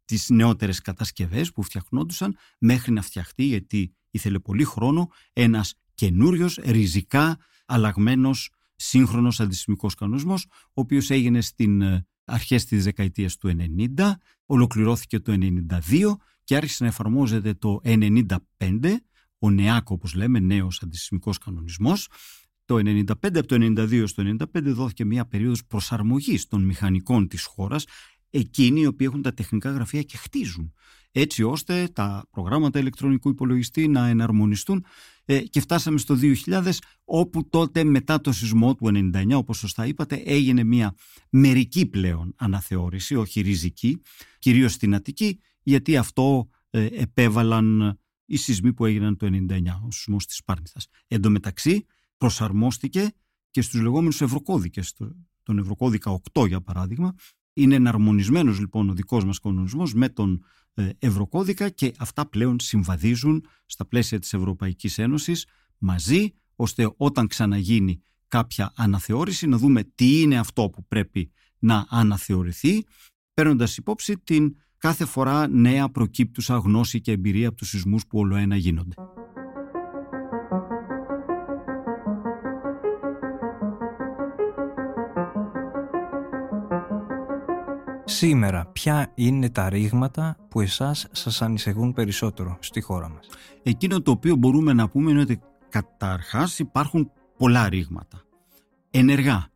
τις 0.05 0.29
νεότερες 0.29 0.81
κατασκευές 0.81 1.51
που 1.51 1.63
φτιαχνόντουσαν 1.63 2.37
μέχρι 2.59 2.91
να 2.91 3.01
φτιαχτεί 3.01 3.43
γιατί 3.43 3.95
ήθελε 4.11 4.39
πολύ 4.39 4.63
χρόνο 4.63 5.09
ένας 5.33 5.73
καινούριος 5.93 6.55
ριζικά 6.55 7.37
αλλαγμένος 7.65 8.49
σύγχρονος 8.75 9.39
αντισημικός 9.39 9.95
κανονισμός 9.95 10.45
ο 10.51 10.81
οποίος 10.81 11.09
έγινε 11.09 11.41
στην 11.41 11.81
ε, 11.81 12.05
αρχές 12.25 12.65
της 12.65 12.83
δεκαετίας 12.83 13.37
του 13.37 13.55
90 13.97 14.11
ολοκληρώθηκε 14.45 15.19
το 15.19 15.33
92 15.89 16.15
και 16.43 16.55
άρχισε 16.55 16.83
να 16.83 16.89
εφαρμόζεται 16.89 17.53
το 17.53 17.79
95 17.83 18.95
ο 19.43 19.49
ΝΕΑΚ 19.49 19.89
όπως 19.89 20.13
λέμε 20.13 20.39
νέος 20.39 20.81
αντισημικός 20.83 21.37
κανονισμός. 21.37 22.07
Το 22.65 22.75
95, 22.75 23.37
από 23.37 23.47
το 23.47 23.55
92 23.59 24.03
στο 24.07 24.23
95 24.23 24.45
δόθηκε 24.63 25.05
μια 25.05 25.25
περίοδος 25.25 25.65
προσαρμογής 25.65 26.47
των 26.47 26.63
μηχανικών 26.63 27.27
της 27.27 27.45
χώρας. 27.45 27.85
Εκείνοι 28.29 28.79
οι 28.79 28.85
οποίοι 28.85 29.07
έχουν 29.09 29.21
τα 29.21 29.33
τεχνικά 29.33 29.71
γραφεία 29.71 30.01
και 30.01 30.17
χτίζουν 30.17 30.73
έτσι 31.15 31.43
ώστε 31.43 31.87
τα 31.93 32.27
προγράμματα 32.31 32.79
ηλεκτρονικού 32.79 33.29
υπολογιστή 33.29 33.87
να 33.87 34.07
εναρμονιστούν. 34.07 34.85
Ε, 35.25 35.39
και 35.39 35.59
φτάσαμε 35.59 35.97
στο 35.97 36.17
2000 36.45 36.71
όπου 37.03 37.49
τότε 37.49 37.83
μετά 37.83 38.21
το 38.21 38.31
σεισμό 38.31 38.75
του 38.75 39.11
99 39.13 39.31
όπως 39.33 39.57
σωστά 39.57 39.85
είπατε 39.85 40.15
έγινε 40.25 40.63
μια 40.63 40.95
μερική 41.29 41.85
πλέον 41.85 42.33
αναθεώρηση, 42.37 43.15
όχι 43.15 43.41
ριζική, 43.41 44.01
κυρίως 44.39 44.73
στην 44.73 44.95
Αττική 44.95 45.39
γιατί 45.63 45.97
αυτό 45.97 46.49
ε, 46.69 46.85
επέβαλαν 46.85 47.97
οι 48.33 48.37
σεισμοί 48.37 48.73
που 48.73 48.85
έγιναν 48.85 49.17
το 49.17 49.25
99, 49.25 49.81
ο 49.87 49.91
σεισμός 49.91 50.25
της 50.25 50.43
Πάρνηθας. 50.43 50.87
Εν 51.07 51.21
τω 51.21 51.29
μεταξύ 51.29 51.85
προσαρμόστηκε 52.17 53.11
και 53.51 53.61
στους 53.61 53.81
λεγόμενους 53.81 54.21
ευρωκώδικες, 54.21 54.93
τον 55.43 55.57
Ευρωκώδικα 55.57 56.21
8 56.33 56.47
για 56.47 56.61
παράδειγμα, 56.61 57.15
είναι 57.53 57.75
εναρμονισμένος 57.75 58.59
λοιπόν 58.59 58.89
ο 58.89 58.93
δικός 58.93 59.25
μας 59.25 59.39
κανονισμός 59.39 59.93
με 59.93 60.09
τον 60.09 60.43
ε, 60.73 60.89
Ευρωκώδικα 60.99 61.69
και 61.69 61.93
αυτά 61.97 62.25
πλέον 62.29 62.59
συμβαδίζουν 62.59 63.45
στα 63.65 63.85
πλαίσια 63.85 64.19
της 64.19 64.33
Ευρωπαϊκής 64.33 64.97
Ένωσης 64.97 65.47
μαζί 65.77 66.33
ώστε 66.55 66.93
όταν 66.97 67.27
ξαναγίνει 67.27 68.01
κάποια 68.27 68.73
αναθεώρηση 68.75 69.47
να 69.47 69.57
δούμε 69.57 69.83
τι 69.83 70.21
είναι 70.21 70.37
αυτό 70.37 70.69
που 70.69 70.85
πρέπει 70.87 71.31
να 71.59 71.85
αναθεωρηθεί 71.89 72.85
παίρνοντας 73.33 73.77
υπόψη 73.77 74.17
την 74.17 74.55
κάθε 74.83 75.05
φορά 75.05 75.47
νέα 75.47 75.89
προκύπτουσα 75.89 76.57
γνώση 76.57 77.01
και 77.01 77.11
εμπειρία 77.11 77.47
από 77.47 77.57
τους 77.57 77.69
σεισμούς 77.69 78.07
που 78.07 78.19
όλο 78.19 78.35
ένα 78.35 78.55
γίνονται. 78.55 78.95
Σήμερα, 88.03 88.65
ποια 88.65 89.11
είναι 89.15 89.49
τα 89.49 89.69
ρήγματα 89.69 90.37
που 90.49 90.61
εσάς 90.61 91.07
σας 91.11 91.41
ανησυχούν 91.41 91.93
περισσότερο 91.93 92.57
στη 92.59 92.81
χώρα 92.81 93.09
μας; 93.09 93.27
Εκείνο 93.63 94.01
το 94.01 94.11
οποίο 94.11 94.35
μπορούμε 94.35 94.73
να 94.73 94.89
πούμε 94.89 95.11
είναι 95.11 95.21
ότι 95.21 95.41
καταρχάς 95.69 96.59
υπάρχουν 96.59 97.11
πολλά 97.37 97.69
ρήγματα. 97.69 98.21
Ενεργά. 98.91 99.47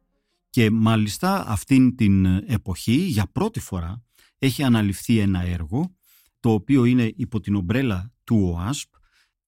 Και 0.49 0.71
μάλιστα 0.71 1.47
αυτήν 1.47 1.95
την 1.95 2.25
εποχή 2.25 2.95
για 2.95 3.25
πρώτη 3.31 3.59
φορά 3.59 4.06
έχει 4.37 4.63
αναλυφθεί 4.63 5.19
ένα 5.19 5.41
έργο 5.41 5.95
το 6.39 6.51
οποίο 6.51 6.85
είναι 6.85 7.13
υπό 7.15 7.39
την 7.39 7.55
ομπρέλα 7.55 8.13
του 8.23 8.53
ΟΑΣΠ 8.53 8.93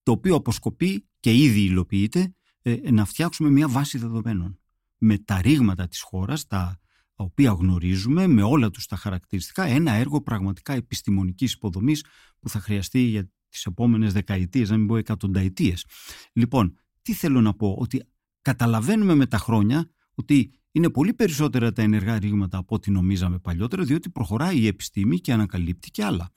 το 0.02 0.12
οποίο 0.12 0.34
αποσκοπεί 0.34 1.08
και 1.20 1.34
ήδη 1.34 1.60
υλοποιείται 1.60 2.34
ε, 2.62 2.90
να 2.90 3.04
φτιάξουμε 3.04 3.50
μια 3.50 3.68
βάση 3.68 3.98
δεδομένων 3.98 4.60
με 4.98 5.18
τα 5.18 5.40
ρήγματα 5.40 5.88
της 5.88 6.00
χώρας, 6.00 6.46
τα 6.46 6.80
οποία 7.14 7.50
γνωρίζουμε 7.50 8.26
με 8.26 8.42
όλα 8.42 8.70
τους 8.70 8.86
τα 8.86 8.96
χαρακτηριστικά 8.96 9.64
ένα 9.64 9.92
έργο 9.92 10.22
πραγματικά 10.22 10.72
επιστημονικής 10.72 11.52
υποδομής 11.52 12.04
που 12.40 12.48
θα 12.48 12.60
χρειαστεί 12.60 13.00
για 13.00 13.30
τις 13.48 13.64
επόμενες 13.64 14.12
δεκαετίες, 14.12 14.70
να 14.70 14.76
μην 14.76 14.86
πω 14.86 14.96
εκατονταετίες. 14.96 15.84
Λοιπόν, 16.32 16.78
τι 17.02 17.12
θέλω 17.12 17.40
να 17.40 17.54
πω, 17.54 17.76
ότι 17.78 18.02
καταλαβαίνουμε 18.42 19.14
με 19.14 19.26
τα 19.26 19.38
χρόνια 19.38 19.90
ότι 20.14 20.59
είναι 20.72 20.90
πολύ 20.90 21.14
περισσότερα 21.14 21.72
τα 21.72 21.82
ενεργά 21.82 22.18
ρήγματα 22.18 22.58
από 22.58 22.74
ό,τι 22.74 22.90
νομίζαμε 22.90 23.38
παλιότερα, 23.38 23.84
διότι 23.84 24.10
προχωράει 24.10 24.58
η 24.58 24.66
επιστήμη 24.66 25.18
και 25.18 25.32
ανακαλύπτει 25.32 25.90
και 25.90 26.04
άλλα. 26.04 26.30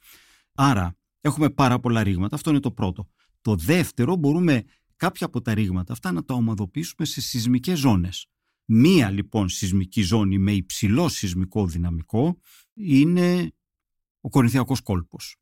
Άρα, 0.53 0.97
έχουμε 1.21 1.49
πάρα 1.49 1.79
πολλά 1.79 2.03
ρήγματα, 2.03 2.35
αυτό 2.35 2.49
είναι 2.49 2.59
το 2.59 2.71
πρώτο. 2.71 3.09
Το 3.41 3.55
δεύτερο, 3.55 4.15
μπορούμε 4.15 4.63
κάποια 4.95 5.25
από 5.25 5.41
τα 5.41 5.53
ρήγματα 5.53 5.93
αυτά 5.93 6.11
να 6.11 6.23
τα 6.23 6.33
ομαδοποιήσουμε 6.33 7.05
σε 7.05 7.21
σεισμικές 7.21 7.79
ζώνες. 7.79 8.27
Μία 8.65 9.09
λοιπόν 9.09 9.49
σεισμική 9.49 10.01
ζώνη 10.01 10.37
με 10.37 10.51
υψηλό 10.51 11.09
σεισμικό 11.09 11.67
δυναμικό 11.67 12.37
είναι 12.73 13.51
ο 14.21 14.29
Κορινθιακός 14.29 14.81
κόλπος. 14.81 15.35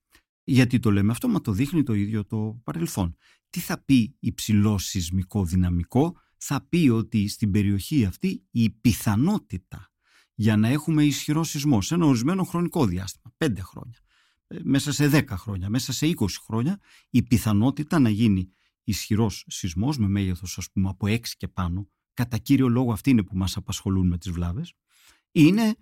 Γιατί 0.43 0.79
το 0.79 0.91
λέμε 0.91 1.11
αυτό, 1.11 1.27
μα 1.27 1.41
το 1.41 1.51
δείχνει 1.51 1.83
το 1.83 1.93
ίδιο 1.93 2.25
το 2.25 2.61
παρελθόν. 2.63 3.15
Τι 3.49 3.59
θα 3.59 3.83
πει 3.83 4.15
υψηλό 4.19 4.77
σεισμικό 4.77 5.45
δυναμικό, 5.45 6.15
θα 6.43 6.65
πει 6.69 6.89
ότι 6.89 7.27
στην 7.27 7.51
περιοχή 7.51 8.05
αυτή 8.05 8.43
η 8.51 8.69
πιθανότητα 8.69 9.91
για 10.33 10.57
να 10.57 10.67
έχουμε 10.67 11.03
ισχυρό 11.05 11.43
σεισμό 11.43 11.81
σε 11.81 11.93
ένα 11.93 12.05
ορισμένο 12.05 12.43
χρονικό 12.43 12.85
διάστημα, 12.85 13.33
5 13.37 13.57
χρόνια, 13.61 13.99
ε, 14.47 14.57
μέσα 14.63 14.91
σε 14.91 15.07
10 15.07 15.37
χρόνια, 15.37 15.69
μέσα 15.69 15.93
σε 15.93 16.05
20 16.05 16.25
χρόνια, 16.45 16.79
η 17.09 17.23
πιθανότητα 17.23 17.99
να 17.99 18.09
γίνει 18.09 18.51
ισχυρός 18.83 19.45
σεισμός 19.47 19.97
με 19.97 20.07
μέγεθος 20.07 20.57
ας 20.57 20.71
πούμε 20.71 20.89
από 20.89 21.07
6 21.07 21.35
και 21.37 21.47
πάνω 21.47 21.89
κατά 22.13 22.37
κύριο 22.37 22.67
λόγο 22.67 22.91
αυτοί 22.91 23.09
είναι 23.09 23.23
που 23.23 23.37
μας 23.37 23.57
απασχολούν 23.57 24.07
με 24.07 24.17
τις 24.17 24.31
βλάβες, 24.31 24.73
είναι 25.31 25.75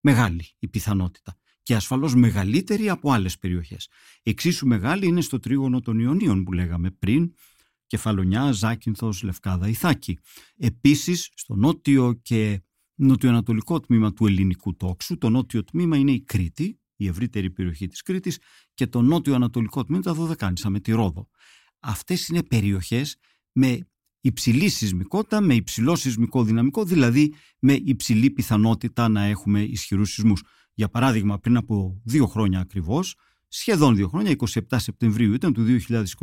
μεγάλη 0.00 0.44
η 0.58 0.68
πιθανότητα 0.68 1.36
και 1.62 1.74
ασφαλώς 1.74 2.14
μεγαλύτερη 2.14 2.88
από 2.88 3.12
άλλες 3.12 3.38
περιοχές. 3.38 3.88
Εξίσου 4.22 4.66
μεγάλη 4.66 5.06
είναι 5.06 5.20
στο 5.20 5.38
τρίγωνο 5.38 5.80
των 5.80 5.98
Ιωνίων 5.98 6.44
που 6.44 6.52
λέγαμε 6.52 6.90
πριν, 6.90 7.34
Κεφαλονιά, 7.86 8.52
Ζάκυνθος, 8.52 9.22
Λευκάδα, 9.22 9.68
Ιθάκη. 9.68 10.18
Επίσης, 10.56 11.30
στο 11.34 11.54
νότιο 11.54 12.12
και 12.22 12.62
νοτιοανατολικό 12.94 13.80
τμήμα 13.80 14.12
του 14.12 14.26
ελληνικού 14.26 14.76
τόξου, 14.76 15.18
το 15.18 15.30
νότιο 15.30 15.64
τμήμα 15.64 15.96
είναι 15.96 16.10
η 16.10 16.20
Κρήτη, 16.20 16.80
η 16.96 17.06
ευρύτερη 17.06 17.50
περιοχή 17.50 17.86
της 17.86 18.02
Κρήτης 18.02 18.38
και 18.74 18.86
το 18.86 19.02
νότιο-ανατολικό 19.02 19.84
τμήμα 19.84 20.02
τα 20.02 20.14
Δωδεκάνησα 20.14 20.70
με 20.70 20.80
τη 20.80 20.92
Ρόδο. 20.92 21.28
Αυτές 21.80 22.28
είναι 22.28 22.42
περιοχές 22.42 23.16
με 23.52 23.88
υψηλή 24.20 24.68
σεισμικότητα, 24.68 25.40
με 25.40 25.54
υψηλό 25.54 25.96
σεισμικό 25.96 26.44
δυναμικό, 26.44 26.84
δηλαδή 26.84 27.34
με 27.58 27.72
υψηλή 27.72 28.30
πιθανότητα 28.30 29.08
να 29.08 29.24
έχουμε 29.24 29.62
ισχυρούς 29.62 30.12
σεισμούς. 30.12 30.42
Για 30.74 30.88
παράδειγμα, 30.88 31.38
πριν 31.38 31.56
από 31.56 32.00
δύο 32.04 32.26
χρόνια 32.26 32.60
ακριβώς, 32.60 33.14
σχεδόν 33.58 33.96
δύο 33.96 34.08
χρόνια, 34.08 34.34
27 34.36 34.60
Σεπτεμβρίου 34.76 35.32
ήταν 35.32 35.52
του 35.52 35.64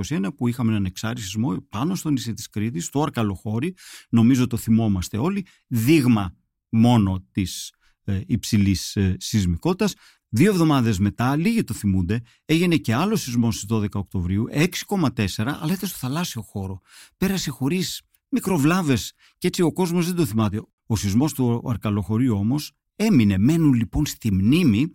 2021 0.07 0.27
που 0.37 0.47
είχαμε 0.47 0.71
έναν 0.71 0.85
εξάρι 0.85 1.21
σεισμό 1.21 1.61
πάνω 1.69 1.95
στο 1.95 2.09
νησί 2.09 2.33
της 2.33 2.49
Κρήτης, 2.49 2.85
στο 2.85 3.01
Αρκαλοχώρι, 3.01 3.73
νομίζω 4.09 4.47
το 4.47 4.57
θυμόμαστε 4.57 5.17
όλοι, 5.17 5.45
δείγμα 5.67 6.35
μόνο 6.69 7.25
της 7.31 7.73
ε, 8.03 8.21
υψηλής 8.25 8.95
ε, 8.95 9.15
σεισμικότητας. 9.19 9.93
Δύο 10.29 10.51
εβδομάδες 10.51 10.99
μετά, 10.99 11.35
λίγοι 11.35 11.63
το 11.63 11.73
θυμούνται, 11.73 12.21
έγινε 12.45 12.75
και 12.75 12.93
άλλο 12.93 13.15
σεισμός 13.15 13.55
στις 13.55 13.67
12 13.77 13.87
Οκτωβρίου, 13.93 14.45
6,4, 14.51 15.25
αλλά 15.35 15.73
ήταν 15.73 15.89
στο 15.89 15.97
θαλάσσιο 15.97 16.41
χώρο. 16.41 16.81
Πέρασε 17.17 17.49
χωρίς 17.49 18.01
μικροβλάβες 18.29 19.13
και 19.37 19.47
έτσι 19.47 19.61
ο 19.61 19.73
κόσμος 19.73 20.05
δεν 20.05 20.15
το 20.15 20.25
θυμάται. 20.25 20.61
Ο 20.85 20.95
σεισμός 20.95 21.33
του 21.33 21.63
Αρκαλοχωρίου 21.65 22.35
όμως 22.35 22.71
έμεινε. 22.95 23.37
Μένουν 23.37 23.73
λοιπόν 23.73 24.05
στη 24.05 24.33
μνήμη 24.33 24.91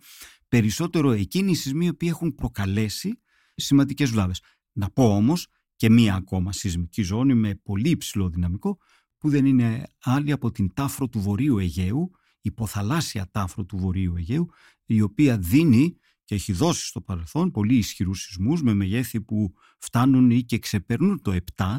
περισσότερο 0.49 1.11
εκείνοι 1.11 1.51
οι 1.51 1.55
σεισμοί 1.55 1.85
οι 1.85 1.89
οποίοι 1.89 2.09
έχουν 2.11 2.35
προκαλέσει 2.35 3.19
σημαντικές 3.55 4.09
βλάβες. 4.09 4.41
Να 4.71 4.89
πω 4.89 5.15
όμως 5.15 5.47
και 5.75 5.89
μία 5.89 6.15
ακόμα 6.15 6.51
σεισμική 6.51 7.01
ζώνη 7.01 7.33
με 7.33 7.55
πολύ 7.55 7.89
υψηλό 7.89 8.29
δυναμικό 8.29 8.77
που 9.17 9.29
δεν 9.29 9.45
είναι 9.45 9.87
άλλη 10.03 10.31
από 10.31 10.51
την 10.51 10.73
τάφρο 10.73 11.09
του 11.09 11.19
Βορείου 11.19 11.57
Αιγαίου, 11.57 12.11
υποθαλάσσια 12.41 13.29
τάφρο 13.31 13.65
του 13.65 13.77
Βορείου 13.77 14.15
Αιγαίου, 14.15 14.49
η 14.85 15.01
οποία 15.01 15.37
δίνει 15.37 15.97
και 16.23 16.35
έχει 16.35 16.53
δώσει 16.53 16.85
στο 16.85 17.01
παρελθόν 17.01 17.51
πολύ 17.51 17.75
ισχυρούς 17.75 18.21
σεισμούς 18.21 18.61
με 18.61 18.73
μεγέθη 18.73 19.21
που 19.21 19.53
φτάνουν 19.77 20.31
ή 20.31 20.43
και 20.43 20.59
ξεπερνούν 20.59 21.21
το 21.21 21.37
7. 21.55 21.77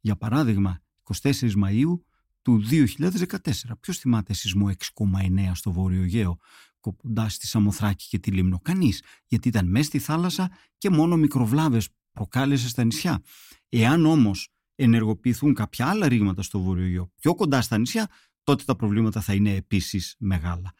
Για 0.00 0.16
παράδειγμα, 0.16 0.82
24 1.02 1.32
Μαΐου 1.32 2.00
του 2.42 2.62
2014. 2.70 3.78
Ποιος 3.80 3.98
θυμάται 3.98 4.32
σεισμό 4.32 4.68
6,9 4.68 5.50
στο 5.54 5.72
Βόρειο 5.72 6.02
Αιγαίο; 6.02 6.38
Κοντάς 6.82 7.34
στη 7.34 7.46
Σαμοθράκη 7.46 8.08
και 8.08 8.18
τη 8.18 8.30
Λίμνο. 8.30 8.60
Κανείς, 8.62 9.02
γιατί 9.26 9.48
ήταν 9.48 9.68
μέσα 9.68 9.84
στη 9.84 9.98
θάλασσα 9.98 10.50
και 10.78 10.90
μόνο 10.90 11.16
μικροβλάβες 11.16 11.88
προκάλεσε 12.12 12.68
στα 12.68 12.84
νησιά. 12.84 13.22
Εάν 13.68 14.06
όμως 14.06 14.48
ενεργοποιηθούν 14.74 15.54
κάποια 15.54 15.86
άλλα 15.86 16.08
ρήγματα 16.08 16.42
στο 16.42 16.60
Βόρειο 16.60 16.84
Αιγαίο 16.84 17.12
πιο 17.20 17.34
κοντά 17.34 17.62
στα 17.62 17.78
νησιά, 17.78 18.08
τότε 18.42 18.64
τα 18.64 18.76
προβλήματα 18.76 19.20
θα 19.20 19.34
είναι 19.34 19.54
επίσης 19.54 20.14
μεγάλα. 20.18 20.72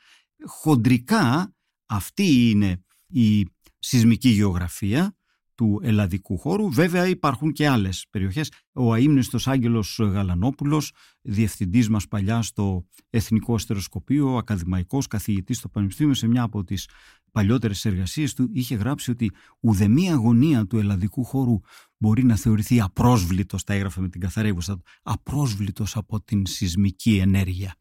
Χοντρικά 0.46 1.54
αυτή 1.86 2.50
είναι 2.50 2.84
η 3.06 3.46
σεισμική 3.78 4.28
γεωγραφία 4.28 5.16
του 5.54 5.80
ελλαδικού 5.82 6.38
χώρου. 6.38 6.70
Βέβαια 6.70 7.06
υπάρχουν 7.06 7.52
και 7.52 7.68
άλλες 7.68 8.06
περιοχές. 8.10 8.52
Ο 8.72 8.92
αείμνηστος 8.92 9.48
Άγγελος 9.48 9.98
Γαλανόπουλος, 10.02 10.92
διευθυντής 11.22 11.88
μας 11.88 12.08
παλιά 12.08 12.42
στο 12.42 12.86
Εθνικό 13.10 13.54
Αστεροσκοπείο, 13.54 14.36
ακαδημαϊκός 14.36 15.06
καθηγητής 15.06 15.58
στο 15.58 15.68
Πανεπιστήμιο, 15.68 16.14
σε 16.14 16.26
μια 16.26 16.42
από 16.42 16.64
τις 16.64 16.88
παλιότερες 17.32 17.84
εργασίες 17.84 18.34
του 18.34 18.48
είχε 18.52 18.74
γράψει 18.74 19.10
ότι 19.10 19.30
ουδεμία 19.60 20.12
αγωνία 20.12 20.66
του 20.66 20.78
ελλαδικού 20.78 21.24
χώρου 21.24 21.60
μπορεί 21.96 22.24
να 22.24 22.36
θεωρηθεί 22.36 22.80
απρόσβλητος, 22.80 23.64
τα 23.64 23.74
έγραφε 23.74 24.00
με 24.00 24.08
την 24.08 24.20
καθαρή 24.20 24.56
απρόσβλητος 25.02 25.96
από 25.96 26.20
την 26.22 26.46
σεισμική 26.46 27.16
ενέργεια. 27.16 27.74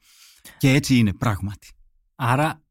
Και 0.57 0.69
έτσι 0.69 0.97
είναι 0.97 1.13
πράγματι. 1.13 1.67
Άρα 2.15 2.61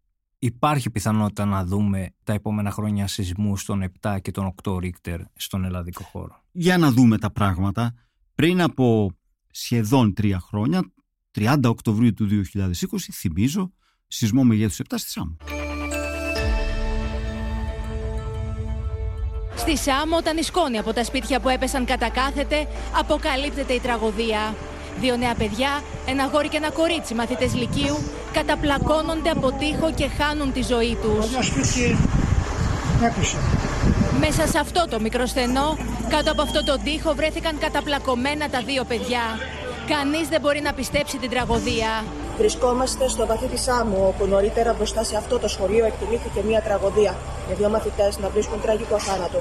Υπάρχει 0.42 0.90
πιθανότητα 0.90 1.44
να 1.44 1.64
δούμε 1.64 2.14
τα 2.24 2.33
επόμενα 2.33 2.70
χρόνια 2.70 3.07
σεισμούς 3.07 3.61
στον 3.61 3.92
7 4.00 4.16
και 4.22 4.31
τον 4.31 4.55
8 4.62 4.79
Ρίχτερ 4.79 5.20
στον 5.35 5.64
ελλαδικό 5.64 6.03
χώρο; 6.03 6.42
Για 6.53 6.79
να 6.79 6.90
δούμε 6.90 7.18
τα 7.18 7.31
πράγματα. 7.31 7.94
Πριν 8.35 8.62
από 8.62 9.11
σχεδόν 9.50 10.14
τρία 10.14 10.40
χρόνια, 10.40 10.92
30 11.38 11.59
Οκτωβρίου 11.64 12.14
του 12.14 12.26
2020, 12.26 12.72
θυμίζω, 13.12 13.72
σεισμό 14.07 14.44
μεγέθους 14.44 14.79
7 14.79 14.94
στη 14.96 15.11
Σάμο. 15.11 15.37
Στη 19.57 19.76
Σάμο, 19.76 20.16
όταν 20.16 20.37
η 20.37 20.42
σκόνη 20.42 20.79
από 20.79 20.92
τα 20.92 21.05
σπίτια 21.05 21.40
που 21.40 21.48
έπεσαν 21.48 21.85
κατά 21.85 22.11
κάθεται, 22.11 22.66
αποκαλύπτεται 22.94 23.72
η 23.72 23.81
τραγωδία. 23.81 24.55
Δύο 25.00 25.16
νέα 25.16 25.34
παιδιά, 25.34 25.80
ένα 26.06 26.24
γόρι 26.32 26.48
και 26.48 26.56
ένα 26.56 26.70
κορίτσι 26.70 27.14
μαθητές 27.14 27.54
Λυκείου, 27.54 27.96
καταπλακώνονται 28.32 29.30
από 29.30 29.52
τείχο 29.52 29.92
και 29.94 30.08
χάνουν 30.18 30.52
τη 30.52 30.62
ζωή 30.62 30.96
τους. 31.02 31.26
Μέσα 34.20 34.46
σε 34.46 34.58
αυτό 34.58 34.86
το 34.90 35.00
μικρό 35.00 35.26
στενό, 35.26 35.76
κάτω 36.08 36.30
από 36.32 36.42
αυτό 36.42 36.64
το 36.64 36.78
τείχο 36.84 37.14
βρέθηκαν 37.14 37.58
καταπλακωμένα 37.58 38.48
τα 38.48 38.60
δύο 38.66 38.84
παιδιά. 38.84 39.22
Κανείς 39.88 40.28
δεν 40.28 40.40
μπορεί 40.40 40.60
να 40.60 40.72
πιστέψει 40.72 41.16
την 41.18 41.30
τραγωδία. 41.30 42.04
Βρισκόμαστε 42.38 43.08
στο 43.08 43.26
βαθύ 43.26 43.46
της 43.46 43.68
Άμμου, 43.68 44.04
όπου 44.08 44.26
νωρίτερα 44.26 44.72
μπροστά 44.72 45.04
σε 45.04 45.16
αυτό 45.16 45.38
το 45.38 45.48
σχολείο 45.48 45.84
εκτελήθηκε 45.86 46.40
μια 46.46 46.60
τραγωδία, 46.62 47.16
με 47.48 47.54
δύο 47.54 47.68
μαθητές 47.68 48.18
να 48.18 48.28
βρίσκουν 48.28 48.60
τραγικό 48.60 48.98
θάνατο. 48.98 49.40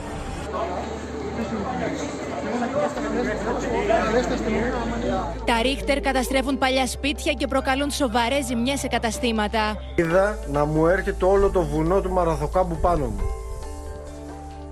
Τα 5.46 5.62
ρίχτερ 5.62 6.00
καταστρέφουν 6.00 6.58
παλιά 6.58 6.88
σπίτια 6.88 7.34
και 7.34 7.48
προκαλούν 7.48 7.92
σοβαρές 7.92 8.46
ζημιές 8.46 8.80
σε 8.80 8.88
καταστήματα. 8.88 9.78
Είδα 9.96 10.38
να 10.52 10.66
μου 10.66 10.88
έρχεται 10.88 11.26
όλο 11.26 11.50
το 11.50 11.62
βουνό 11.62 12.02
του 12.02 12.12
Μαραθοκάμπου 12.12 12.78
πάνω 12.82 13.06
μου. 13.06 13.22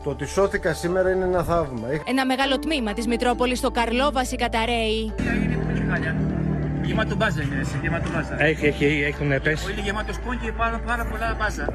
Το 0.04 0.10
ότι 0.10 0.26
σώθηκα 0.26 0.74
σήμερα 0.74 1.12
είναι 1.12 1.24
ένα 1.24 1.44
θαύμα. 1.44 1.88
Ένα 2.06 2.26
μεγάλο 2.26 2.60
τμήμα 2.60 2.94
της 2.94 3.08
Μητρόπολης 3.08 3.58
στο 3.58 3.72
Καρλόβαση 3.72 4.36
καταραίει. 4.36 5.14
Γεμάτο 6.82 7.16
μπάζα 7.16 7.42
είναι, 7.42 7.62
γεμάτο 7.82 8.10
μπάζα. 8.14 8.44
Έχει, 8.44 8.66
έχει, 8.66 9.04
έχουν 9.08 9.42
πέσει. 9.42 9.72
Είναι 9.72 9.82
γεμάτο 9.82 10.14
σπον 10.14 10.40
και 10.42 10.52
πάρα, 10.52 10.82
πάρα 10.86 11.06
πολλά 11.06 11.36
μπάζα. 11.40 11.66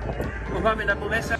Φοβάμαι 0.53 0.85
να 0.85 0.97
πω 0.97 1.07
μέσα. 1.07 1.37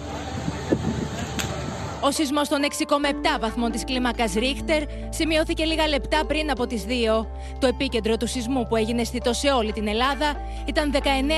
Ο 2.05 2.11
σεισμός 2.11 2.47
των 2.47 2.59
6,7 2.61 3.39
βαθμών 3.39 3.71
της 3.71 3.83
κλίμακας 3.83 4.33
Ρίχτερ 4.33 4.81
σημειώθηκε 5.09 5.63
λίγα 5.65 5.87
λεπτά 5.87 6.25
πριν 6.25 6.51
από 6.51 6.67
τις 6.67 6.85
2. 6.87 7.25
Το 7.59 7.67
επίκεντρο 7.67 8.17
του 8.17 8.27
σεισμού 8.27 8.67
που 8.67 8.75
έγινε 8.75 9.01
αισθητό 9.01 9.33
σε 9.33 9.47
όλη 9.47 9.71
την 9.71 9.87
Ελλάδα 9.87 10.35
ήταν 10.65 10.91
19 10.93 10.97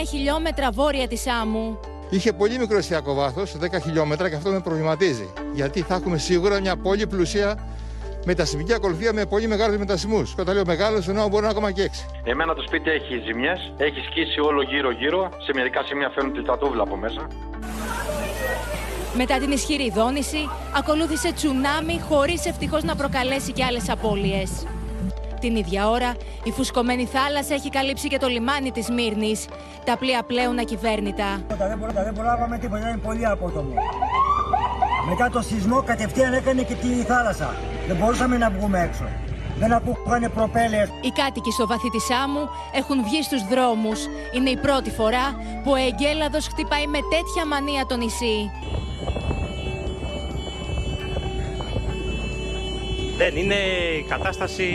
χιλιόμετρα 0.10 0.71
βόρεια 0.71 1.08
της 1.08 1.28
Άμμου. 1.28 1.80
Είχε 2.10 2.34
πολύ 2.34 2.58
μικρό 2.58 2.78
εστιακό 2.78 3.13
βάθος, 3.13 3.56
10 3.58 3.80
χιλιόμετρα, 3.84 4.30
και 4.30 4.36
αυτό 4.36 4.49
με 4.51 4.60
προβληματίζει. 4.60 5.34
Γιατί 5.54 5.82
θα 5.82 5.95
έχουμε 5.95 6.17
σίγουρα 6.17 6.60
μια 6.60 6.78
πολύ 6.78 7.08
πλουσία 7.08 7.67
μετασυμική 8.25 8.73
ακολουθία 8.73 9.13
με 9.13 9.25
πολύ 9.25 9.47
μεγάλους 9.47 9.78
μετασυμού. 9.78 10.23
Και 10.23 10.41
όταν 10.41 10.54
λέω 10.56 10.65
μεγάλο, 10.65 11.04
εννοώ 11.08 11.28
μπορεί 11.28 11.43
να 11.43 11.49
ακόμα 11.49 11.71
και 11.71 11.82
έξι. 11.82 12.06
Εμένα 12.23 12.54
το 12.54 12.62
σπίτι 12.62 12.89
έχει 12.89 13.21
ζημιές, 13.25 13.73
έχει 13.78 13.99
σκίσει 14.10 14.39
όλο 14.39 14.62
γύρω-γύρω. 14.62 15.30
Σε 15.45 15.51
μερικά 15.54 15.84
σημεία 15.84 16.10
φαίνονται 16.10 16.41
τα 16.41 16.58
τούβλα 16.58 16.82
από 16.84 16.95
μέσα. 16.95 17.28
Μετά 19.17 19.38
την 19.38 19.51
ισχυρή 19.51 19.91
δόνηση, 19.91 20.49
ακολούθησε 20.78 21.34
τσουνάμι 21.34 21.99
χωρίς 22.10 22.45
ευτυχώς 22.45 22.84
να 22.84 22.95
προκαλέσει 22.95 23.51
και 23.51 23.63
άλλες 23.63 23.89
απώλειες. 23.89 24.51
Την 25.39 25.56
ίδια 25.56 25.89
ώρα, 25.89 26.15
η 26.43 26.51
φουσκωμένη 26.51 27.06
θάλασσα 27.06 27.54
έχει 27.54 27.69
καλύψει 27.69 28.08
και 28.08 28.17
το 28.17 28.28
λιμάνι 28.28 28.71
της 28.71 28.89
Μύρνης. 28.89 29.45
Τα 29.86 29.97
πλοία 29.97 30.23
πλέον 30.23 30.60
ακυβέρνητα. 30.60 31.41
Δεν, 31.47 31.78
μπορώ, 31.78 31.91
δεν 31.91 32.13
προλάβαμε 32.13 32.58
τίποτα, 32.58 32.89
είναι 32.89 32.97
πολύ 32.97 33.25
απότομο. 33.25 33.73
Μετά 35.10 35.30
το 35.30 35.41
σεισμό 35.41 35.84
κατευθείαν 35.84 36.34
έκανε 36.34 36.62
και 36.62 36.73
τη 36.73 36.88
θάλασσα. 36.88 37.56
Δεν 37.88 37.95
μπορούσαμε 37.95 38.38
να 38.38 38.49
βγούμε 38.49 38.82
έξω. 38.82 39.04
Δεν 39.57 39.73
ακούγανε 39.73 40.29
προπέλες. 40.29 40.89
Οι 41.01 41.09
κάτοικοι 41.09 41.51
στο 41.51 41.67
βαθύ 41.67 41.89
της 41.89 42.09
Άμμου 42.23 42.49
έχουν 42.73 43.03
βγει 43.03 43.23
στους 43.23 43.47
δρόμους. 43.47 43.99
Είναι 44.35 44.49
η 44.49 44.57
πρώτη 44.57 44.89
φορά 44.89 45.35
που 45.63 45.71
ο 45.71 45.75
Εγκέλαδος 45.75 46.47
χτυπάει 46.47 46.87
με 46.87 46.99
τέτοια 47.09 47.45
μανία 47.47 47.85
το 47.85 47.97
νησί. 47.97 48.51
Δεν 53.17 53.35
είναι 53.35 53.55
κατάσταση 54.07 54.67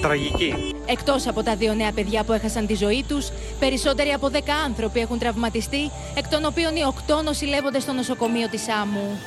τραγική. 0.00 0.54
Εκτός 0.86 1.26
από 1.26 1.42
τα 1.42 1.56
δύο 1.56 1.74
νέα 1.74 1.92
παιδιά 1.92 2.24
που 2.24 2.32
έχασαν 2.32 2.66
τη 2.66 2.74
ζωή 2.74 3.04
τους, 3.08 3.30
περισσότεροι 3.58 4.10
από 4.10 4.30
10 4.32 4.36
άνθρωποι 4.64 5.00
έχουν 5.00 5.18
τραυματιστεί, 5.18 5.90
εκ 6.14 6.28
των 6.28 6.44
οποίων 6.44 6.76
οι 6.76 6.82
8 7.08 7.22
νοσηλεύονται 7.24 7.80
στο 7.80 7.92
νοσοκομείο 7.92 8.48
της 8.48 8.68
Άμμου. 8.68 9.18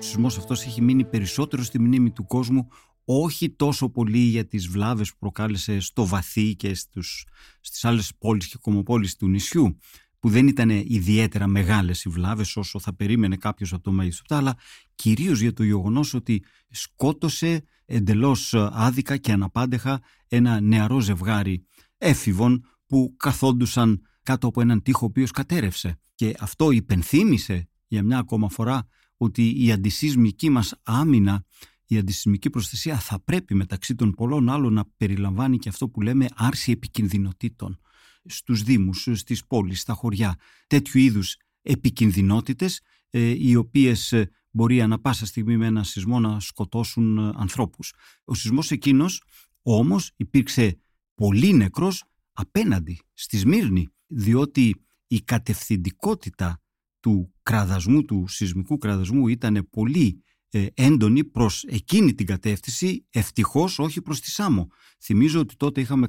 Ο 0.00 0.02
σεισμός 0.02 0.38
αυτός 0.38 0.64
έχει 0.66 0.82
μείνει 0.82 1.04
περισσότερο 1.04 1.62
στη 1.62 1.80
μνήμη 1.80 2.10
του 2.10 2.26
κόσμου 2.26 2.68
όχι 3.04 3.50
τόσο 3.50 3.88
πολύ 3.88 4.18
για 4.18 4.46
τις 4.46 4.68
βλάβες 4.68 5.10
που 5.10 5.16
προκάλεσε 5.18 5.80
στο 5.80 6.06
βαθύ 6.06 6.56
και 6.56 6.74
στους, 6.74 7.26
στις 7.60 7.84
άλλες 7.84 8.12
πόλεις 8.18 8.48
και 8.48 8.56
κομμοπόλεις 8.60 9.16
του 9.16 9.28
νησιού 9.28 9.78
που 10.18 10.28
δεν 10.28 10.46
ήταν 10.46 10.70
ιδιαίτερα 10.70 11.46
μεγάλες 11.46 12.04
οι 12.04 12.08
βλάβες 12.08 12.56
όσο 12.56 12.78
θα 12.80 12.94
περίμενε 12.94 13.36
κάποιος 13.36 13.72
από 13.72 13.82
το 13.82 13.92
μέγιστο 13.92 14.34
αλλά 14.34 14.54
κυρίως 14.94 15.40
για 15.40 15.52
το 15.52 15.62
γεγονός 15.62 16.14
ότι 16.14 16.44
σκότωσε 16.70 17.64
εντελώς 17.84 18.54
άδικα 18.72 19.16
και 19.16 19.32
αναπάντεχα 19.32 20.00
ένα 20.28 20.60
νεαρό 20.60 21.00
ζευγάρι 21.00 21.64
έφηβων 21.98 22.64
που 22.86 23.14
καθόντουσαν 23.16 24.02
κάτω 24.22 24.46
από 24.46 24.60
έναν 24.60 24.82
τοίχο 24.82 25.00
ο 25.02 25.06
οποίος 25.06 25.30
κατέρευσε. 25.30 26.00
Και 26.14 26.34
αυτό 26.38 26.70
υπενθύμησε 26.70 27.68
για 27.86 28.02
μια 28.02 28.18
ακόμα 28.18 28.48
φορά 28.48 28.88
ότι 29.22 29.64
η 29.64 29.72
αντισυσμική 29.72 30.50
μας 30.50 30.74
άμυνα, 30.82 31.44
η 31.86 31.98
αντισυσμική 31.98 32.50
προστασία 32.50 32.98
θα 32.98 33.20
πρέπει 33.20 33.54
μεταξύ 33.54 33.94
των 33.94 34.14
πολλών 34.14 34.48
άλλων 34.48 34.72
να 34.72 34.84
περιλαμβάνει 34.96 35.58
και 35.58 35.68
αυτό 35.68 35.88
που 35.88 36.00
λέμε 36.00 36.28
άρση 36.34 36.72
επικινδυνοτήτων 36.72 37.80
στους 38.24 38.62
δήμους, 38.62 39.08
στις 39.12 39.46
πόλεις, 39.46 39.80
στα 39.80 39.92
χωριά. 39.92 40.36
Τέτοιου 40.66 41.00
είδους 41.00 41.36
επικινδυνότητες 41.62 42.80
ε, 43.10 43.34
οι 43.38 43.54
οποίες 43.54 44.12
ε, 44.12 44.30
μπορεί 44.50 44.80
ανα 44.80 45.00
πάσα 45.00 45.26
στιγμή 45.26 45.56
με 45.56 45.66
ένα 45.66 45.84
σεισμό 45.84 46.20
να 46.20 46.40
σκοτώσουν 46.40 47.18
ε, 47.18 47.32
ανθρώπους. 47.34 47.92
Ο 48.24 48.34
σεισμός 48.34 48.70
εκείνος 48.70 49.22
όμως 49.62 50.12
υπήρξε 50.16 50.78
πολύ 51.14 51.52
νεκρός 51.52 52.04
απέναντι 52.32 53.00
στη 53.14 53.36
Σμύρνη 53.36 53.88
διότι 54.06 54.74
η 55.06 55.20
κατευθυντικότητα 55.20 56.59
του 57.00 57.34
κραδασμού, 57.42 58.04
του 58.04 58.24
σεισμικού 58.28 58.78
κραδασμού 58.78 59.28
ήταν 59.28 59.68
πολύ 59.70 60.22
ε, 60.52 60.66
έντονη 60.74 61.24
προς 61.24 61.64
εκείνη 61.64 62.14
την 62.14 62.26
κατεύθυνση, 62.26 63.06
ευτυχώς 63.10 63.78
όχι 63.78 64.02
προς 64.02 64.20
τη 64.20 64.30
Σάμο. 64.30 64.68
Θυμίζω 65.00 65.40
ότι 65.40 65.56
τότε 65.56 65.80
είχαμε 65.80 66.08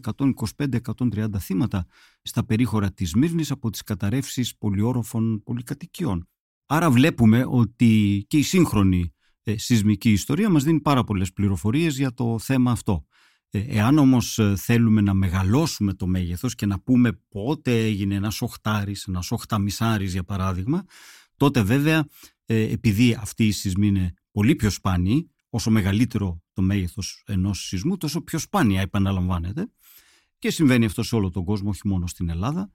125-130 0.57 1.27
θύματα 1.39 1.85
στα 2.21 2.45
περίχωρα 2.45 2.91
της 2.91 3.13
Μύρνης 3.13 3.51
από 3.51 3.69
τις 3.69 3.83
καταρρεύσεις 3.83 4.57
πολυόροφων 4.57 5.43
πολυκατοικιών. 5.43 6.27
Άρα 6.65 6.91
βλέπουμε 6.91 7.45
ότι 7.47 8.25
και 8.27 8.37
η 8.37 8.41
σύγχρονη 8.41 9.13
ε, 9.43 9.57
σεισμική 9.57 10.11
ιστορία 10.11 10.49
μας 10.49 10.63
δίνει 10.63 10.79
πάρα 10.81 11.03
πολλές 11.03 11.33
πληροφορίες 11.33 11.97
για 11.97 12.13
το 12.13 12.39
θέμα 12.39 12.71
αυτό. 12.71 13.05
Ε, 13.53 13.59
εάν 13.67 13.97
όμως 13.97 14.39
ε, 14.39 14.55
θέλουμε 14.55 15.01
να 15.01 15.13
μεγαλώσουμε 15.13 15.93
το 15.93 16.07
μέγεθος 16.07 16.55
και 16.55 16.65
να 16.65 16.79
πούμε 16.79 17.11
πότε 17.29 17.83
έγινε 17.83 18.15
ένας 18.15 18.41
οχτάρης, 18.41 19.07
ένας 19.07 19.31
οχταμισάρης 19.31 20.11
για 20.11 20.23
παράδειγμα, 20.23 20.85
τότε 21.37 21.61
βέβαια 21.61 22.07
επειδή 22.45 23.17
αυτή 23.19 23.47
η 23.47 23.51
σεισμή 23.51 23.87
είναι 23.87 24.13
πολύ 24.31 24.55
πιο 24.55 24.69
σπάνιοι, 24.69 25.29
όσο 25.49 25.71
μεγαλύτερο 25.71 26.41
το 26.53 26.61
μέγεθος 26.61 27.23
ενός 27.25 27.65
σεισμού, 27.67 27.97
τόσο 27.97 28.21
πιο 28.21 28.39
σπάνια 28.39 28.81
επαναλαμβάνεται. 28.81 29.71
Και 30.39 30.51
συμβαίνει 30.51 30.85
αυτό 30.85 31.03
σε 31.03 31.15
όλο 31.15 31.29
τον 31.29 31.43
κόσμο, 31.43 31.69
όχι 31.69 31.87
μόνο 31.87 32.07
στην 32.07 32.29
Ελλάδα, 32.29 32.71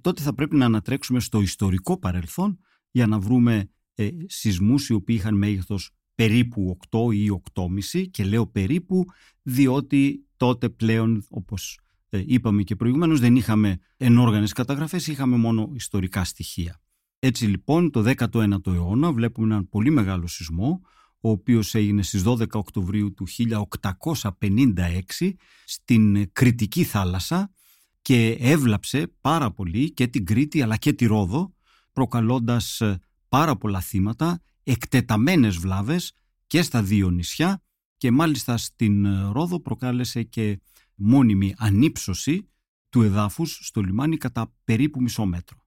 τότε 0.00 0.22
θα 0.22 0.34
πρέπει 0.34 0.56
να 0.56 0.64
ανατρέξουμε 0.64 1.20
στο 1.20 1.40
ιστορικό 1.40 1.98
παρελθόν 1.98 2.58
για 2.90 3.06
να 3.06 3.18
βρούμε 3.18 3.70
ε, 3.94 4.10
σεισμούς 4.26 4.88
οι 4.88 4.92
οποίοι 4.92 5.16
είχαν 5.18 5.34
μέγεθος 5.36 5.90
περίπου 6.14 6.78
8 6.90 7.14
ή 7.14 7.40
8,5 7.54 8.06
και 8.10 8.24
λέω 8.24 8.46
περίπου 8.46 9.04
διότι 9.42 10.26
τότε 10.36 10.68
πλέον 10.68 11.26
όπως 11.30 11.80
ε, 12.08 12.22
είπαμε 12.26 12.62
και 12.62 12.76
προηγουμένως 12.76 13.20
δεν 13.20 13.36
είχαμε 13.36 13.78
ενόργανες 13.96 14.52
καταγραφές, 14.52 15.06
είχαμε 15.06 15.36
μόνο 15.36 15.70
ιστορικά 15.74 16.24
στοιχεία. 16.24 16.80
Έτσι 17.18 17.46
λοιπόν 17.46 17.90
το 17.90 18.12
19ο 18.16 18.66
αιώνα 18.66 19.12
βλέπουμε 19.12 19.46
έναν 19.46 19.68
πολύ 19.68 19.90
μεγάλο 19.90 20.26
σεισμό 20.26 20.80
ο 21.20 21.30
οποίος 21.30 21.74
έγινε 21.74 22.02
στις 22.02 22.22
12 22.26 22.48
Οκτωβρίου 22.52 23.14
του 23.14 23.26
1856 24.40 25.32
στην 25.64 26.32
Κρητική 26.32 26.84
θάλασσα 26.84 27.50
και 28.02 28.36
έβλαψε 28.40 29.12
πάρα 29.20 29.52
πολύ 29.52 29.92
και 29.92 30.06
την 30.06 30.24
Κρήτη 30.24 30.62
αλλά 30.62 30.76
και 30.76 30.92
τη 30.92 31.06
Ρόδο 31.06 31.54
προκαλώντας 31.92 32.80
ε, 32.80 33.00
πάρα 33.28 33.56
πολλά 33.56 33.80
θύματα, 33.80 34.42
εκτεταμένες 34.62 35.56
βλάβες 35.56 36.12
και 36.46 36.62
στα 36.62 36.82
δύο 36.82 37.10
νησιά 37.10 37.62
και 37.96 38.10
μάλιστα 38.10 38.56
στην 38.56 39.04
ε, 39.04 39.30
Ρόδο 39.32 39.60
προκάλεσε 39.60 40.22
και 40.22 40.60
μόνιμη 40.94 41.54
ανύψωση 41.58 42.48
του 42.88 43.02
εδάφους 43.02 43.58
στο 43.62 43.80
λιμάνι 43.80 44.16
κατά 44.16 44.52
περίπου 44.64 45.02
μισό 45.02 45.24
μέτρο. 45.24 45.62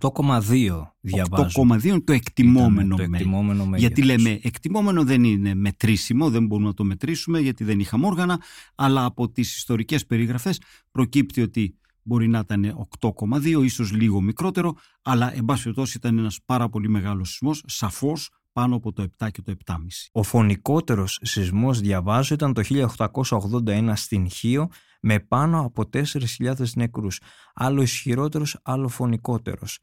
8,2 0.00 0.82
διαβάζω. 1.00 1.66
8,2 1.68 1.84
είναι 1.84 2.00
το 2.00 2.12
εκτιμόμενο, 2.12 2.96
το 2.96 3.02
εκτιμόμενο 3.02 3.66
μέγεθος. 3.66 3.78
Γιατί 3.80 4.02
λέμε 4.02 4.40
εκτιμόμενο 4.42 5.04
δεν 5.04 5.24
είναι 5.24 5.54
μετρήσιμο, 5.54 6.30
δεν 6.30 6.46
μπορούμε 6.46 6.68
να 6.68 6.74
το 6.74 6.84
μετρήσουμε 6.84 7.40
γιατί 7.40 7.64
δεν 7.64 7.80
είχαμε 7.80 8.06
όργανα, 8.06 8.40
αλλά 8.74 9.04
από 9.04 9.30
τις 9.30 9.56
ιστορικές 9.56 10.06
περιγραφές 10.06 10.60
προκύπτει 10.90 11.40
ότι 11.42 11.78
μπορεί 12.02 12.28
να 12.28 12.38
ήταν 12.38 12.86
8,2, 13.00 13.64
ίσως 13.64 13.92
λίγο 13.92 14.20
μικρότερο, 14.20 14.74
αλλά 15.02 15.34
εν 15.34 15.44
πάση 15.44 15.62
περιπτώσει 15.62 15.96
ήταν 15.96 16.18
ένας 16.18 16.38
πάρα 16.44 16.68
πολύ 16.68 16.88
μεγάλος 16.88 17.28
σεισμός, 17.28 17.62
σαφώς 17.66 18.30
πάνω 18.58 18.76
από 18.76 18.92
το 18.92 19.06
7 19.18 19.28
και 19.30 19.42
το 19.42 19.54
7,5. 19.66 19.74
Ο 20.12 20.22
φωνικότερος 20.22 21.18
σεισμός, 21.22 21.80
διαβάζω, 21.80 22.34
ήταν 22.34 22.52
το 22.52 22.62
1881 22.62 23.92
στην 23.94 24.30
Χίο 24.30 24.68
με 25.00 25.20
πάνω 25.20 25.60
από 25.60 25.88
4.000 25.92 26.54
νεκρούς. 26.74 27.20
Άλλο 27.54 27.82
ισχυρότερος, 27.82 28.58
άλλο 28.62 28.88
φωνικότερος. 28.88 29.78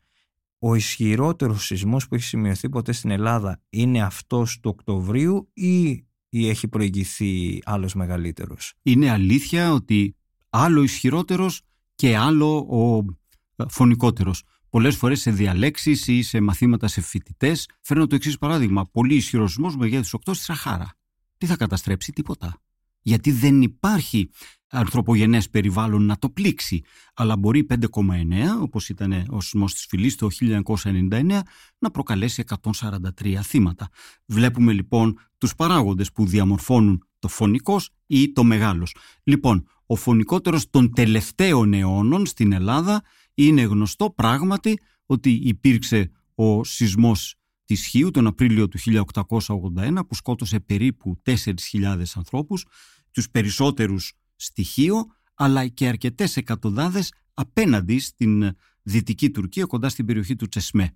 Ο 0.59 0.75
ισχυρότερος 0.75 1.65
σεισμός 1.65 2.07
που 2.07 2.15
έχει 2.15 2.23
σημειωθεί 2.23 2.69
ποτέ 2.69 2.91
στην 2.91 3.09
Ελλάδα 3.09 3.61
είναι 3.69 4.01
αυτός 4.01 4.59
του 4.59 4.69
Οκτωβρίου 4.73 5.49
ή, 5.53 5.89
ή 6.29 6.49
έχει 6.49 6.67
προηγηθεί 6.67 7.61
άλλος 7.65 7.93
μεγαλύτερος; 7.93 8.73
Είναι 8.81 9.09
αλήθεια 9.09 9.73
ότι 9.73 10.15
άλλο 10.49 10.81
ισχυρότερος 10.83 11.61
και 11.95 12.17
άλλο 12.17 12.57
ο 12.57 13.05
ε, 13.55 13.65
φωνικότερος. 13.69 14.43
Πολλές 14.75 14.95
φορές 14.95 15.21
σε 15.21 15.31
διαλέξεις 15.31 16.07
ή 16.07 16.21
σε 16.21 16.41
μαθήματα 16.41 16.87
σε 16.87 17.01
φοιτητές. 17.01 17.69
Φέρνω 17.81 18.07
το 18.07 18.15
εξής 18.15 18.37
παράδειγμα. 18.37 18.85
Πολύ 18.91 19.15
ισχυρό 19.15 19.47
σεισμό 19.47 19.71
μεγέθους 19.77 20.13
8 20.13 20.33
στη 20.33 20.43
Σαχάρα. 20.43 20.93
Τι 21.37 21.45
θα 21.45 21.55
καταστρέψει, 21.55 22.11
τίποτα. 22.11 22.61
Γιατί 23.01 23.31
δεν 23.31 23.61
υπάρχει 23.61 24.29
ανθρωπογενές 24.69 25.49
περιβάλλον 25.49 26.05
να 26.05 26.17
το 26.17 26.29
πλήξει. 26.29 26.81
Αλλά 27.13 27.37
μπορεί 27.37 27.63
5,9, 27.63 28.61
όπως 28.61 28.89
ήταν 28.89 29.25
ο 29.29 29.41
σεισμός 29.41 29.73
της 29.73 29.85
Φυλής 29.85 30.15
το 30.15 30.27
1999, 30.29 31.41
να 31.77 31.91
προκαλέσει 31.91 32.43
143 33.21 33.41
θύματα. 33.41 33.89
Βλέπουμε 34.25 34.73
λοιπόν 34.73 35.17
τους 35.37 35.55
παράγοντες 35.55 36.11
που 36.11 36.25
διαμορφώνουν 36.25 37.07
το 37.19 37.27
φωνικός 37.27 37.89
ή 38.05 38.31
το 38.31 38.43
μεγάλος. 38.43 38.95
Λοιπόν, 39.23 39.67
ο 39.85 39.95
φωνικότερος 39.95 40.69
των 40.69 40.93
τελευταίων 40.93 41.73
αιώνων 41.73 42.25
στην 42.25 42.51
Ελλάδα 42.51 43.03
είναι 43.35 43.61
γνωστό 43.61 44.09
πράγματι 44.09 44.79
ότι 45.05 45.29
υπήρξε 45.29 46.11
ο 46.35 46.63
σεισμός 46.63 47.35
της 47.65 47.85
Χίου 47.85 48.11
τον 48.11 48.27
Απρίλιο 48.27 48.67
του 48.67 48.79
1881 48.79 49.99
που 50.07 50.15
σκότωσε 50.15 50.59
περίπου 50.59 51.21
4.000 51.25 52.03
ανθρώπους, 52.15 52.65
τους 53.11 53.29
περισσότερους 53.29 54.13
στη 54.35 54.63
Χίο 54.63 55.05
αλλά 55.33 55.67
και 55.67 55.87
αρκετές 55.87 56.37
εκατοντάδες 56.37 57.13
απέναντι 57.33 57.99
στην 57.99 58.55
Δυτική 58.81 59.29
Τουρκία 59.29 59.65
κοντά 59.65 59.89
στην 59.89 60.05
περιοχή 60.05 60.35
του 60.35 60.47
Τσεσμέ. 60.47 60.91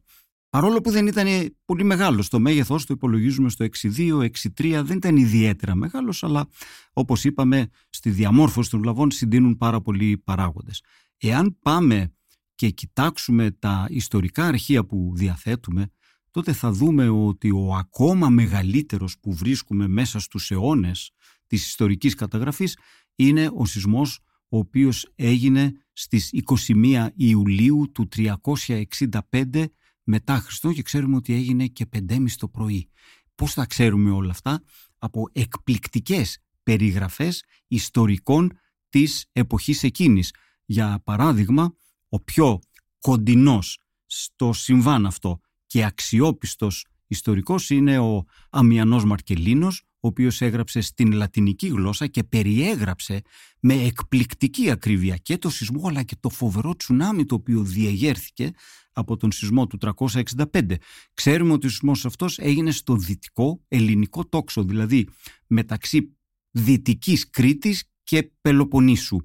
Παρόλο 0.50 0.82
που 0.82 0.92
δεν 0.92 1.08
ήταν 1.08 1.56
πολύ 1.66 1.84
μεγάλο, 1.84 2.24
το 2.30 2.40
μέγεθό 2.40 2.76
το 2.78 2.86
υπολογίζουμε 2.88 3.50
στο 3.50 3.66
6,2, 3.82 4.30
6,3, 4.58 4.82
δεν 4.84 4.98
ήταν 4.98 5.18
ιδιαίτερα 5.18 5.76
μεγάλος, 5.76 6.24
αλλά 6.24 6.48
όπως 6.94 7.24
είπαμε, 7.24 7.70
στη 7.90 8.10
διαμόρφωση 8.10 8.70
των 8.70 8.82
βλαβών 8.82 9.12
συντείνουν 9.12 9.58
πάρα 9.58 9.82
πολλοί 9.82 10.18
παράγοντες. 10.18 10.84
Εάν 11.18 11.58
πάμε 11.62 12.14
και 12.60 12.70
κοιτάξουμε 12.70 13.52
τα 13.52 13.88
ιστορικά 13.90 14.46
αρχεία 14.46 14.86
που 14.86 15.12
διαθέτουμε, 15.16 15.92
τότε 16.32 16.54
θα 16.54 16.72
δούμε 16.72 17.10
ότι 17.10 17.52
ο 17.52 17.76
ακόμα 17.76 18.30
μεγαλύτερος 18.30 19.20
που 19.20 19.34
βρίσκουμε 19.34 19.88
μέσα 19.88 20.20
στους 20.20 20.52
αιώνες 20.52 21.12
της 21.48 21.68
ιστορικής 21.68 22.14
καταγραφής 22.14 22.78
είναι 23.16 23.50
ο 23.54 23.66
σεισμός 23.66 24.20
ο 24.50 24.58
οποίος 24.58 25.12
έγινε 25.16 25.72
στις 25.94 26.30
21 26.68 27.08
Ιουλίου 27.16 27.92
του 27.94 28.08
365 28.16 29.66
μετά 30.04 30.40
Χριστό 30.40 30.74
και 30.74 30.82
ξέρουμε 30.82 31.16
ότι 31.16 31.34
έγινε 31.34 31.68
και 31.68 31.86
5.30 32.08 32.26
το 32.38 32.48
πρωί. 32.48 32.90
Πώς 33.36 33.54
θα 33.54 33.66
ξέρουμε 33.66 34.12
όλα 34.12 34.32
αυτά; 34.32 34.64
Από 34.98 35.30
εκπληκτικές 35.32 36.38
περιγραφές 36.64 37.44
ιστορικών 37.68 38.60
της 38.90 39.26
εποχής 39.32 39.84
εκείνης. 39.84 40.34
Για 40.66 41.02
παράδειγμα, 41.04 41.74
ο 42.10 42.20
πιο 42.20 42.60
κοντινός 43.00 43.80
στο 44.06 44.54
συμβάν 44.54 45.06
αυτό 45.06 45.40
και 45.66 45.84
αξιόπιστος 45.84 46.86
ιστορικός 47.08 47.70
είναι 47.70 48.00
ο 48.00 48.26
Αμιανός 48.50 49.06
Μαρκελίνος, 49.06 49.84
ο 50.00 50.08
οποίος 50.08 50.42
έγραψε 50.42 50.82
στην 50.82 51.12
λατινική 51.12 51.68
γλώσσα 51.68 52.08
και 52.08 52.24
περιέγραψε 52.24 53.22
με 53.60 53.74
εκπληκτική 53.74 54.70
ακρίβεια 54.70 55.16
και 55.16 55.38
το 55.38 55.50
σεισμό 55.50 55.88
αλλά 55.88 56.04
και 56.04 56.16
το 56.20 56.30
φοβερό 56.30 56.76
τσουνάμι 56.76 57.26
το 57.26 57.36
οποίο 57.36 57.64
διεγέρθηκε 57.64 58.52
από 58.92 59.18
τον 59.18 59.32
σεισμό 59.32 59.68
του 59.68 59.78
365. 59.96 60.76
Ξέρουμε 61.14 61.54
ότι 61.54 61.66
ο 61.66 61.70
σεισμός 61.70 62.06
αυτός 62.06 62.38
έγινε 62.38 62.72
στο 62.72 62.96
δυτικό 62.96 63.64
ελληνικό 63.68 64.26
τόξο, 64.26 64.64
δηλαδή 64.64 65.08
μεταξύ 65.48 66.18
δυτικής 66.52 67.30
Κρήτης 67.30 67.84
και 68.04 68.32
Πελοποννήσου. 68.42 69.18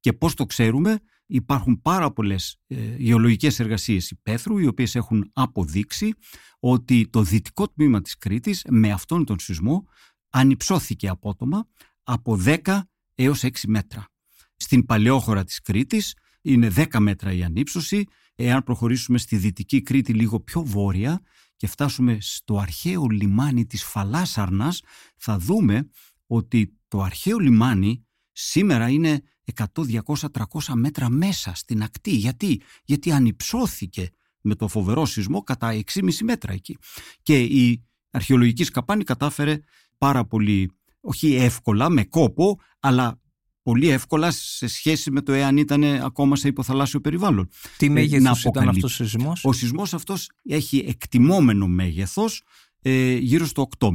Και 0.00 0.12
πώς 0.12 0.34
το 0.34 0.46
ξέρουμε, 0.46 0.98
υπάρχουν 1.30 1.80
πάρα 1.80 2.12
πολλές 2.12 2.56
ε, 2.66 2.96
γεωλογικές 2.96 3.60
εργασίες 3.60 4.10
υπαίθρου 4.10 4.58
οι 4.58 4.66
οποίες 4.66 4.94
έχουν 4.94 5.30
αποδείξει 5.32 6.12
ότι 6.60 7.08
το 7.10 7.22
δυτικό 7.22 7.68
τμήμα 7.68 8.00
της 8.00 8.18
Κρήτης 8.18 8.64
με 8.68 8.92
αυτόν 8.92 9.24
τον 9.24 9.38
σεισμό 9.38 9.84
ανυψώθηκε 10.30 11.08
απότομα 11.08 11.68
από 12.02 12.40
10 12.44 12.80
έως 13.14 13.40
6 13.42 13.50
μέτρα. 13.66 14.04
Στην 14.56 14.86
παλαιόχώρα 14.86 15.44
της 15.44 15.60
Κρήτης 15.60 16.14
είναι 16.42 16.72
10 16.76 16.98
μέτρα 16.98 17.32
η 17.32 17.42
ανύψωση. 17.42 18.04
Εάν 18.34 18.62
προχωρήσουμε 18.62 19.18
στη 19.18 19.36
Δυτική 19.36 19.82
Κρήτη 19.82 20.12
λίγο 20.14 20.40
πιο 20.40 20.62
βόρεια 20.62 21.20
και 21.56 21.66
φτάσουμε 21.66 22.16
στο 22.20 22.58
αρχαίο 22.58 23.06
λιμάνι 23.06 23.66
της 23.66 23.84
Φαλάσαρνας, 23.84 24.82
θα 25.16 25.38
δούμε 25.38 25.90
ότι 26.26 26.78
το 26.88 27.02
αρχαίο 27.02 27.38
λιμάνι 27.38 28.06
σήμερα 28.32 28.88
είναι 28.88 29.22
100, 29.56 29.64
200, 29.74 30.28
300 30.32 30.74
μέτρα 30.74 31.08
μέσα 31.08 31.54
στην 31.54 31.82
ακτή. 31.82 32.10
Γιατί, 32.10 32.60
Γιατί 32.84 33.12
ανυψώθηκε 33.12 34.10
με 34.40 34.54
το 34.54 34.68
φοβερό 34.68 35.06
σεισμό 35.06 35.42
κατά 35.42 35.72
6,5 35.72 36.10
μέτρα 36.22 36.52
εκεί. 36.52 36.76
Και 37.22 37.40
η 37.40 37.84
αρχαιολογική 38.10 38.64
σκαπάνη 38.64 39.04
κατάφερε 39.04 39.58
πάρα 39.98 40.24
πολύ, 40.24 40.70
όχι 41.00 41.34
εύκολα, 41.34 41.88
με 41.88 42.04
κόπο, 42.04 42.58
αλλά 42.80 43.20
πολύ 43.62 43.88
εύκολα 43.88 44.30
σε 44.30 44.66
σχέση 44.66 45.10
με 45.10 45.20
το 45.20 45.32
εάν 45.32 45.56
ήταν 45.56 45.84
ακόμα 45.84 46.36
σε 46.36 46.48
υποθαλάσσιο 46.48 47.00
περιβάλλον. 47.00 47.48
Τι 47.76 47.86
ε, 47.86 47.88
μέγεθος 47.88 48.44
ήταν 48.44 48.68
αυτός 48.68 49.00
ο 49.00 49.04
σεισμός; 49.04 49.44
Ο 49.44 49.52
σεισμός 49.52 49.94
αυτός 49.94 50.30
έχει 50.44 50.84
εκτιμόμενο 50.88 51.66
μέγεθος 51.66 52.42
ε, 52.82 53.14
γύρω 53.14 53.46
στο 53.46 53.68
8,5 53.78 53.90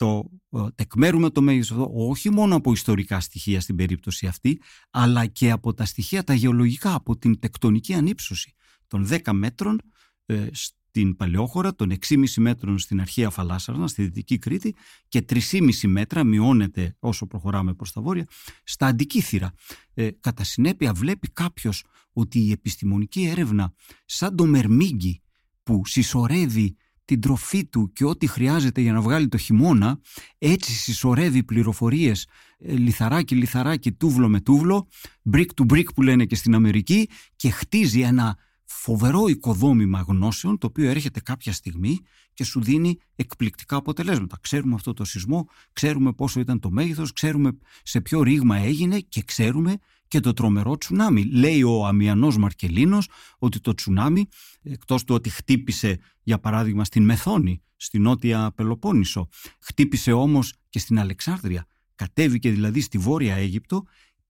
το 0.00 0.30
ε, 0.50 0.60
τεκμέρουμε 0.74 1.30
το 1.30 1.42
μέγεθος 1.42 1.70
αυτό 1.70 1.90
όχι 1.92 2.30
μόνο 2.30 2.56
από 2.56 2.72
ιστορικά 2.72 3.20
στοιχεία 3.20 3.60
στην 3.60 3.76
περίπτωση 3.76 4.26
αυτή, 4.26 4.60
αλλά 4.90 5.26
και 5.26 5.50
από 5.50 5.74
τα 5.74 5.84
στοιχεία 5.84 6.24
τα 6.24 6.34
γεωλογικά, 6.34 6.94
από 6.94 7.16
την 7.16 7.38
τεκτονική 7.38 7.94
ανύψωση 7.94 8.54
των 8.86 9.08
10 9.10 9.32
μέτρων 9.32 9.80
ε, 10.26 10.48
στην 10.52 11.16
Παλαιόχώρα, 11.16 11.74
των 11.74 11.92
6,5 12.08 12.24
μέτρων 12.36 12.78
στην 12.78 13.00
αρχαία 13.00 13.30
Φαλάσσαρνα, 13.30 13.86
στη 13.86 14.02
Δυτική 14.02 14.38
Κρήτη 14.38 14.74
και 15.08 15.24
3,5 15.28 15.70
μέτρα 15.86 16.24
μειώνεται 16.24 16.96
όσο 16.98 17.26
προχωράμε 17.26 17.74
προς 17.74 17.92
τα 17.92 18.00
βόρεια, 18.00 18.26
στα 18.64 18.86
Αντικήθυρα. 18.86 19.52
Ε, 19.94 20.10
κατά 20.10 20.44
συνέπεια 20.44 20.92
βλέπει 20.92 21.28
κάποιος 21.28 21.84
ότι 22.12 22.38
η 22.38 22.50
επιστημονική 22.50 23.24
έρευνα 23.24 23.74
σαν 24.04 24.36
το 24.36 24.46
μερμήγκι 24.46 25.22
που 25.62 25.82
συσσωρεύει 25.86 26.76
την 27.10 27.20
τροφή 27.20 27.64
του 27.66 27.92
και 27.92 28.04
ό,τι 28.04 28.26
χρειάζεται 28.26 28.80
για 28.80 28.92
να 28.92 29.00
βγάλει 29.00 29.28
το 29.28 29.36
χειμώνα, 29.36 30.00
έτσι 30.38 30.72
συσσωρεύει 30.72 31.42
πληροφορίες 31.42 32.26
ε, 32.58 32.76
λιθαράκι, 32.76 33.34
λιθαράκι, 33.34 33.92
τούβλο 33.92 34.28
με 34.28 34.40
τούβλο, 34.40 34.88
brick 35.32 35.46
to 35.54 35.72
brick 35.72 35.94
που 35.94 36.02
λένε 36.02 36.24
και 36.24 36.34
στην 36.34 36.54
Αμερική 36.54 37.08
και 37.36 37.50
χτίζει 37.50 38.00
ένα 38.00 38.38
φοβερό 38.64 39.26
οικοδόμημα 39.26 40.04
γνώσεων 40.08 40.58
το 40.58 40.66
οποίο 40.66 40.90
έρχεται 40.90 41.20
κάποια 41.20 41.52
στιγμή 41.52 41.98
και 42.34 42.44
σου 42.44 42.62
δίνει 42.62 42.98
εκπληκτικά 43.16 43.76
αποτελέσματα. 43.76 44.38
Ξέρουμε 44.40 44.74
αυτό 44.74 44.92
το 44.92 45.04
σεισμό, 45.04 45.48
ξέρουμε 45.72 46.12
πόσο 46.12 46.40
ήταν 46.40 46.60
το 46.60 46.70
μέγεθος, 46.70 47.12
ξέρουμε 47.12 47.58
σε 47.82 48.00
ποιο 48.00 48.22
ρήγμα 48.22 48.56
έγινε 48.56 48.98
και 48.98 49.22
ξέρουμε 49.22 49.78
και 50.10 50.20
το 50.20 50.32
τρομερό 50.32 50.76
τσουνάμι. 50.76 51.24
Λέει 51.24 51.62
ο 51.62 51.86
Αμιανός 51.86 52.36
Μαρκελίνος 52.36 53.08
ότι 53.38 53.60
το 53.60 53.74
τσουνάμι, 53.74 54.26
εκτός 54.62 55.04
του 55.04 55.14
ότι 55.14 55.28
χτύπησε 55.28 55.98
για 56.22 56.38
παράδειγμα 56.38 56.84
στην 56.84 57.04
Μεθόνη, 57.04 57.62
στην 57.76 58.02
νότια 58.02 58.52
Πελοπόννησο, 58.54 59.28
χτύπησε 59.60 60.12
όμως 60.12 60.54
και 60.68 60.78
στην 60.78 60.98
Αλεξάνδρεια, 60.98 61.66
κατέβηκε 61.94 62.50
δηλαδή 62.50 62.80
στη 62.80 62.98
Βόρεια 62.98 63.34
Αίγυπτο, 63.34 63.82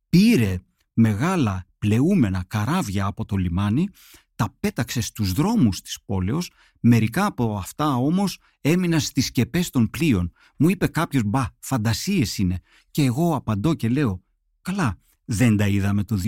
πήρε 0.08 0.58
μεγάλα 0.92 1.66
πλεούμενα 1.78 2.44
καράβια 2.46 3.06
από 3.06 3.24
το 3.24 3.36
λιμάνι, 3.36 3.88
τα 4.34 4.56
πέταξε 4.60 5.00
στους 5.00 5.32
δρόμους 5.32 5.80
της 5.80 5.98
πόλεως, 6.04 6.50
μερικά 6.80 7.26
από 7.26 7.56
αυτά 7.56 7.96
όμως 7.96 8.38
έμειναν 8.60 9.00
στις 9.00 9.26
σκεπές 9.26 9.70
των 9.70 9.90
πλοίων. 9.90 10.32
Μου 10.56 10.68
είπε 10.68 10.86
κάποιος 10.86 11.22
«Μπα, 11.26 11.46
φαντασίες 11.58 12.38
είναι» 12.38 12.60
και 12.90 13.02
εγώ 13.02 13.34
απαντώ 13.34 13.74
και 13.74 13.88
λέω 13.88 14.22
«Καλά, 14.62 14.98
δεν 15.32 15.56
τα 15.56 15.66
είδαμε 15.68 16.04
το 16.04 16.18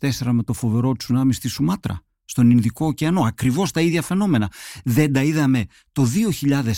2004 0.00 0.30
με 0.32 0.42
το 0.42 0.52
φοβερό 0.52 0.96
τσουνάμι 0.96 1.32
στη 1.32 1.48
Σουμάτρα, 1.48 2.00
στον 2.24 2.50
Ινδικό 2.50 2.86
ωκεανό, 2.86 3.22
ακριβώς 3.22 3.70
τα 3.70 3.80
ίδια 3.80 4.02
φαινόμενα. 4.02 4.52
Δεν 4.84 5.12
τα 5.12 5.22
είδαμε 5.22 5.64
το 5.92 6.06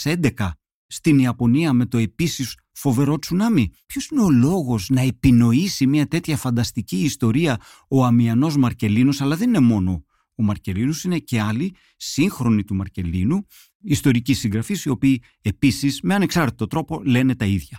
2011 0.04 0.50
στην 0.86 1.18
Ιαπωνία 1.18 1.72
με 1.72 1.86
το 1.86 1.98
επίσης 1.98 2.56
φοβερό 2.72 3.18
τσουνάμι. 3.18 3.70
Ποιος 3.86 4.06
είναι 4.06 4.22
ο 4.22 4.30
λόγος 4.30 4.88
να 4.88 5.00
επινοήσει 5.00 5.86
μια 5.86 6.06
τέτοια 6.06 6.36
φανταστική 6.36 6.96
ιστορία 6.96 7.60
ο 7.88 8.04
Αμιανός 8.04 8.56
Μαρκελίνος, 8.56 9.20
αλλά 9.20 9.36
δεν 9.36 9.48
είναι 9.48 9.60
μόνο 9.60 10.04
ο 10.34 10.42
Μαρκελίνος, 10.42 11.04
είναι 11.04 11.18
και 11.18 11.40
άλλοι 11.40 11.74
σύγχρονοι 11.96 12.64
του 12.64 12.74
Μαρκελίνου, 12.74 13.46
ιστορικοί 13.80 14.34
συγγραφείς, 14.34 14.84
οι 14.84 14.88
οποίοι 14.88 15.22
επίσης 15.42 16.00
με 16.02 16.14
ανεξάρτητο 16.14 16.66
τρόπο 16.66 17.00
λένε 17.04 17.34
τα 17.34 17.44
ίδια. 17.44 17.78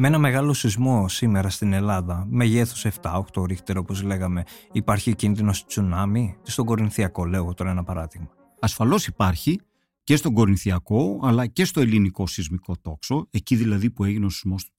Με 0.00 0.06
ένα 0.06 0.18
μεγάλο 0.18 0.52
σεισμό 0.52 1.08
σήμερα 1.08 1.50
στην 1.50 1.72
Ελλάδα, 1.72 2.26
μεγέθους 2.28 2.86
7-8 3.02 3.46
ρίχτερ 3.46 3.76
όπως 3.76 4.02
λέγαμε, 4.02 4.42
υπάρχει 4.72 5.14
κίνδυνος 5.14 5.66
τσουνάμι, 5.66 6.36
στον 6.42 6.64
Κορινθιακό 6.64 7.24
λέω 7.24 7.54
τώρα 7.54 7.70
ένα 7.70 7.84
παράδειγμα. 7.84 8.28
Ασφαλώς 8.60 9.06
υπάρχει 9.06 9.60
και 10.04 10.16
στον 10.16 10.32
Κορινθιακό 10.32 11.20
αλλά 11.22 11.46
και 11.46 11.64
στο 11.64 11.80
ελληνικό 11.80 12.26
σεισμικό 12.26 12.76
τόξο, 12.82 13.26
εκεί 13.30 13.56
δηλαδή 13.56 13.90
που 13.90 14.04
έγινε 14.04 14.26
ο 14.26 14.28
σεισμός 14.28 14.64
του 14.64 14.72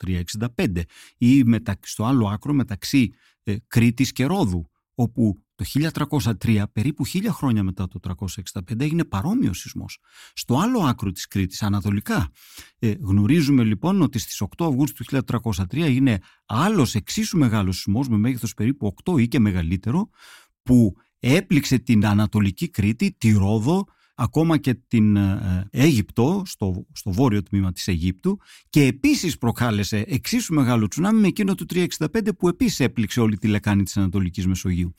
365 0.58 0.82
ή 1.18 1.44
στο 1.82 2.06
άλλο 2.06 2.28
άκρο 2.28 2.54
μεταξύ 2.54 3.12
ε, 3.44 3.56
Κρήτης 3.68 4.12
και 4.12 4.26
Ρόδου, 4.26 4.70
όπου 4.96 5.36
το 5.60 5.66
1303, 6.46 6.64
περίπου 6.74 7.06
χίλια 7.06 7.32
χρόνια 7.32 7.64
μετά 7.64 7.88
το 7.88 8.00
365, 8.00 8.80
έγινε 8.80 9.04
παρόμοιος 9.04 9.60
σεισμός. 9.60 10.00
Στο 10.34 10.58
άλλο 10.58 10.80
άκρο 10.80 11.12
της 11.12 11.28
Κρήτης, 11.28 11.62
ανατολικά. 11.62 12.32
Ε, 12.80 12.94
γνωρίζουμε 13.00 13.64
λοιπόν 13.64 14.02
ότι 14.02 14.20
στις 14.20 14.42
8 14.42 14.66
Αυγούστου 14.66 15.04
του 15.04 15.24
1303 15.28 15.82
έγινε 15.82 16.20
άλλος 16.46 16.96
εξίσου 16.96 17.38
μεγάλος 17.38 17.76
σεισμός 17.76 18.08
με 18.08 18.18
μέγεθος 18.18 18.54
περίπου 18.54 18.94
8 19.04 19.22
ή 19.22 19.28
και 19.28 19.40
μεγαλύτερο, 19.40 20.10
που 20.64 20.96
έπληξε 21.20 21.78
την 21.78 22.06
Ανατολική 22.06 22.70
Κρήτη, 22.70 23.16
τη 23.18 23.32
Ρόδο, 23.32 23.86
ακόμα 24.16 24.58
και 24.58 24.74
την 24.74 25.16
ε, 25.16 25.68
Αίγυπτο, 25.72 26.44
στο, 26.46 26.86
στο 26.94 27.12
βόρειο 27.12 27.44
τμήμα 27.44 27.72
της 27.72 27.88
Αιγύπτου 27.88 28.40
και 28.70 28.84
επίσης 28.84 29.38
προκάλεσε 29.38 30.04
εξίσου 30.08 30.54
μεγάλο 30.54 30.88
τσουνάμι 30.88 31.20
με 31.20 31.28
εκείνο 31.28 31.56
του 31.56 31.66
365 31.70 32.30
που 32.38 32.48
επίσης 32.48 32.80
έπληξε 32.80 33.20
όλη 33.20 33.38
τη 33.38 33.48
λεκάνη 33.48 33.84
της 33.84 33.98
Ανατολικής 33.98 34.48
Μεσογείου. 34.48 34.94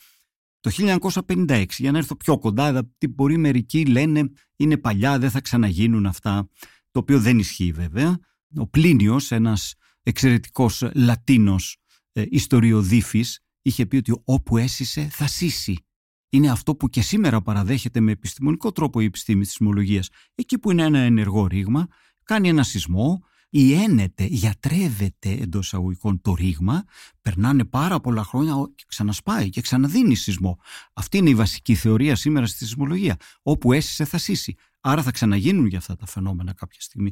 Το 0.61 0.70
1956, 1.11 1.64
για 1.78 1.92
να 1.92 1.98
έρθω 1.98 2.16
πιο 2.16 2.38
κοντά, 2.38 2.90
τι 2.98 3.08
μπορεί 3.08 3.36
μερικοί 3.36 3.86
λένε 3.86 4.30
είναι 4.56 4.76
παλιά, 4.76 5.18
δεν 5.18 5.30
θα 5.30 5.40
ξαναγίνουν 5.40 6.06
αυτά, 6.06 6.48
το 6.90 7.00
οποίο 7.00 7.20
δεν 7.20 7.38
ισχύει 7.38 7.72
βέβαια. 7.72 8.18
Ο 8.56 8.66
Πλίνιος, 8.66 9.30
ένας 9.30 9.74
εξαιρετικός 10.02 10.90
Λατίνος 10.94 11.76
ε, 12.12 12.24
ιστοριοδίφης, 12.28 13.40
είχε 13.62 13.86
πει 13.86 13.96
ότι 13.96 14.20
όπου 14.24 14.56
έσυσε 14.56 15.08
θα 15.11 15.26
σύσει. 15.26 15.84
Είναι 16.28 16.50
αυτό 16.50 16.76
που 16.76 16.88
και 16.88 17.02
σήμερα 17.02 17.42
παραδέχεται 17.42 18.00
με 18.00 18.12
επιστημονικό 18.12 18.72
τρόπο 18.72 19.00
η 19.00 19.04
επιστήμη 19.04 19.40
της 19.40 19.48
σεισμολογίας. 19.48 20.08
Εκεί 20.34 20.58
που 20.58 20.70
είναι 20.70 20.82
ένα 20.82 20.98
ενεργό 20.98 21.46
ρήγμα, 21.46 21.86
κάνει 22.24 22.48
ένα 22.48 22.62
σεισμό, 22.62 23.20
ιένεται, 23.51 24.24
γιατρεύεται 24.24 25.30
εντός 25.30 25.66
εισαγωγικών 25.66 26.20
το 26.20 26.34
ρήγμα, 26.34 26.84
περνάνε 27.22 27.64
πάρα 27.64 28.01
πολλά 28.01 28.24
χρόνια 28.24 28.55
και 28.74 28.84
ξανασπάει 28.86 29.48
και 29.48 29.61
ξαναδίνει 29.61 30.14
σεισμό. 30.14 30.59
Αυτή 30.92 31.18
είναι 31.18 31.30
η 31.30 31.34
βασική 31.34 31.74
θεωρία 31.74 32.16
σήμερα 32.16 32.46
στη 32.46 32.59
σεισμολογία. 32.59 33.16
Όπου 33.42 33.72
έσυσε 33.72 34.05
θα 34.05 34.18
σύσει. 34.18 34.55
Άρα 34.80 35.03
θα 35.03 35.11
ξαναγίνουν 35.11 35.66
για 35.66 35.78
αυτά 35.78 35.96
τα 35.96 36.07
φαινόμενα 36.07 36.53
κάποια 36.53 36.80
στιγμή. 36.80 37.11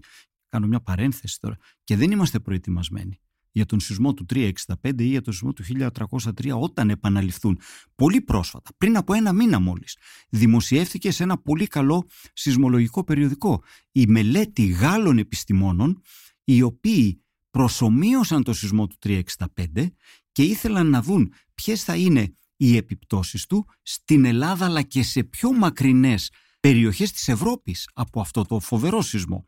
Κάνω 0.49 0.67
μια 0.67 0.81
παρένθεση 0.81 1.41
τώρα. 1.41 1.57
Και 1.85 1.97
δεν 1.97 2.11
είμαστε 2.11 2.39
προετοιμασμένοι 2.39 3.21
για 3.51 3.67
τον 3.67 3.81
σεισμό 3.81 4.15
του 4.15 4.27
365 4.35 4.51
ή 4.99 5.05
για 5.05 5.21
τον 5.21 5.33
σεισμό 5.33 5.53
του 5.53 5.65
1303 6.11 6.61
όταν 6.61 6.91
επαναληφθούν. 6.91 7.61
Πολύ 7.95 8.21
πρόσφατα, 8.21 8.71
πριν 8.77 8.97
από 8.97 9.15
ένα 9.15 9.33
μήνα 9.33 9.59
μόλις, 9.59 9.97
δημοσιεύθηκε 10.29 11.11
σε 11.11 11.23
ένα 11.23 11.39
πολύ 11.39 11.67
καλό 11.67 12.09
σεισμολογικό 12.33 13.05
περιοδικό 13.05 13.63
η 13.93 14.07
μελέτη 14.07 14.67
Γάλλων 14.67 15.19
επιστημόνων 15.19 16.01
οι 16.45 16.63
οποίοι 16.63 17.23
προσωμείωσαν 17.51 18.43
το 18.43 18.53
σεισμό 18.53 18.87
του 18.87 18.97
365 19.05 19.23
και 20.33 20.43
ήθελαν 20.43 20.91
να 20.91 21.03
δουν 21.03 21.33
ποιες 21.55 21.85
θα 21.85 21.97
είναι 21.97 22.33
οι 22.57 22.77
επιπτώσεις 22.77 23.47
του 23.47 23.67
στην 23.83 24.25
Ελλάδα 24.25 24.65
αλλά 24.65 24.83
και 24.83 25.03
σε 25.03 25.25
πιο 25.25 25.53
μακρινές 25.53 26.31
περιοχές 26.61 27.13
της 27.13 27.29
Ευρώπης 27.29 27.89
από 27.93 28.21
αυτό 28.21 28.45
το 28.45 28.61
φοβερό 28.61 29.03
σεισμό. 29.03 29.45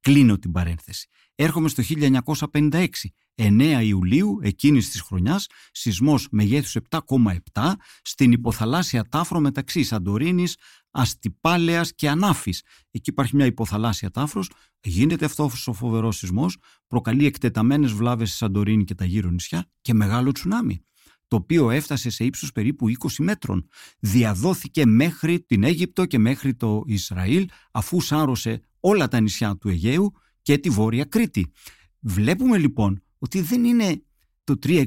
Κλείνω 0.00 0.38
την 0.38 0.52
παρένθεση. 0.52 1.08
Έρχομαι 1.42 1.68
στο 1.68 1.82
1956, 1.82 2.88
9 3.34 3.80
Ιουλίου 3.82 4.38
εκείνης 4.42 4.90
της 4.90 5.00
χρονιάς, 5.00 5.46
σεισμός 5.72 6.28
μεγέθους 6.30 6.76
7,7 6.90 7.76
στην 8.02 8.32
υποθαλάσσια 8.32 9.04
τάφρο 9.08 9.40
μεταξύ 9.40 9.82
Σαντορίνης, 9.82 10.56
Αστυπάλαιας 10.90 11.94
και 11.94 12.08
Ανάφης. 12.08 12.62
Εκεί 12.90 13.10
υπάρχει 13.10 13.36
μια 13.36 13.46
υποθαλάσσια 13.46 14.10
τάφρος, 14.10 14.50
γίνεται 14.82 15.24
αυτό 15.24 15.50
ο 15.66 15.72
φοβερός 15.72 16.16
σεισμός, 16.16 16.56
προκαλεί 16.86 17.26
εκτεταμένες 17.26 17.92
βλάβες 17.92 18.28
στη 18.28 18.36
Σαντορίνη 18.36 18.84
και 18.84 18.94
τα 18.94 19.04
γύρω 19.04 19.30
νησιά 19.30 19.66
και 19.80 19.94
μεγάλο 19.94 20.32
τσουνάμι. 20.32 20.84
το 21.28 21.36
οποίο 21.36 21.70
έφτασε 21.70 22.10
σε 22.10 22.24
ύψος 22.24 22.52
περίπου 22.52 22.88
20 22.88 22.94
μέτρων. 23.18 23.68
Διαδόθηκε 23.98 24.86
μέχρι 24.86 25.40
την 25.40 25.64
Αίγυπτο 25.64 26.06
και 26.06 26.18
μέχρι 26.18 26.54
το 26.54 26.82
Ισραήλ 26.86 27.48
αφού 27.72 28.00
σάρωσε 28.00 28.60
όλα 28.80 29.08
τα 29.08 29.20
νησιά 29.20 29.56
του 29.56 29.68
Αιγαίου 29.68 30.12
και 30.42 30.58
τη 30.58 30.70
Βόρεια 30.70 31.04
Κρήτη. 31.04 31.52
Βλέπουμε 32.00 32.58
λοιπόν 32.58 33.02
ότι 33.18 33.40
δεν 33.40 33.64
είναι 33.64 34.02
το 34.44 34.54
365 34.62 34.84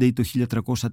ή 0.00 0.12
το 0.12 0.24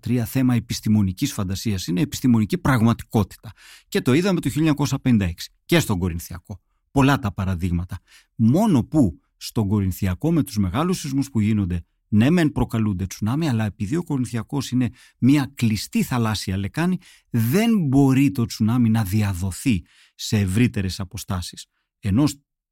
1303 0.05 0.23
θέμα 0.25 0.55
επιστημονικής 0.55 1.33
φαντασίας, 1.33 1.87
είναι 1.87 2.01
επιστημονική 2.01 2.57
πραγματικότητα. 2.57 3.51
Και 3.87 4.01
το 4.01 4.13
είδαμε 4.13 4.39
το 4.39 4.75
1956 5.03 5.31
και 5.65 5.79
στον 5.79 5.99
Κορινθιακό. 5.99 6.61
Πολλά 6.91 7.19
τα 7.19 7.33
παραδείγματα. 7.33 7.99
Μόνο 8.35 8.83
που 8.83 9.19
στον 9.37 9.67
Κορινθιακό 9.67 10.31
με 10.31 10.43
τους 10.43 10.57
μεγάλους 10.57 10.99
σεισμούς 10.99 11.29
που 11.29 11.39
γίνονται 11.39 11.85
ναι, 12.07 12.29
μεν 12.29 12.51
προκαλούνται 12.51 13.05
τσουνάμι, 13.05 13.49
αλλά 13.49 13.65
επειδή 13.65 13.95
ο 13.95 14.03
Κορινθιακός 14.03 14.71
είναι 14.71 14.89
μια 15.19 15.51
κλειστή 15.53 16.03
θαλάσσια 16.03 16.57
λεκάνη, 16.57 16.97
δεν 17.29 17.87
μπορεί 17.87 18.31
το 18.31 18.45
τσουνάμι 18.45 18.89
να 18.89 19.03
διαδοθεί 19.03 19.85
σε 20.15 20.37
ευρύτερες 20.37 20.99
αποστάσεις. 20.99 21.65
Ενώ 21.99 22.23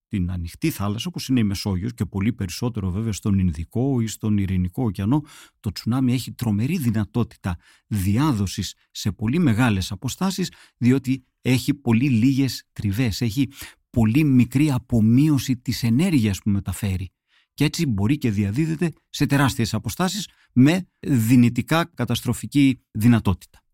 στην 0.06 0.32
ανοιχτή 0.32 0.70
θάλασσα, 0.70 1.06
όπως 1.08 1.28
είναι 1.28 1.40
η 1.40 1.44
Μεσόγειος 1.44 1.94
και 1.94 2.06
πολύ 2.06 2.34
περισσότερο 2.34 2.92
βέβαια 2.92 3.12
στον 3.12 3.40
Ινδικό 3.40 4.02
ή 4.02 4.08
στον 4.08 4.38
Ειρηνικό 4.38 4.84
ωκεανό, 4.84 5.22
το 5.60 5.72
τσουνάμι 5.72 6.14
έχει 6.14 6.32
τρομερή 6.32 6.78
δυνατότητα 6.78 7.58
διάδοσης 7.88 8.76
σε 8.92 9.12
πολύ 9.12 9.40
μεγάλες 9.40 9.92
αποστάσεις, 9.92 10.52
διότι 10.78 11.26
έχει 11.42 11.74
πολύ 11.74 12.10
λίγες 12.10 12.64
τριβές, 12.74 13.22
έχει 13.22 13.50
πολύ 13.90 14.24
μικρή 14.24 14.72
απομείωση 14.72 15.58
της 15.58 15.84
ενέργειας 15.84 16.40
που 16.40 16.50
μεταφέρει 16.50 17.10
και 17.54 17.64
έτσι 17.64 17.86
μπορεί 17.86 18.18
και 18.18 18.32
διαδίδεται 18.32 18.92
σε 19.10 19.26
τεράστιες 19.26 19.74
αποστάσεις 19.74 20.28
με 20.54 20.88
δυνητικά 21.00 21.92
καταστροφική 21.94 22.82
δυνατότητα. 22.92 23.65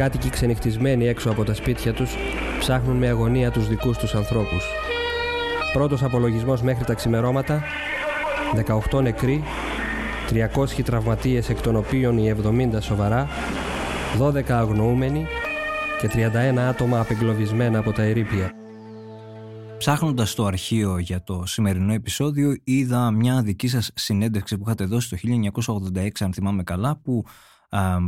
Κάτοικοι 0.00 0.30
ξενυχτισμένοι 0.30 1.06
έξω 1.08 1.30
από 1.30 1.44
τα 1.44 1.54
σπίτια 1.54 1.92
τους 1.92 2.14
ψάχνουν 2.58 2.96
με 2.96 3.08
αγωνία 3.08 3.50
τους 3.50 3.68
δικούς 3.68 3.98
τους 3.98 4.14
ανθρώπους. 4.14 4.64
Πρώτος 5.72 6.02
απολογισμός 6.02 6.62
μέχρι 6.62 6.84
τα 6.84 6.94
ξημερώματα, 6.94 7.62
18 8.92 9.02
νεκροί, 9.02 9.44
300 10.28 10.82
τραυματίες 10.82 11.48
εκ 11.48 11.60
των 11.60 11.76
οποίων 11.76 12.18
οι 12.18 12.28
70 12.28 12.80
σοβαρά, 12.80 13.28
12 14.18 14.52
αγνοούμενοι 14.52 15.26
και 16.00 16.08
31 16.08 16.68
άτομα 16.68 17.00
απεγκλωβισμένα 17.00 17.78
από 17.78 17.92
τα 17.92 18.02
ερήπια. 18.02 18.52
Ψάχνοντας 19.78 20.34
το 20.34 20.44
αρχείο 20.44 20.98
για 20.98 21.22
το 21.22 21.42
σημερινό 21.46 21.92
επεισόδιο 21.92 22.56
είδα 22.64 23.10
μια 23.10 23.42
δική 23.42 23.68
σας 23.68 23.90
συνέντευξη 23.94 24.56
που 24.56 24.64
είχατε 24.66 24.84
δώσει 24.84 25.08
το 25.08 25.16
1986 25.96 26.08
αν 26.20 26.32
θυμάμαι 26.32 26.62
καλά 26.62 26.96
που 26.96 27.24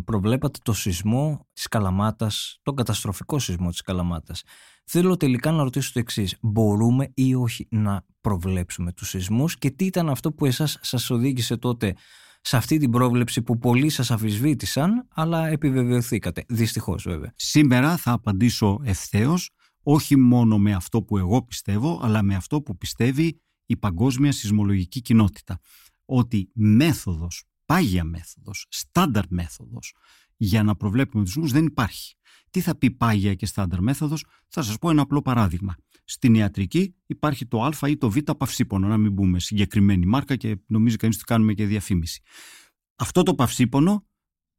προβλέπατε 0.04 0.58
το 0.62 0.72
σεισμό 0.72 1.46
της 1.52 1.68
Καλαμάτας, 1.68 2.58
τον 2.62 2.74
καταστροφικό 2.74 3.38
σεισμό 3.38 3.70
της 3.70 3.80
Καλαμάτας. 3.80 4.42
Θέλω 4.84 5.16
τελικά 5.16 5.50
να 5.50 5.62
ρωτήσω 5.62 5.92
το 5.92 5.98
εξής. 5.98 6.36
Μπορούμε 6.40 7.10
ή 7.14 7.34
όχι 7.34 7.66
να 7.70 8.04
προβλέψουμε 8.20 8.92
τους 8.92 9.08
σεισμούς 9.08 9.58
και 9.58 9.70
τι 9.70 9.84
ήταν 9.84 10.08
αυτό 10.08 10.32
που 10.32 10.46
εσάς 10.46 10.78
σας 10.80 11.10
οδήγησε 11.10 11.56
τότε 11.56 11.94
σε 12.40 12.56
αυτή 12.56 12.78
την 12.78 12.90
πρόβλεψη 12.90 13.42
που 13.42 13.58
πολλοί 13.58 13.88
σας 13.88 14.10
αφισβήτησαν 14.10 15.06
αλλά 15.14 15.46
επιβεβαιωθήκατε; 15.46 16.44
Δυστυχώς 16.48 17.02
βέβαια. 17.02 17.32
Σήμερα 17.36 17.96
θα 17.96 18.12
απαντήσω 18.12 18.80
ευθέως 18.84 19.50
όχι 19.82 20.16
μόνο 20.16 20.58
με 20.58 20.74
αυτό 20.74 21.02
που 21.02 21.18
εγώ 21.18 21.42
πιστεύω, 21.42 22.00
αλλά 22.02 22.22
με 22.22 22.34
αυτό 22.34 22.62
που 22.62 22.76
πιστεύει 22.76 23.40
η 23.66 23.76
παγκόσμια 23.76 24.32
σεισμολογική 24.32 25.00
κοινότητα. 25.00 25.58
Ότι 26.04 26.50
μέθοδος, 26.54 27.44
πάγια 27.72 28.04
μέθοδος, 28.04 28.66
στάνταρ 28.68 29.24
μέθοδος 29.28 29.94
για 30.36 30.62
να 30.62 30.76
προβλέπουμε 30.76 31.24
τους 31.24 31.36
νους 31.36 31.52
δεν 31.52 31.64
υπάρχει. 31.64 32.14
Τι 32.50 32.60
θα 32.60 32.78
πει 32.78 32.90
πάγια 32.90 33.34
και 33.34 33.46
στάνταρ 33.46 33.80
μέθοδος, 33.80 34.24
θα 34.48 34.62
σας 34.62 34.78
πω 34.78 34.90
ένα 34.90 35.02
απλό 35.02 35.22
παράδειγμα. 35.22 35.76
Στην 36.04 36.34
ιατρική 36.34 36.94
υπάρχει 37.06 37.46
το 37.46 37.62
α 37.64 37.88
ή 37.88 37.96
το 37.96 38.10
β 38.10 38.16
παυσίπονο, 38.38 38.88
να 38.88 38.96
μην 38.96 39.12
μπούμε 39.12 39.40
συγκεκριμένη 39.40 40.06
μάρκα 40.06 40.36
και 40.36 40.58
νομίζει 40.66 40.96
κανείς 40.96 41.16
ότι 41.16 41.24
κάνουμε 41.24 41.54
και 41.54 41.66
διαφήμιση. 41.66 42.22
Αυτό 42.96 43.22
το 43.22 43.34
παυσίπονο 43.34 44.06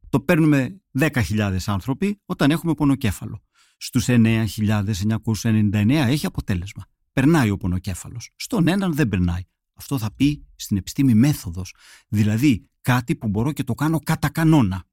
το 0.09 0.20
παίρνουμε 0.20 0.82
10.000 0.99 1.57
άνθρωποι 1.66 2.22
όταν 2.26 2.51
έχουμε 2.51 2.74
πονοκέφαλο 2.74 3.43
στους 3.78 4.05
9.999 4.07 5.89
έχει 5.89 6.26
αποτέλεσμα. 6.26 6.86
Περνάει 7.14 7.49
ο 7.49 7.57
πονοκέφαλος. 7.57 8.30
Στον 8.36 8.68
έναν 8.68 8.93
δεν 8.93 9.07
περνάει. 9.07 9.41
Αυτό 9.84 9.97
θα 9.97 10.13
πει 10.13 10.45
στην 10.55 10.77
επιστήμη 10.77 11.13
μέθοδος. 11.13 11.75
Δηλαδή 12.07 12.69
κάτι 12.81 13.15
που 13.15 13.27
μπορώ 13.27 13.51
και 13.51 13.63
το 13.63 13.73
κάνω 13.73 13.99
κατά 13.99 14.29
κανόνα. 14.29 14.84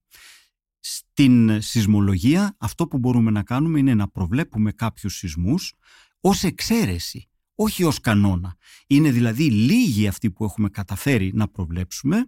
Στην 0.80 1.62
σεισμολογία 1.62 2.56
αυτό 2.58 2.86
που 2.86 2.98
μπορούμε 2.98 3.30
να 3.30 3.42
κάνουμε 3.42 3.78
είναι 3.78 3.94
να 3.94 4.08
προβλέπουμε 4.08 4.72
κάποιους 4.72 5.16
σεισμούς 5.16 5.74
ως 6.20 6.42
εξαίρεση, 6.42 7.28
όχι 7.54 7.84
ως 7.84 8.00
κανόνα. 8.00 8.56
Είναι 8.86 9.10
δηλαδή 9.10 9.50
λίγοι 9.50 10.06
αυτοί 10.06 10.30
που 10.30 10.44
έχουμε 10.44 10.68
καταφέρει 10.68 11.32
να 11.34 11.48
προβλέψουμε 11.48 12.26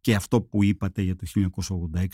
και 0.00 0.14
αυτό 0.14 0.42
που 0.42 0.64
είπατε 0.64 1.02
για 1.02 1.16
το 1.16 1.26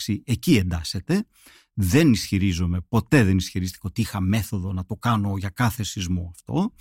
1986 0.07 0.15
εκεί 0.23 0.55
εντάσσεται. 0.55 1.25
Δεν 1.73 2.11
ισχυρίζομαι, 2.11 2.81
ποτέ 2.81 3.23
δεν 3.23 3.37
ισχυρίστηκα 3.37 3.87
ότι 3.87 4.01
είχα 4.01 4.21
μέθοδο 4.21 4.73
να 4.73 4.85
το 4.85 4.95
κάνω 4.95 5.37
για 5.37 5.49
κάθε 5.49 5.83
σεισμό 5.83 6.31
αυτό. 6.35 6.73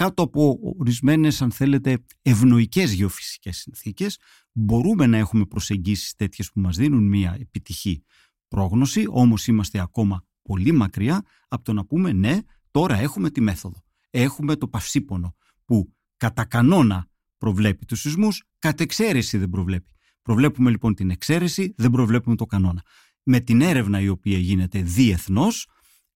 Κάτω 0.00 0.22
από 0.22 0.58
ορισμένες, 0.78 1.42
αν 1.42 1.50
θέλετε, 1.50 2.04
ευνοϊκές 2.22 2.92
γεωφυσικές 2.92 3.56
συνθήκες, 3.56 4.18
μπορούμε 4.52 5.06
να 5.06 5.16
έχουμε 5.16 5.46
προσεγγίσεις 5.46 6.14
τέτοιες 6.14 6.50
που 6.52 6.60
μας 6.60 6.76
δίνουν 6.76 7.08
μια 7.08 7.36
επιτυχή 7.40 8.02
πρόγνωση, 8.48 9.04
όμως 9.08 9.46
είμαστε 9.46 9.80
ακόμα 9.80 10.24
πολύ 10.42 10.72
μακριά 10.72 11.24
από 11.48 11.64
το 11.64 11.72
να 11.72 11.84
πούμε 11.84 12.12
ναι, 12.12 12.38
τώρα 12.70 12.98
έχουμε 12.98 13.30
τη 13.30 13.40
μέθοδο. 13.40 13.84
Έχουμε 14.10 14.56
το 14.56 14.68
παυσίπονο 14.68 15.36
που 15.64 15.94
κατά 16.16 16.44
κανόνα 16.44 17.08
προβλέπει 17.38 17.86
τους 17.86 18.00
σεισμούς, 18.00 18.44
κατ' 18.58 18.80
εξαίρεση 18.80 19.38
δεν 19.38 19.48
προβλέπει. 19.48 19.92
Προβλέπουμε 20.22 20.70
λοιπόν 20.70 20.94
την 20.94 21.10
εξαίρεση, 21.10 21.74
δεν 21.76 21.90
προβλέπουμε 21.90 22.36
το 22.36 22.46
κανόνα. 22.46 22.82
Με 23.22 23.40
την 23.40 23.60
έρευνα 23.60 24.00
η 24.00 24.08
οποία 24.08 24.38
γίνεται 24.38 24.82
διεθνώς, 24.82 25.66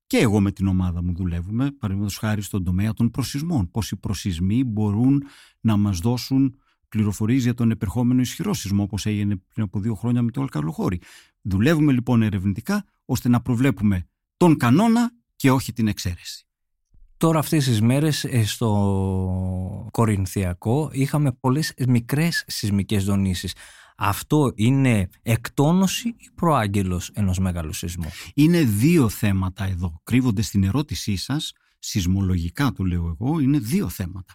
και 0.06 0.18
εγώ 0.18 0.40
με 0.40 0.52
την 0.52 0.66
ομάδα 0.66 1.02
μου 1.02 1.14
δουλεύουμε, 1.14 1.70
παραδείγματος 1.70 2.18
χάρη 2.18 2.42
στον 2.42 2.64
τομέα 2.64 2.92
των 2.92 3.10
προσυσμών. 3.10 3.70
Πώ 3.70 3.82
οι 3.90 3.96
προσυσμοί 3.96 4.64
μπορούν 4.64 5.22
να 5.60 5.76
μας 5.76 5.98
δώσουν 5.98 6.58
πληροφορίες 6.88 7.42
για 7.42 7.54
τον 7.54 7.70
επερχόμενο 7.70 8.20
ισχυρό 8.20 8.54
σεισμό, 8.54 8.82
όπως 8.82 9.06
έγινε 9.06 9.36
πριν 9.36 9.64
από 9.64 9.80
δύο 9.80 9.94
χρόνια 9.94 10.22
με 10.22 10.30
το 10.30 10.40
Αλκαλοχώρι. 10.40 11.00
Δουλεύουμε 11.42 11.92
λοιπόν 11.92 12.22
ερευνητικά 12.22 12.84
ώστε 13.04 13.28
να 13.28 13.40
προβλέπουμε 13.40 14.06
τον 14.36 14.56
κανόνα 14.56 15.12
και 15.36 15.50
όχι 15.50 15.72
την 15.72 15.88
εξαίρεση. 15.88 16.46
Τώρα 17.16 17.38
αυτές 17.38 17.64
τις 17.64 17.80
μέρες 17.80 18.24
ε, 18.24 18.44
στο 18.44 19.88
Κορινθιακό 19.90 20.90
είχαμε 20.92 21.32
πολλές 21.32 21.74
μικρές 21.88 22.44
σεισμικές 22.46 23.04
δονήσεις. 23.04 23.54
Αυτό 23.94 24.52
είναι 24.54 25.08
εκτόνωση 25.22 26.08
ή 26.08 26.30
προάγγελος 26.34 27.10
ενός 27.14 27.38
μεγάλου 27.38 27.72
σεισμού; 27.72 28.08
Είναι 28.34 28.62
δύο 28.62 29.08
θέματα 29.08 29.64
εδώ. 29.64 30.00
Κρύβονται 30.04 30.42
στην 30.42 30.64
ερώτησή 30.64 31.16
σας, 31.16 31.52
σεισμολογικά 31.78 32.72
το 32.72 32.84
λέω 32.84 33.16
εγώ, 33.20 33.38
είναι 33.38 33.58
δύο 33.58 33.88
θέματα. 33.88 34.34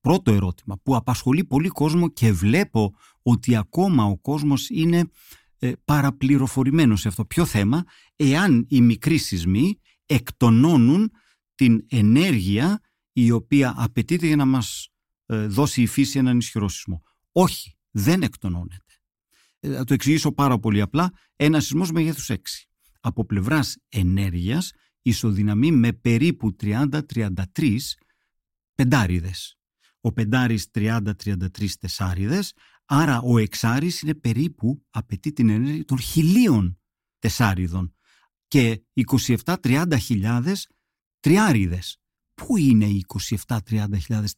Πρώτο 0.00 0.32
ερώτημα 0.32 0.78
που 0.82 0.96
απασχολεί 0.96 1.44
πολύ 1.44 1.68
κόσμο 1.68 2.08
και 2.08 2.32
βλέπω 2.32 2.94
ότι 3.22 3.56
ακόμα 3.56 4.04
ο 4.04 4.18
κόσμος 4.18 4.68
είναι 4.70 5.10
ε, 5.58 5.72
παραπληροφορημένος 5.84 7.00
σε 7.00 7.08
αυτό. 7.08 7.24
Ποιο 7.24 7.44
θέμα, 7.44 7.84
εάν 8.16 8.66
οι 8.68 8.80
μικροί 8.80 9.16
σεισμοί 9.16 9.78
εκτονώνουν 10.06 11.10
την 11.54 11.84
ενέργεια 11.88 12.80
η 13.12 13.30
οποία 13.30 13.74
απαιτείται 13.76 14.26
για 14.26 14.36
να 14.36 14.44
μας 14.44 14.88
ε, 15.26 15.46
δώσει 15.46 15.82
η 15.82 15.86
φύση 15.86 16.18
έναν 16.18 16.38
ισχυρό 16.38 16.68
σεισμό. 16.68 17.02
Όχι, 17.32 17.76
δεν 17.90 18.22
εκτονώνεται. 18.22 18.85
Ε, 19.60 19.74
θα 19.74 19.84
το 19.84 19.94
εξηγήσω 19.94 20.32
πάρα 20.32 20.58
πολύ 20.58 20.80
απλά. 20.80 21.12
Ένα 21.36 21.60
σεισμός 21.60 21.90
μεγέθους 21.90 22.30
6. 22.30 22.36
Από 23.00 23.24
πλευράς 23.24 23.76
ενέργειας 23.88 24.72
ισοδυναμεί 25.02 25.70
με 25.70 25.92
περίπου 25.92 26.56
30-33 26.60 27.96
πεντάριδες. 28.74 29.58
Ο 30.00 30.12
πεντάρις 30.12 30.70
30-33 30.74 31.76
τεσσάριδες, 31.80 32.52
άρα 32.84 33.20
ο 33.20 33.38
εξάρις 33.38 34.00
είναι 34.00 34.14
περίπου 34.14 34.84
απαιτεί 34.90 35.32
την 35.32 35.48
ενέργεια 35.48 35.84
των 35.84 35.98
χιλίων 35.98 36.80
τεσσάριδων 37.18 37.94
και 38.46 38.82
27-30 39.44 39.96
χιλιάδες 40.00 40.68
τριάριδες. 41.20 42.00
Πού 42.34 42.56
είναι 42.56 42.84
οι 42.84 43.04
27-30 43.46 43.58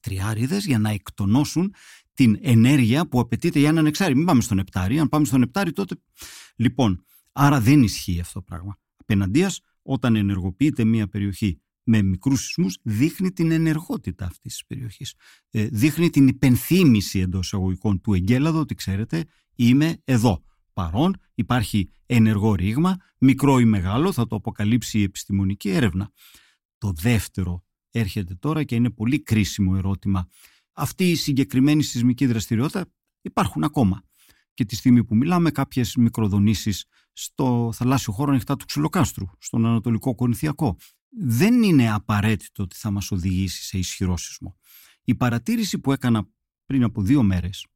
τριάριδες 0.01 0.65
για 0.65 0.79
να 0.79 0.91
εκτονώσουν 0.91 1.75
την 2.19 2.39
ενέργεια 2.41 3.09
που 3.09 3.21
απαιτείται 3.21 3.59
για 3.59 3.69
έναν 3.69 3.87
εξάρι. 3.87 4.15
Μην 4.17 4.25
πάμε 4.25 4.41
στον 4.41 4.59
επτάρι. 4.59 4.99
Αν 4.99 5.09
πάμε 5.09 5.25
στον 5.25 5.43
επτάρι, 5.43 5.73
τότε. 5.73 5.97
Λοιπόν, 6.57 7.05
άρα 7.33 7.61
δεν 7.61 7.83
ισχύει 7.83 8.21
αυτό 8.21 8.33
το 8.33 8.45
πράγμα. 8.45 8.79
Απέναντίας, 8.97 9.61
όταν 9.83 10.17
ενεργοποιείται 10.17 10.85
μια 10.85 11.09
περιοχή 11.09 11.61
με 11.83 12.03
μικρούς 12.03 12.45
σεισμούς 12.45 12.79
δείχνει 12.83 13.33
την 13.33 13.51
ενεργότητα 13.51 14.25
αυτής 14.25 14.53
της 14.53 14.67
περιοχής. 14.67 15.15
Ε, 15.51 15.67
δείχνει 15.67 16.11
την 16.11 16.29
υπενθύμηση 16.29 17.19
εντός 17.19 17.47
εισαγωγικών 17.47 18.01
του 18.01 18.15
εγκέλαδο 18.15 18.59
ότι 18.59 18.75
ξέρετε 18.75 19.25
είμαι 19.55 20.01
εδώ 20.05 20.43
παρόν, 20.73 21.17
υπάρχει 21.35 21.91
ενεργό 22.07 22.55
ρήγμα, 22.55 22.97
μικρό 23.19 23.59
ή 23.59 23.65
μεγάλο, 23.65 24.13
θα 24.13 24.27
το 24.27 24.37
αποκαλύψει 24.37 24.99
η 24.99 25.03
επιστημονική 25.03 25.69
έρευνα. 25.69 26.11
Το 26.79 26.93
δεύτερο 26.93 27.65
έρχεται 27.91 28.35
τώρα 28.35 28.65
και 28.65 28.75
είναι 28.75 28.91
πολύ 28.91 29.23
κρίσιμο 29.23 29.75
ερώτημα. 29.77 30.29
Αυτή 30.81 31.11
η 31.11 31.15
συγκεκριμένη 31.15 31.83
σεισμική 31.83 32.27
δραστηριότητα 32.27 32.93
υπάρχουν 33.21 33.65
ακόμα. 33.65 34.03
Και 34.55 34.65
τη 34.65 34.77
στιγμή 34.77 35.05
που 35.05 35.17
μιλάμε 35.17 35.51
κάποιες 35.51 35.97
μικροδονήσεις 35.97 36.85
στο 37.13 37.71
θαλάσσιο 37.75 38.13
χώρο 38.13 38.31
ανοιχτά 38.31 38.57
του 38.57 38.65
Ξυλοκάστρου, 38.65 39.27
στον 39.39 39.67
Ανατολικό 39.67 40.15
Κορινθιακό. 40.15 40.77
Δεν 41.21 41.63
είναι 41.63 41.93
απαραίτητο 41.93 42.63
ότι 42.63 42.77
θα 42.77 42.91
μας 42.91 43.11
οδηγήσει 43.11 43.63
σε 43.63 43.79
ισχυρό 43.79 44.17
σεισμό. 44.17 44.57
Η 45.05 45.15
παρατήρηση 45.15 45.79
που 45.79 45.93
έκανα 45.93 46.29
πριν 46.67 46.83
από 46.83 47.03
δύο 47.03 47.23
μέρες 47.23 47.67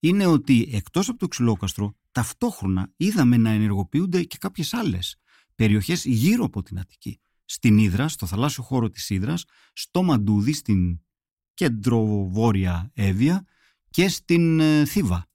είναι 0.00 0.26
ότι 0.26 0.68
εκτός 0.72 1.08
από 1.08 1.18
το 1.18 1.28
Ξυλόκαστρο 1.28 1.96
ταυτόχρονα 2.12 2.92
είδαμε 2.96 3.36
να 3.36 3.50
ενεργοποιούνται 3.50 4.22
και 4.22 4.36
κάποιες 4.40 4.74
άλλες 4.74 5.16
περιοχές 5.54 6.04
γύρω 6.04 6.44
από 6.44 6.62
την 6.62 6.78
Αττική. 6.78 7.20
Στην 7.44 7.78
Ήδρα, 7.78 8.08
στο 8.08 8.26
θαλάσσιο 8.26 8.62
χώρο 8.62 8.90
της 8.90 9.10
Ήδρας, 9.10 9.44
στο 9.72 10.02
Μαντούδι, 10.02 10.52
στην 10.52 11.00
κέντρο-βόρεια 11.56 12.90
Εύβοια 12.94 13.44
και 13.90 14.08
στην 14.08 14.60
ε, 14.60 14.84
Θήβα. 14.84 15.26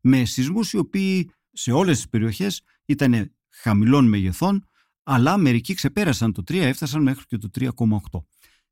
Με 0.00 0.24
σεισμούς 0.24 0.72
οι 0.72 0.76
οποίοι 0.76 1.30
σε 1.52 1.72
όλες 1.72 1.96
τις 1.96 2.08
περιοχές 2.08 2.62
ήταν 2.84 3.34
χαμηλών 3.48 4.08
μεγεθών, 4.08 4.64
αλλά 5.02 5.36
μερικοί 5.36 5.74
ξεπέρασαν 5.74 6.32
το 6.32 6.42
3, 6.48 6.54
έφτασαν 6.54 7.02
μέχρι 7.02 7.24
και 7.26 7.38
το 7.38 7.48
3,8. 7.58 7.70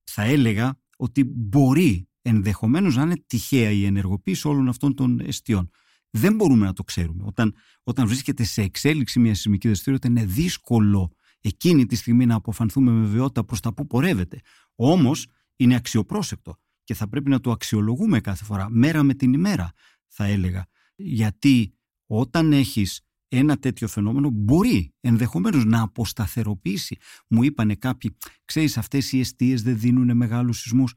Θα 0.04 0.22
έλεγα 0.22 0.80
ότι 0.96 1.24
μπορεί 1.24 2.08
ενδεχομένως 2.22 2.96
να 2.96 3.02
είναι 3.02 3.22
τυχαία 3.26 3.70
η 3.70 3.84
ενεργοποίηση 3.84 4.48
όλων 4.48 4.68
αυτών 4.68 4.94
των 4.94 5.20
αιστείων. 5.20 5.70
Δεν 6.10 6.34
μπορούμε 6.34 6.66
να 6.66 6.72
το 6.72 6.82
ξέρουμε. 6.82 7.24
Όταν, 7.26 7.54
όταν 7.82 8.06
βρίσκεται 8.06 8.44
σε 8.44 8.62
εξέλιξη 8.62 9.18
μια 9.18 9.34
σεισμική 9.34 9.66
δραστηριότητα, 9.66 10.08
είναι 10.12 10.24
δύσκολο 10.24 11.10
εκείνη 11.40 11.86
τη 11.86 11.96
στιγμή 11.96 12.26
να 12.26 12.34
αποφανθούμε 12.34 12.90
με 12.90 13.06
βεβαιότητα 13.06 13.44
προς 13.44 13.60
τα 13.60 13.74
που 13.74 13.86
πορεύεται. 13.86 14.40
Όμως 14.74 15.26
είναι 15.56 15.74
αξιοπρόσεκτο 15.74 16.58
και 16.86 16.94
θα 16.94 17.08
πρέπει 17.08 17.30
να 17.30 17.40
το 17.40 17.50
αξιολογούμε 17.50 18.20
κάθε 18.20 18.44
φορά, 18.44 18.70
μέρα 18.70 19.02
με 19.02 19.14
την 19.14 19.32
ημέρα, 19.32 19.72
θα 20.06 20.24
έλεγα. 20.24 20.66
Γιατί 20.94 21.74
όταν 22.06 22.52
έχεις 22.52 23.00
ένα 23.28 23.58
τέτοιο 23.58 23.88
φαινόμενο 23.88 24.30
μπορεί 24.32 24.94
ενδεχομένως 25.00 25.64
να 25.64 25.82
αποσταθεροποιήσει. 25.82 26.96
Μου 27.28 27.42
είπανε 27.42 27.74
κάποιοι, 27.74 28.16
ξέρεις 28.44 28.78
αυτές 28.78 29.12
οι 29.12 29.20
αιστείες 29.20 29.62
δεν 29.62 29.78
δίνουν 29.78 30.16
μεγάλους 30.16 30.60
σεισμούς. 30.60 30.94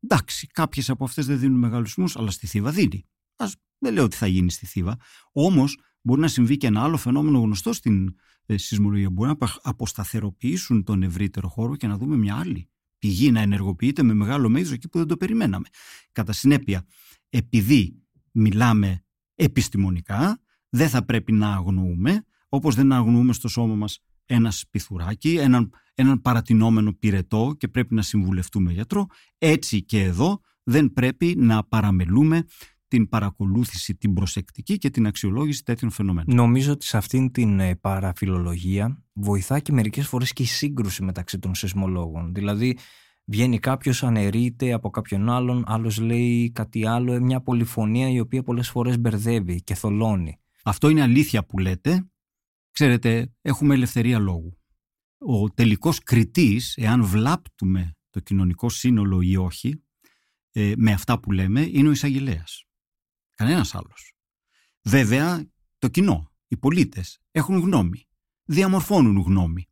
Εντάξει, 0.00 0.46
κάποιες 0.46 0.90
από 0.90 1.04
αυτές 1.04 1.26
δεν 1.26 1.38
δίνουν 1.38 1.58
μεγάλους 1.58 1.88
σεισμούς, 1.88 2.16
αλλά 2.16 2.30
στη 2.30 2.46
Θήβα 2.46 2.70
δίνει. 2.70 3.04
Ας 3.36 3.56
δεν 3.78 3.92
λέω 3.92 4.04
ότι 4.04 4.16
θα 4.16 4.26
γίνει 4.26 4.50
στη 4.50 4.66
Θήβα. 4.66 4.96
Όμως 5.32 5.78
μπορεί 6.00 6.20
να 6.20 6.28
συμβεί 6.28 6.56
και 6.56 6.66
ένα 6.66 6.82
άλλο 6.82 6.96
φαινόμενο 6.96 7.38
γνωστό 7.38 7.72
στην 7.72 8.14
ε, 8.46 8.56
σεισμολογία. 8.56 9.10
Μπορεί 9.10 9.36
να 9.38 9.48
αποσταθεροποιήσουν 9.62 10.84
τον 10.84 11.02
ευρύτερο 11.02 11.48
χώρο 11.48 11.76
και 11.76 11.86
να 11.86 11.96
δούμε 11.96 12.16
μια 12.16 12.36
άλλη 12.36 12.70
πηγή 13.06 13.30
να 13.30 13.40
ενεργοποιείται 13.40 14.02
με 14.02 14.14
μεγάλο 14.14 14.48
μέγεθος 14.48 14.72
εκεί 14.74 14.88
που 14.88 14.98
δεν 14.98 15.06
το 15.06 15.16
περιμέναμε. 15.16 15.66
Κατά 16.12 16.32
συνέπεια, 16.32 16.84
επειδή 17.28 18.02
μιλάμε 18.32 19.04
επιστημονικά, 19.34 20.40
δεν 20.68 20.88
θα 20.88 21.04
πρέπει 21.04 21.32
να 21.32 21.52
αγνοούμε, 21.52 22.24
όπως 22.48 22.74
δεν 22.74 22.92
αγνοούμε 22.92 23.32
στο 23.32 23.48
σώμα 23.48 23.74
μας 23.74 23.98
ένα 24.26 24.50
σπιθουράκι, 24.50 25.36
έναν, 25.36 25.70
έναν 25.94 26.20
παρατηνόμενο 26.20 26.92
πυρετό 26.92 27.54
και 27.58 27.68
πρέπει 27.68 27.94
να 27.94 28.02
συμβουλευτούμε 28.02 28.72
γιατρό, 28.72 29.06
έτσι 29.38 29.82
και 29.82 30.02
εδώ 30.02 30.40
δεν 30.62 30.92
πρέπει 30.92 31.34
να 31.38 31.64
παραμελούμε 31.64 32.44
την 32.88 33.08
παρακολούθηση, 33.08 33.94
την 33.94 34.12
προσεκτική 34.12 34.78
και 34.78 34.90
την 34.90 35.06
αξιολόγηση 35.06 35.64
τέτοιων 35.64 35.90
φαινομένων. 35.90 36.36
Νομίζω 36.36 36.72
ότι 36.72 36.84
σε 36.84 36.96
αυτήν 36.96 37.32
την 37.32 37.60
ε, 37.60 37.76
παραφιλολογία 37.76 39.04
βοηθά 39.12 39.58
και 39.58 39.72
μερικές 39.72 40.06
φορές 40.06 40.32
και 40.32 40.42
η 40.42 40.46
σύγκρουση 40.46 41.02
μεταξύ 41.02 41.38
των 41.38 41.54
σεισμολόγων. 41.54 42.34
Δηλαδή 42.34 42.78
βγαίνει 43.24 43.58
κάποιος 43.58 44.02
αναιρείται 44.02 44.72
από 44.72 44.90
κάποιον 44.90 45.30
άλλον, 45.30 45.64
άλλος 45.66 45.98
λέει 45.98 46.50
κάτι 46.50 46.86
άλλο, 46.86 47.12
ε, 47.12 47.20
μια 47.20 47.40
πολυφωνία 47.40 48.10
η 48.10 48.20
οποία 48.20 48.42
πολλές 48.42 48.70
φορές 48.70 48.98
μπερδεύει 48.98 49.62
και 49.62 49.74
θολώνει. 49.74 50.38
Αυτό 50.64 50.88
είναι 50.88 51.02
αλήθεια 51.02 51.44
που 51.44 51.58
λέτε. 51.58 52.10
Ξέρετε, 52.70 53.32
έχουμε 53.42 53.74
ελευθερία 53.74 54.18
λόγου. 54.18 54.58
Ο 55.18 55.50
τελικός 55.50 55.98
κριτής, 55.98 56.76
εάν 56.76 57.04
βλάπτουμε 57.04 57.96
το 58.10 58.20
κοινωνικό 58.20 58.68
σύνολο 58.68 59.20
ή 59.20 59.36
όχι, 59.36 59.82
ε, 60.52 60.72
με 60.76 60.92
αυτά 60.92 61.20
που 61.20 61.32
λέμε, 61.32 61.60
είναι 61.60 61.88
ο 61.88 61.90
εισαγγελέας. 61.90 62.65
Κανένας 63.36 63.74
άλλος. 63.74 64.14
Βέβαια, 64.82 65.50
το 65.78 65.88
κοινό, 65.88 66.32
οι 66.46 66.56
πολίτες, 66.56 67.20
έχουν 67.30 67.58
γνώμη. 67.58 68.06
Διαμορφώνουν 68.44 69.18
γνώμη. 69.18 69.68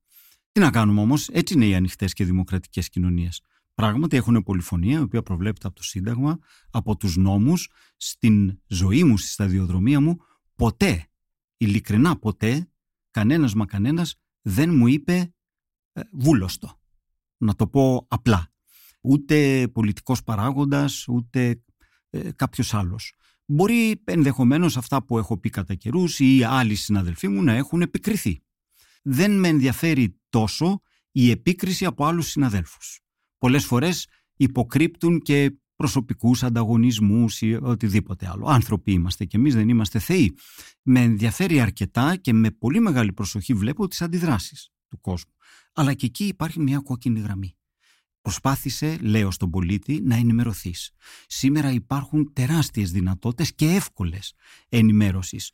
Τι 0.53 0.61
να 0.61 0.71
κάνουμε 0.71 1.01
όμως, 1.01 1.29
έτσι 1.29 1.55
είναι 1.55 1.67
οι 1.67 1.75
ανοιχτές 1.75 2.13
και 2.13 2.25
δημοκρατικές 2.25 2.89
κοινωνίες. 2.89 3.43
Πράγματι 3.75 4.17
έχουν 4.17 4.43
πολυφωνία, 4.43 4.99
η 4.99 5.03
οποία 5.03 5.23
προβλέπεται 5.23 5.67
από 5.67 5.77
το 5.77 5.83
Σύνταγμα, 5.83 6.39
από 6.71 6.97
τους 6.97 7.17
νόμους, 7.17 7.71
στην 7.97 8.61
ζωή 8.67 9.05
μου, 9.05 9.19
στη 9.19 9.29
σταδιοδρομία 9.29 10.01
μου, 10.01 10.17
ποτέ, 10.55 11.09
ειλικρινά 11.57 12.19
ποτέ, 12.19 12.69
κανένας 13.11 13.55
μα 13.55 13.67
κανένας 13.67 14.21
δεν 14.43 14.75
μου 14.75 14.87
είπε 14.87 15.35
ε, 15.93 16.01
βούλωστο. 16.13 16.81
Να 17.37 17.55
το 17.55 17.67
πω 17.67 18.07
απλά. 18.09 18.53
Ούτε 19.01 19.69
πολιτικός 19.69 20.23
παράγοντας, 20.23 21.09
ούτε 21.09 21.63
ε, 22.11 22.33
κάποιος 22.33 22.75
άλλος. 22.75 23.15
Μπορεί 23.47 24.03
ενδεχομένως 24.05 24.77
αυτά 24.77 25.05
που 25.05 25.19
έχω 25.19 25.39
πει 25.39 25.51
κατά 25.51 25.75
καιρούς 25.75 26.21
ή 26.21 26.43
άλλοι 26.43 26.75
συναδελφοί 26.75 27.29
μου 27.29 27.43
να 27.43 27.53
έχουν 27.53 27.83
επικριθεί. 27.83 28.43
Δεν 29.03 29.39
με 29.39 29.49
ενδιαφέρει 29.49 30.21
τόσο 30.29 30.81
η 31.11 31.31
επίκριση 31.31 31.85
από 31.85 32.05
άλλους 32.05 32.29
συναδέλφους. 32.29 33.01
Πολλές 33.39 33.65
φορές 33.65 34.07
υποκρύπτουν 34.37 35.21
και 35.21 35.59
προσωπικούς 35.77 36.43
ανταγωνισμούς 36.43 37.41
ή 37.41 37.59
οτιδήποτε 37.63 38.29
άλλο. 38.29 38.47
Άνθρωποι 38.47 38.93
είμαστε 38.93 39.25
και 39.25 39.37
εμείς 39.37 39.55
δεν 39.55 39.69
είμαστε 39.69 39.99
θεοί. 39.99 40.35
Με 40.83 41.01
ενδιαφέρει 41.01 41.61
αρκετά 41.61 42.17
και 42.17 42.33
με 42.33 42.51
πολύ 42.51 42.81
μεγάλη 42.81 43.13
προσοχή 43.13 43.55
βλέπω 43.55 43.89
τις 43.89 44.03
αντιδράσεις 44.03 44.71
του 44.89 45.01
κόσμου. 45.01 45.33
Αλλά 45.73 45.95
και 45.95 46.07
εκεί 46.07 46.25
υπάρχει 46.25 46.61
μια 46.61 46.79
κόκκινη 46.79 47.21
γραμμή. 47.21 47.57
Προσπάθησε, 48.25 48.99
λέω 49.01 49.31
στον 49.31 49.51
πολίτη, 49.51 50.01
να 50.03 50.17
ενημερωθείς. 50.17 50.91
Σήμερα 51.27 51.71
υπάρχουν 51.71 52.33
τεράστιες 52.33 52.91
δυνατότητες 52.91 53.55
και 53.55 53.67
εύκολες 53.67 54.35
ενημέρωσης. 54.69 55.51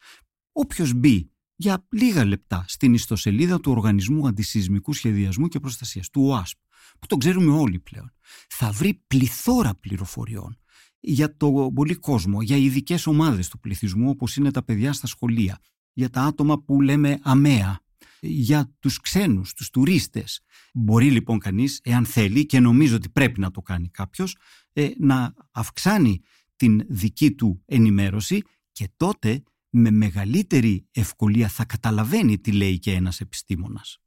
Όποιος 0.53 0.93
μπει 0.93 1.31
για 1.57 1.87
λίγα 1.89 2.25
λεπτά 2.25 2.65
στην 2.69 2.95
ιστοσελίδα 2.95 3.61
του 3.61 3.73
Οργανισμού 3.73 4.27
Αντισυσμικού 4.27 4.93
Σχεδιασμού 4.93 5.49
και 5.49 5.61
Προστασίας, 5.61 6.11
του 6.11 6.23
ΟΑΣΠ, 6.23 6.59
που 6.99 7.07
τον 7.07 7.19
ξέρουμε 7.19 7.53
όλοι 7.53 7.79
πλέον, 7.79 8.13
θα 8.49 8.71
βρει 8.71 9.03
πληθώρα 9.07 9.75
πληροφοριών 9.75 10.59
για 11.01 11.37
τον 11.37 11.75
πολύ 11.75 11.95
κόσμο, 11.95 12.43
για 12.43 12.57
ειδικές 12.57 13.07
ομάδες 13.07 13.49
του 13.49 13.59
πληθυσμού 13.59 14.09
όπως 14.09 14.37
είναι 14.37 14.51
τα 14.51 14.63
παιδιά 14.63 14.93
στα 14.93 15.07
σχολεία, 15.07 15.59
για 15.93 16.11
τα 16.11 16.23
άτομα 16.23 16.63
που 16.63 16.81
λέμε 16.81 17.19
αμαία, 17.23 17.81
για 18.21 18.73
τους 18.79 19.01
ξένους, 19.01 19.55
τους 19.55 19.71
τουρίστες. 19.71 20.41
Μπορεί 20.75 21.11
λοιπόν 21.11 21.39
κανείς, 21.39 21.81
εάν 21.83 22.05
θέλει 22.05 22.47
και 22.47 22.61
νομίζω 22.61 22.97
ότι 22.97 23.09
πρέπει 23.09 23.41
να 23.41 23.51
το 23.51 23.61
κάνει 23.61 23.89
κάποιος, 23.89 24.37
ε, 24.73 24.89
να 24.99 25.35
αυξάνει 25.51 26.21
την 26.57 26.85
δική 26.89 27.33
του 27.33 27.63
ενημέρωση 27.67 28.43
και 28.73 28.89
τότε 28.97 29.43
με 29.71 29.91
μεγαλύτερη 29.91 30.87
ευκολία 30.91 31.49
θα 31.49 31.65
καταλαβαίνει 31.65 32.39
τι 32.39 32.53
λέει 32.53 32.79
και 32.79 32.93
ένας 32.93 33.21
επιστήμονας. 33.21 34.01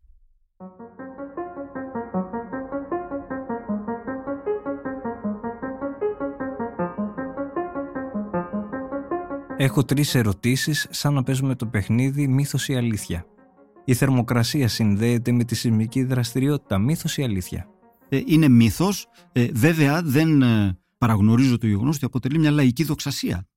Έχω 9.58 9.84
τρεις 9.84 10.16
ερωτήσεις 10.16 10.88
σαν 10.90 11.14
να 11.14 11.24
παίζουμε 11.24 11.56
το 11.56 11.66
παιχνίδι 11.66 12.28
μύθος 12.28 12.68
ή 12.68 12.76
αλήθεια. 12.76 13.33
Η 13.86 13.94
θερμοκρασία 13.94 14.68
συνδέεται 14.68 15.32
με 15.32 15.44
τη 15.44 15.56
σεισμική 15.56 16.04
δραστηριότητα, 16.04 16.78
μύθος 16.78 17.18
ή 17.18 17.24
αλήθεια; 17.24 17.68
Ε, 18.10 18.22
είναι 18.26 18.48
μύθος, 18.48 19.08
ε, 19.32 19.48
βέβαια 19.54 20.02
δεν 20.04 20.42
ε, 20.42 20.80
παραγνωρίζω 20.98 21.58
το 21.58 21.68
γεγονός 21.68 21.96
ότι 21.96 22.06
αποτελεί 22.06 22.40
μια 22.40 22.52
λαϊκή 22.52 22.84
δοξασία. 22.84 23.48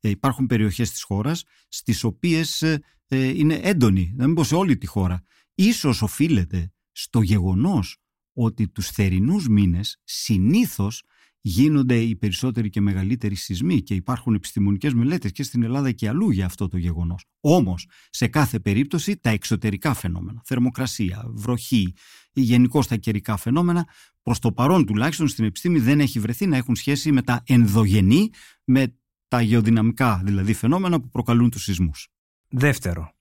Ε, 0.00 0.08
υπάρχουν 0.08 0.46
περιοχές 0.46 0.90
της 0.90 1.02
χώρας 1.02 1.44
στις 1.68 2.04
οποίες 2.04 2.62
ε, 2.62 2.80
είναι 3.08 3.54
έντονη, 3.54 4.12
να 4.16 4.26
μην 4.26 4.34
πω 4.34 4.44
σε 4.44 4.54
όλη 4.54 4.76
τη 4.76 4.86
χώρα. 4.86 5.22
Ίσως 5.54 6.02
οφείλεται 6.02 6.72
στο 6.92 7.22
γεγονός 7.22 7.98
ότι 8.32 8.68
τους 8.68 8.88
θερινούς 8.88 9.48
μήνες 9.48 10.00
συνήθως 10.04 11.02
γίνονται 11.46 11.96
οι 11.96 12.16
περισσότεροι 12.16 12.70
και 12.70 12.80
μεγαλύτεροι 12.80 13.34
σεισμοί 13.34 13.82
και 13.82 13.94
υπάρχουν 13.94 14.34
επιστημονικές 14.34 14.94
μελέτες 14.94 15.32
και 15.32 15.42
στην 15.42 15.62
Ελλάδα 15.62 15.92
και 15.92 16.08
αλλού 16.08 16.30
για 16.30 16.44
αυτό 16.44 16.68
το 16.68 16.76
γεγονός. 16.76 17.24
Όμως, 17.40 17.86
σε 18.10 18.26
κάθε 18.26 18.60
περίπτωση 18.60 19.16
τα 19.16 19.30
εξωτερικά 19.30 19.94
φαινόμενα, 19.94 20.42
θερμοκρασία, 20.44 21.24
βροχή, 21.28 21.94
γενικώ 22.32 22.84
τα 22.84 22.96
καιρικά 22.96 23.36
φαινόμενα, 23.36 23.88
προς 24.22 24.38
το 24.38 24.52
παρόν 24.52 24.86
τουλάχιστον 24.86 25.28
στην 25.28 25.44
επιστήμη 25.44 25.78
δεν 25.78 26.00
έχει 26.00 26.20
βρεθεί 26.20 26.46
να 26.46 26.56
έχουν 26.56 26.76
σχέση 26.76 27.12
με 27.12 27.22
τα 27.22 27.42
ενδογενή, 27.46 28.30
με 28.64 28.94
τα 29.28 29.40
γεωδυναμικά 29.40 30.22
δηλαδή 30.24 30.52
φαινόμενα 30.52 31.00
που 31.00 31.08
προκαλούν 31.08 31.50
τους 31.50 31.62
σεισμούς. 31.62 32.08
Δεύτερο, 32.48 33.12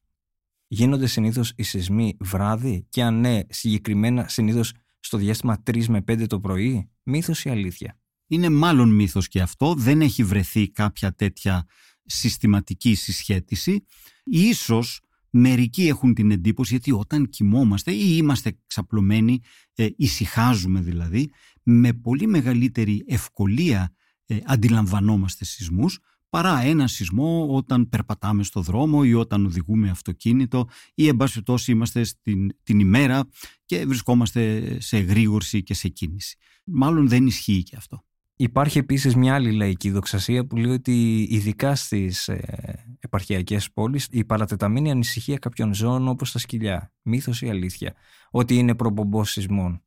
γίνονται 0.67 1.07
συνήθως 1.07 1.53
οι 1.55 1.63
σεισμοί 1.63 2.17
βράδυ 2.19 2.85
και 2.89 3.03
αν 3.03 3.19
ναι, 3.19 3.39
συγκεκριμένα 3.49 4.27
συνήθως 4.27 4.73
στο 4.99 5.17
διάστημα 5.17 5.63
3 5.65 5.85
με 5.85 6.03
5 6.07 6.27
το 6.27 6.39
πρωί, 6.39 6.89
μύθος 7.03 7.45
ή 7.45 7.49
αλήθεια; 7.49 7.97
Είναι 8.33 8.49
μάλλον 8.49 8.89
μύθος 8.89 9.27
και 9.27 9.41
αυτό, 9.41 9.73
δεν 9.73 10.01
έχει 10.01 10.23
βρεθεί 10.23 10.69
κάποια 10.69 11.13
τέτοια 11.13 11.65
συστηματική 12.05 12.95
συσχέτιση. 12.95 13.85
Ίσως 14.23 15.01
μερικοί 15.29 15.87
έχουν 15.87 16.13
την 16.13 16.31
εντύπωση 16.31 16.71
γιατί 16.71 16.91
όταν 16.91 17.29
κοιμόμαστε 17.29 17.91
ή 17.91 18.15
είμαστε 18.17 18.59
ξαπλωμένοι, 18.67 19.39
ε, 19.75 19.87
ησυχάζουμε 19.95 20.81
δηλαδή, 20.81 21.31
με 21.63 21.93
πολύ 21.93 22.27
μεγαλύτερη 22.27 23.03
ευκολία 23.07 23.93
ε, 24.25 24.37
αντιλαμβανόμαστε 24.45 25.45
σεισμούς 25.45 25.99
παρά 26.29 26.61
ένα 26.61 26.87
σεισμό 26.87 27.55
όταν 27.55 27.89
περπατάμε 27.89 28.43
στο 28.43 28.61
δρόμο 28.61 29.01
ή 29.05 29.13
όταν 29.13 29.45
οδηγούμε 29.45 29.89
αυτοκίνητο 29.89 30.67
ή 30.93 31.07
εν 31.07 31.15
πάση 31.15 31.41
είμαστε 31.67 32.03
στην, 32.03 32.49
την 32.63 32.79
ημέρα 32.79 33.27
και 33.65 33.85
βρισκόμαστε 33.85 34.75
σε 34.79 34.97
γρήγορση 34.97 35.63
και 35.63 35.73
σε 35.73 35.87
κίνηση. 35.87 36.37
Μάλλον 36.65 37.07
δεν 37.07 37.25
ισχύει 37.25 37.63
και 37.63 37.75
αυτό. 37.75 38.03
Υπάρχει 38.35 38.77
επίσης 38.77 39.15
μια 39.15 39.35
άλλη 39.35 39.51
λαϊκή 39.51 39.89
δοξασία 39.91 40.45
που 40.45 40.57
λέει 40.57 40.71
ότι 40.71 41.27
ειδικά 41.29 41.75
στις 41.75 42.27
ε, 42.27 42.97
επαρχιακές 42.99 43.71
πόλεις 43.71 44.07
η 44.11 44.25
παρατεταμένη 44.25 44.91
ανησυχία 44.91 45.37
κάποιων 45.37 45.73
ζώων 45.73 46.07
όπως 46.07 46.31
τα 46.31 46.39
σκυλιά. 46.39 46.93
Μύθος 47.01 47.41
ή 47.41 47.49
αλήθεια; 47.49 47.93
Ότι 48.31 48.55
είναι 48.55 48.75
προπομπός 48.75 49.31
σεισμών. 49.31 49.83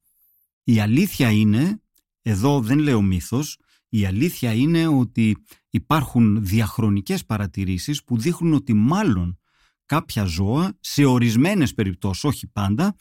Η 0.64 0.80
αλήθεια 0.80 1.30
είναι, 1.30 1.80
εδώ 2.22 2.60
δεν 2.60 2.78
λέω 2.78 3.02
μύθος, 3.02 3.58
η 3.88 4.06
αλήθεια 4.06 4.52
είναι 4.52 4.86
ότι 4.86 5.36
υπάρχουν 5.70 6.44
διαχρονικές 6.44 7.24
παρατηρήσεις 7.24 8.04
που 8.04 8.18
δείχνουν 8.18 8.52
ότι 8.52 8.72
μάλλον 8.72 9.38
κάποια 9.86 10.24
ζώα, 10.24 10.76
σε 10.80 11.04
ορισμένες 11.04 11.74
περιπτώσεις, 11.74 12.24
όχι 12.24 12.46
πάντα, 12.46 12.96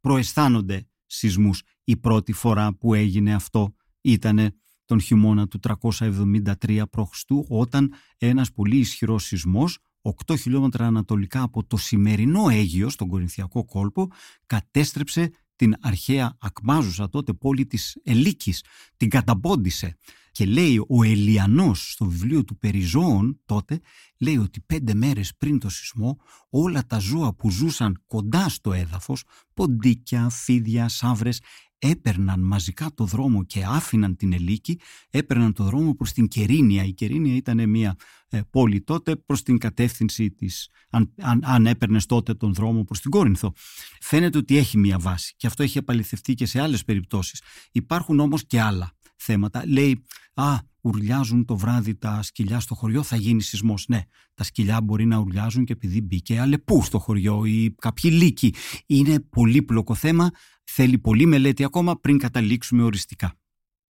προαισθάνονται 0.00 0.86
σεισμούς. 1.06 1.62
Η 1.84 1.96
πρώτη 1.96 2.32
φορά 2.32 2.74
που 2.74 2.94
έγινε 2.94 3.34
αυτό 3.34 3.74
ήταν 4.00 4.61
τον 4.92 5.00
χειμώνα 5.00 5.48
του 5.48 5.60
373 5.88 6.82
π.Χ. 6.90 7.22
όταν 7.48 7.94
ένας 8.18 8.52
πολύ 8.52 8.76
ισχυρός 8.76 9.24
σεισμός 9.24 9.78
8 10.26 10.38
χιλιόμετρα 10.38 10.86
ανατολικά 10.86 11.42
από 11.42 11.64
το 11.64 11.76
σημερινό 11.76 12.48
Αίγιο 12.48 12.88
στον 12.88 13.08
Κορινθιακό 13.08 13.64
κόλπο 13.64 14.08
κατέστρεψε 14.46 15.30
την 15.56 15.74
αρχαία 15.80 16.36
ακμάζουσα 16.40 17.08
τότε 17.08 17.32
πόλη 17.32 17.66
της 17.66 17.98
Ελίκης, 18.04 18.64
την 18.96 19.10
καταπόντισε. 19.10 19.96
Και 20.32 20.46
λέει 20.46 20.84
ο 20.88 21.02
Ελιανός 21.02 21.92
στο 21.92 22.04
βιβλίο 22.04 22.44
του 22.44 22.58
Περιζώων 22.58 23.40
τότε, 23.44 23.80
λέει 24.18 24.36
ότι 24.36 24.60
πέντε 24.60 24.94
μέρες 24.94 25.34
πριν 25.38 25.58
το 25.58 25.68
σεισμό 25.68 26.18
όλα 26.50 26.86
τα 26.86 26.98
ζώα 26.98 27.34
που 27.34 27.50
ζούσαν 27.50 28.02
κοντά 28.06 28.48
στο 28.48 28.72
έδαφος, 28.72 29.24
ποντίκια, 29.54 30.28
φίδια, 30.28 30.88
σαύρες, 30.88 31.40
έπαιρναν 31.84 32.40
μαζικά 32.40 32.90
το 32.94 33.04
δρόμο 33.04 33.44
και 33.44 33.64
άφηναν 33.66 34.16
την 34.16 34.32
Ελίκη, 34.32 34.80
έπαιρναν 35.10 35.52
το 35.52 35.64
δρόμο 35.64 35.94
προς 35.94 36.12
την 36.12 36.28
Κερίνια. 36.28 36.84
Η 36.84 36.92
Κερίνια 36.92 37.34
ήταν 37.34 37.68
μια 37.68 37.96
ε, 38.28 38.40
πόλη 38.50 38.80
τότε 38.80 39.16
προς 39.16 39.42
την 39.42 39.58
κατεύθυνση 39.58 40.30
της, 40.30 40.68
αν, 40.90 41.14
αν, 41.20 41.40
αν 41.44 41.66
έπαιρνες 41.66 42.06
τότε 42.06 42.34
τον 42.34 42.54
δρόμο 42.54 42.84
προς 42.84 43.00
την 43.00 43.10
Κόρινθο. 43.10 43.52
Φαίνεται 44.00 44.38
ότι 44.38 44.56
έχει 44.56 44.78
μια 44.78 44.98
βάση 44.98 45.34
και 45.36 45.46
αυτό 45.46 45.62
έχει 45.62 45.78
επαληθευτεί 45.78 46.34
και 46.34 46.46
σε 46.46 46.60
άλλες 46.60 46.84
περιπτώσεις. 46.84 47.42
Υπάρχουν 47.72 48.20
όμως 48.20 48.46
και 48.46 48.60
άλλα 48.60 48.92
θέματα. 49.16 49.66
Λέει, 49.66 50.02
α, 50.34 50.56
ουρλιάζουν 50.82 51.44
το 51.44 51.56
βράδυ 51.56 51.94
τα 51.94 52.22
σκυλιά 52.22 52.60
στο 52.60 52.74
χωριό, 52.74 53.02
θα 53.02 53.16
γίνει 53.16 53.42
σεισμός. 53.42 53.84
Ναι, 53.88 54.02
τα 54.34 54.44
σκυλιά 54.44 54.80
μπορεί 54.80 55.04
να 55.04 55.18
ουρλιάζουν 55.18 55.64
και 55.64 55.72
επειδή 55.72 56.00
μπήκε 56.00 56.40
αλεπού 56.40 56.82
στο 56.82 56.98
χωριό 56.98 57.44
ή 57.44 57.74
κάποιοι 57.78 58.10
λύκοι. 58.14 58.54
Είναι 58.86 59.20
πολύπλοκο 59.20 59.94
θέμα, 59.94 60.30
θέλει 60.64 60.98
πολύ 60.98 61.26
μελέτη 61.26 61.64
ακόμα 61.64 62.00
πριν 62.00 62.18
καταλήξουμε 62.18 62.82
οριστικά. 62.82 63.36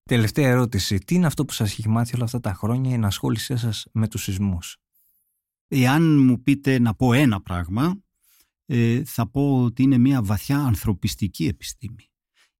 Τελευταία 0.03 0.49
ερώτηση. 0.49 0.99
Τι 0.99 1.15
είναι 1.15 1.27
αυτό 1.27 1.45
που 1.45 1.53
σας 1.53 1.71
έχει 1.71 1.89
μάθει 1.89 2.15
όλα 2.15 2.25
αυτά 2.25 2.41
τα 2.41 2.55
χρόνια 2.55 2.91
η 2.91 2.95
ενασχόλησή 2.95 3.57
σας 3.57 3.87
με 3.93 4.09
τους 4.09 4.23
σεισμούς; 4.23 4.77
Εάν 5.69 6.25
μου 6.25 6.43
πείτε 6.43 6.79
να 6.79 6.95
πω 6.95 7.13
ένα 7.13 7.41
πράγμα, 7.43 8.03
ε, 8.67 9.05
θα 9.05 9.31
πω 9.31 9.63
ότι 9.63 9.83
είναι 9.83 9.99
μια 9.99 10.23
βαθιά 10.23 10.59
ανθρωπιστική 10.59 11.47
επιστήμη. 11.47 12.11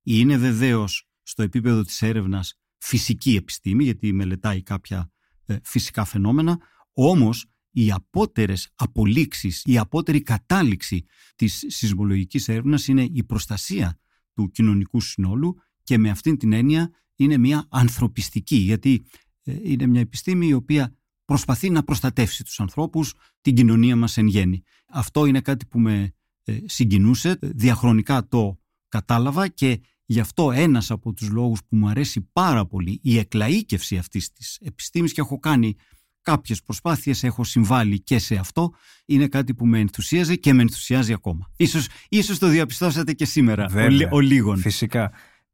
Είναι 0.03 0.37
βεβαίως 0.37 1.09
στο 1.23 1.43
επίπεδο 1.43 1.83
της 1.83 2.03
έρευνας 2.03 2.62
φυσική 2.83 3.35
επιστήμη, 3.37 3.85
γιατί 3.85 4.13
μελετάει 4.13 4.63
κάποια 4.63 5.11
ε, 5.45 5.57
φυσικά 5.65 6.05
φαινόμενα, 6.05 6.59
όμως 6.93 7.47
οι 7.71 7.91
απότερες 7.93 8.73
απολύξεις, 8.75 9.63
η 9.65 9.79
απότερη 9.79 10.23
κατάληξη 10.23 11.05
της 11.37 11.65
σεισμολογικής 11.67 12.49
έρευνας 12.49 12.89
είναι 12.89 13.09
η 13.13 13.25
προστασία 13.25 13.99
του 14.35 14.51
κοινωνικού 14.51 15.01
συνόλου 15.01 15.57
και 15.83 15.99
με 15.99 16.11
αυτήν 16.11 16.37
την 16.37 16.53
έννοια 16.53 16.91
είναι 17.15 17.39
μια 17.39 17.67
ανθρωπιστική, 17.71 18.57
γιατί 18.57 19.05
ε, 19.43 19.57
είναι 19.63 19.87
μια 19.87 20.01
επιστήμη 20.01 20.47
η 20.47 20.53
οποία 20.53 20.97
προσπαθεί 21.25 21.71
να 21.71 21.83
προστατεύσει 21.83 22.45
τους 22.45 22.61
ανθρώπους, 22.61 23.15
την 23.41 23.55
κοινωνία 23.55 23.97
μας 23.97 24.17
εν 24.17 24.27
γέννη. 24.27 24.63
Αυτό 24.89 25.27
είναι 25.27 25.41
κάτι 25.41 25.67
που 25.67 25.79
με 25.79 26.15
ε, 26.45 26.59
συγκινούσε, 26.65 27.39
διαχρονικά 27.41 28.29
το 28.29 28.61
κατάλαβα 28.89 29.49
και 29.49 29.81
Γι' 30.13 30.21
αυτό 30.21 30.51
ένας 30.51 30.91
από 30.91 31.13
τους 31.13 31.29
λόγους 31.29 31.61
που 31.69 31.77
μου 31.77 31.89
αρέσει 31.89 32.29
πάρα 32.33 32.67
πολύ 32.67 33.01
η 33.03 33.19
εκλαΐκευση 33.19 33.97
αυτής 33.99 34.33
της 34.33 34.59
επιστήμης 34.61 35.13
και 35.13 35.21
έχω 35.21 35.39
κάνει 35.39 35.75
κάποιες 36.23 36.63
προσπάθειες, 36.63 37.23
έχω 37.23 37.45
συμβάλει 37.45 38.01
και 38.01 38.19
σε 38.19 38.35
αυτό, 38.35 38.73
είναι 39.07 39.29
κάτι 39.29 39.55
που 39.55 39.67
με 39.67 39.79
ενθουσίαζε 39.79 40.37
και 40.37 40.53
με 40.53 40.63
ενθουσιάζει 40.63 41.13
ακόμα. 41.13 41.51
Ίσως, 41.57 41.89
ίσως 42.09 42.39
το 42.39 42.49
διαπιστώσατε 42.49 43.13
και 43.13 43.25
σήμερα, 43.25 43.67
Βέβαια, 43.67 44.09
ο, 44.13 44.17
ο 44.17 44.21
λίγων. 44.21 44.59
Φυσικά. 44.59 45.13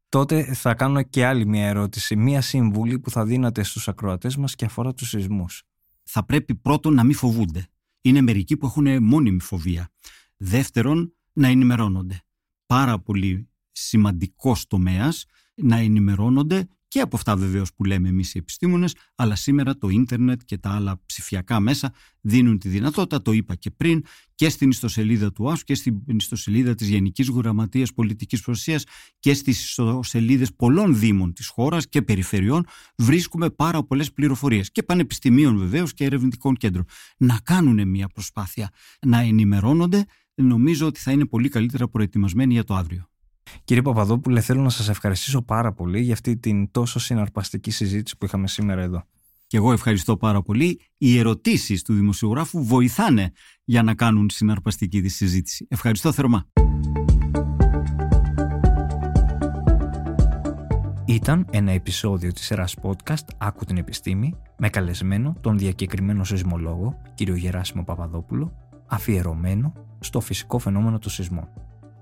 Τότε 0.09 0.53
θα 0.53 0.73
κάνω 0.73 1.01
και 1.01 1.25
άλλη 1.25 1.45
μια 1.45 1.67
ερώτηση, 1.67 2.15
μια 2.15 2.41
συμβουλή 2.41 2.99
που 2.99 3.09
θα 3.09 3.25
δίνατε 3.25 3.63
στους 3.63 3.87
ακροατές 3.87 4.35
μας 4.35 4.55
και 4.55 4.65
αφορά 4.65 4.93
τους 4.93 5.09
σεισμούς. 5.09 5.63
Θα 6.03 6.25
πρέπει 6.25 6.55
πρώτον 6.55 6.93
να 6.93 7.03
μην 7.03 7.15
φοβούνται. 7.15 7.67
Είναι 8.01 8.21
μερικοί 8.21 8.57
που 8.57 8.65
έχουν 8.65 9.03
μόνιμη 9.03 9.41
φοβία. 9.41 9.89
Δεύτερον, 10.37 11.13
να 11.33 11.47
ενημερώνονται. 11.47 12.23
Πάρα 12.65 12.99
πολύ 12.99 13.48
σημαντικός 13.79 14.67
τομέας 14.67 15.25
να 15.55 15.77
ενημερώνονται 15.77 16.67
και 16.89 16.99
από 16.99 17.15
αυτά 17.15 17.35
βεβαίως 17.35 17.73
που 17.73 17.83
λέμε 17.83 18.09
εμείς 18.09 18.33
οι 18.33 18.37
επιστήμονες, 18.37 18.95
αλλά 19.15 19.35
σήμερα 19.35 19.77
το 19.77 19.89
ίντερνετ 19.89 20.41
και 20.45 20.57
τα 20.57 20.69
άλλα 20.69 21.01
ψηφιακά 21.05 21.59
μέσα 21.59 21.93
δίνουν 22.21 22.59
τη 22.59 22.69
δυνατότητα, 22.69 23.21
το 23.21 23.31
είπα 23.31 23.55
και 23.55 23.71
πριν, 23.71 24.03
και 24.35 24.49
στην 24.49 24.69
ιστοσελίδα 24.69 25.31
του 25.31 25.51
ΆΣΟ 25.51 25.63
και 25.65 25.75
στην 25.75 26.01
ιστοσελίδα 26.05 26.75
της 26.75 26.87
Γενικής 26.87 27.29
Γραμματείας 27.29 27.93
Πολιτικής 27.93 28.41
Προστασίας 28.41 28.83
και 29.19 29.33
στις 29.33 29.63
ιστοσελίδες 29.63 30.53
πολλών 30.53 30.99
Δήμων 30.99 31.33
της 31.33 31.47
χώρας 31.47 31.87
και 31.87 32.01
περιφερειών 32.01 32.65
βρίσκουμε 32.97 33.49
πάρα 33.49 33.83
πολλές 33.83 34.13
πληροφορίες 34.13 34.71
και 34.71 34.83
πανεπιστημίων 34.83 35.57
βεβαίως 35.57 35.93
και 35.93 36.05
ερευνητικών 36.05 36.55
κέντρων. 36.55 36.85
Να 37.17 37.39
κάνουν 37.43 37.87
μια 37.87 38.07
προσπάθεια 38.07 38.69
να 39.05 39.19
ενημερώνονται, 39.19 40.05
νομίζω 40.35 40.87
ότι 40.87 40.99
θα 40.99 41.11
είναι 41.11 41.25
πολύ 41.25 41.49
καλύτερα 41.49 41.87
προετοιμασμένοι 41.87 42.53
για 42.53 42.63
το 42.63 42.75
αύριο. 42.75 43.08
Κύριε 43.63 43.81
Παπαδόπουλε, 43.81 44.41
θέλω 44.41 44.61
να 44.61 44.69
σας 44.69 44.89
ευχαριστήσω 44.89 45.41
πάρα 45.41 45.73
πολύ 45.73 46.01
για 46.01 46.13
αυτή 46.13 46.37
την 46.37 46.71
τόσο 46.71 46.99
συναρπαστική 46.99 47.71
συζήτηση 47.71 48.17
που 48.17 48.25
είχαμε 48.25 48.47
σήμερα 48.47 48.81
εδώ. 48.81 49.03
Και 49.47 49.57
εγώ 49.57 49.71
ευχαριστώ 49.71 50.17
πάρα 50.17 50.41
πολύ. 50.41 50.79
Οι 50.97 51.17
ερωτήσεις 51.17 51.83
του 51.83 51.93
δημοσιογράφου 51.93 52.63
βοηθάνε 52.63 53.31
για 53.63 53.83
να 53.83 53.93
κάνουν 53.95 54.29
συναρπαστική 54.29 55.01
τη 55.01 55.09
συζήτηση. 55.09 55.65
Ευχαριστώ 55.69 56.11
θερμά. 56.11 56.47
Ήταν 61.05 61.45
ένα 61.51 61.71
επεισόδιο 61.71 62.31
της 62.31 62.45
σειράς 62.45 62.75
podcast 62.81 63.27
«Άκου 63.37 63.65
την 63.65 63.77
επιστήμη» 63.77 64.33
με 64.57 64.69
καλεσμένο 64.69 65.35
τον 65.41 65.57
διακεκριμένο 65.57 66.23
σεισμολόγο, 66.23 67.01
κύριο 67.13 67.35
Γεράσιμο 67.35 67.83
Παπαδόπουλο, 67.83 68.51
αφιερωμένο 68.87 69.73
στο 69.99 70.19
φυσικό 70.19 70.59
φαινόμενο 70.59 70.99
του 70.99 71.09
σεισμών. 71.09 71.47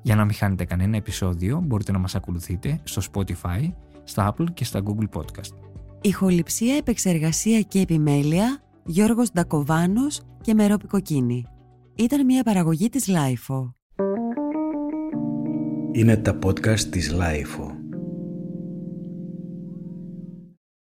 Για 0.07 0.15
να 0.15 0.25
μην 0.25 0.33
χάνετε 0.33 0.65
κανένα 0.65 0.97
επεισόδιο 0.97 1.61
μπορείτε 1.65 1.91
να 1.91 1.97
μας 1.97 2.15
ακολουθείτε 2.15 2.79
στο 2.83 3.01
Spotify, 3.11 3.71
στα 4.03 4.33
Apple 4.33 4.45
και 4.53 4.63
στα 4.63 4.81
Google 4.85 5.19
Podcast. 5.19 5.53
Ηχοληψία, 6.01 6.75
επεξεργασία 6.75 7.61
και 7.61 7.79
επιμέλεια 7.79 8.61
Γιώργος 8.85 9.31
Ντακοβάνος 9.31 10.21
και 10.41 10.53
Μερόπη 10.53 10.87
Κοκκίνη. 10.87 11.45
Ήταν 11.95 12.25
μια 12.25 12.43
παραγωγή 12.43 12.89
της 12.89 13.09
Lifeo. 13.09 13.73
Είναι 15.91 16.17
τα 16.17 16.39
podcast 16.45 16.79
της 16.79 17.13
Lifeo. 17.13 17.76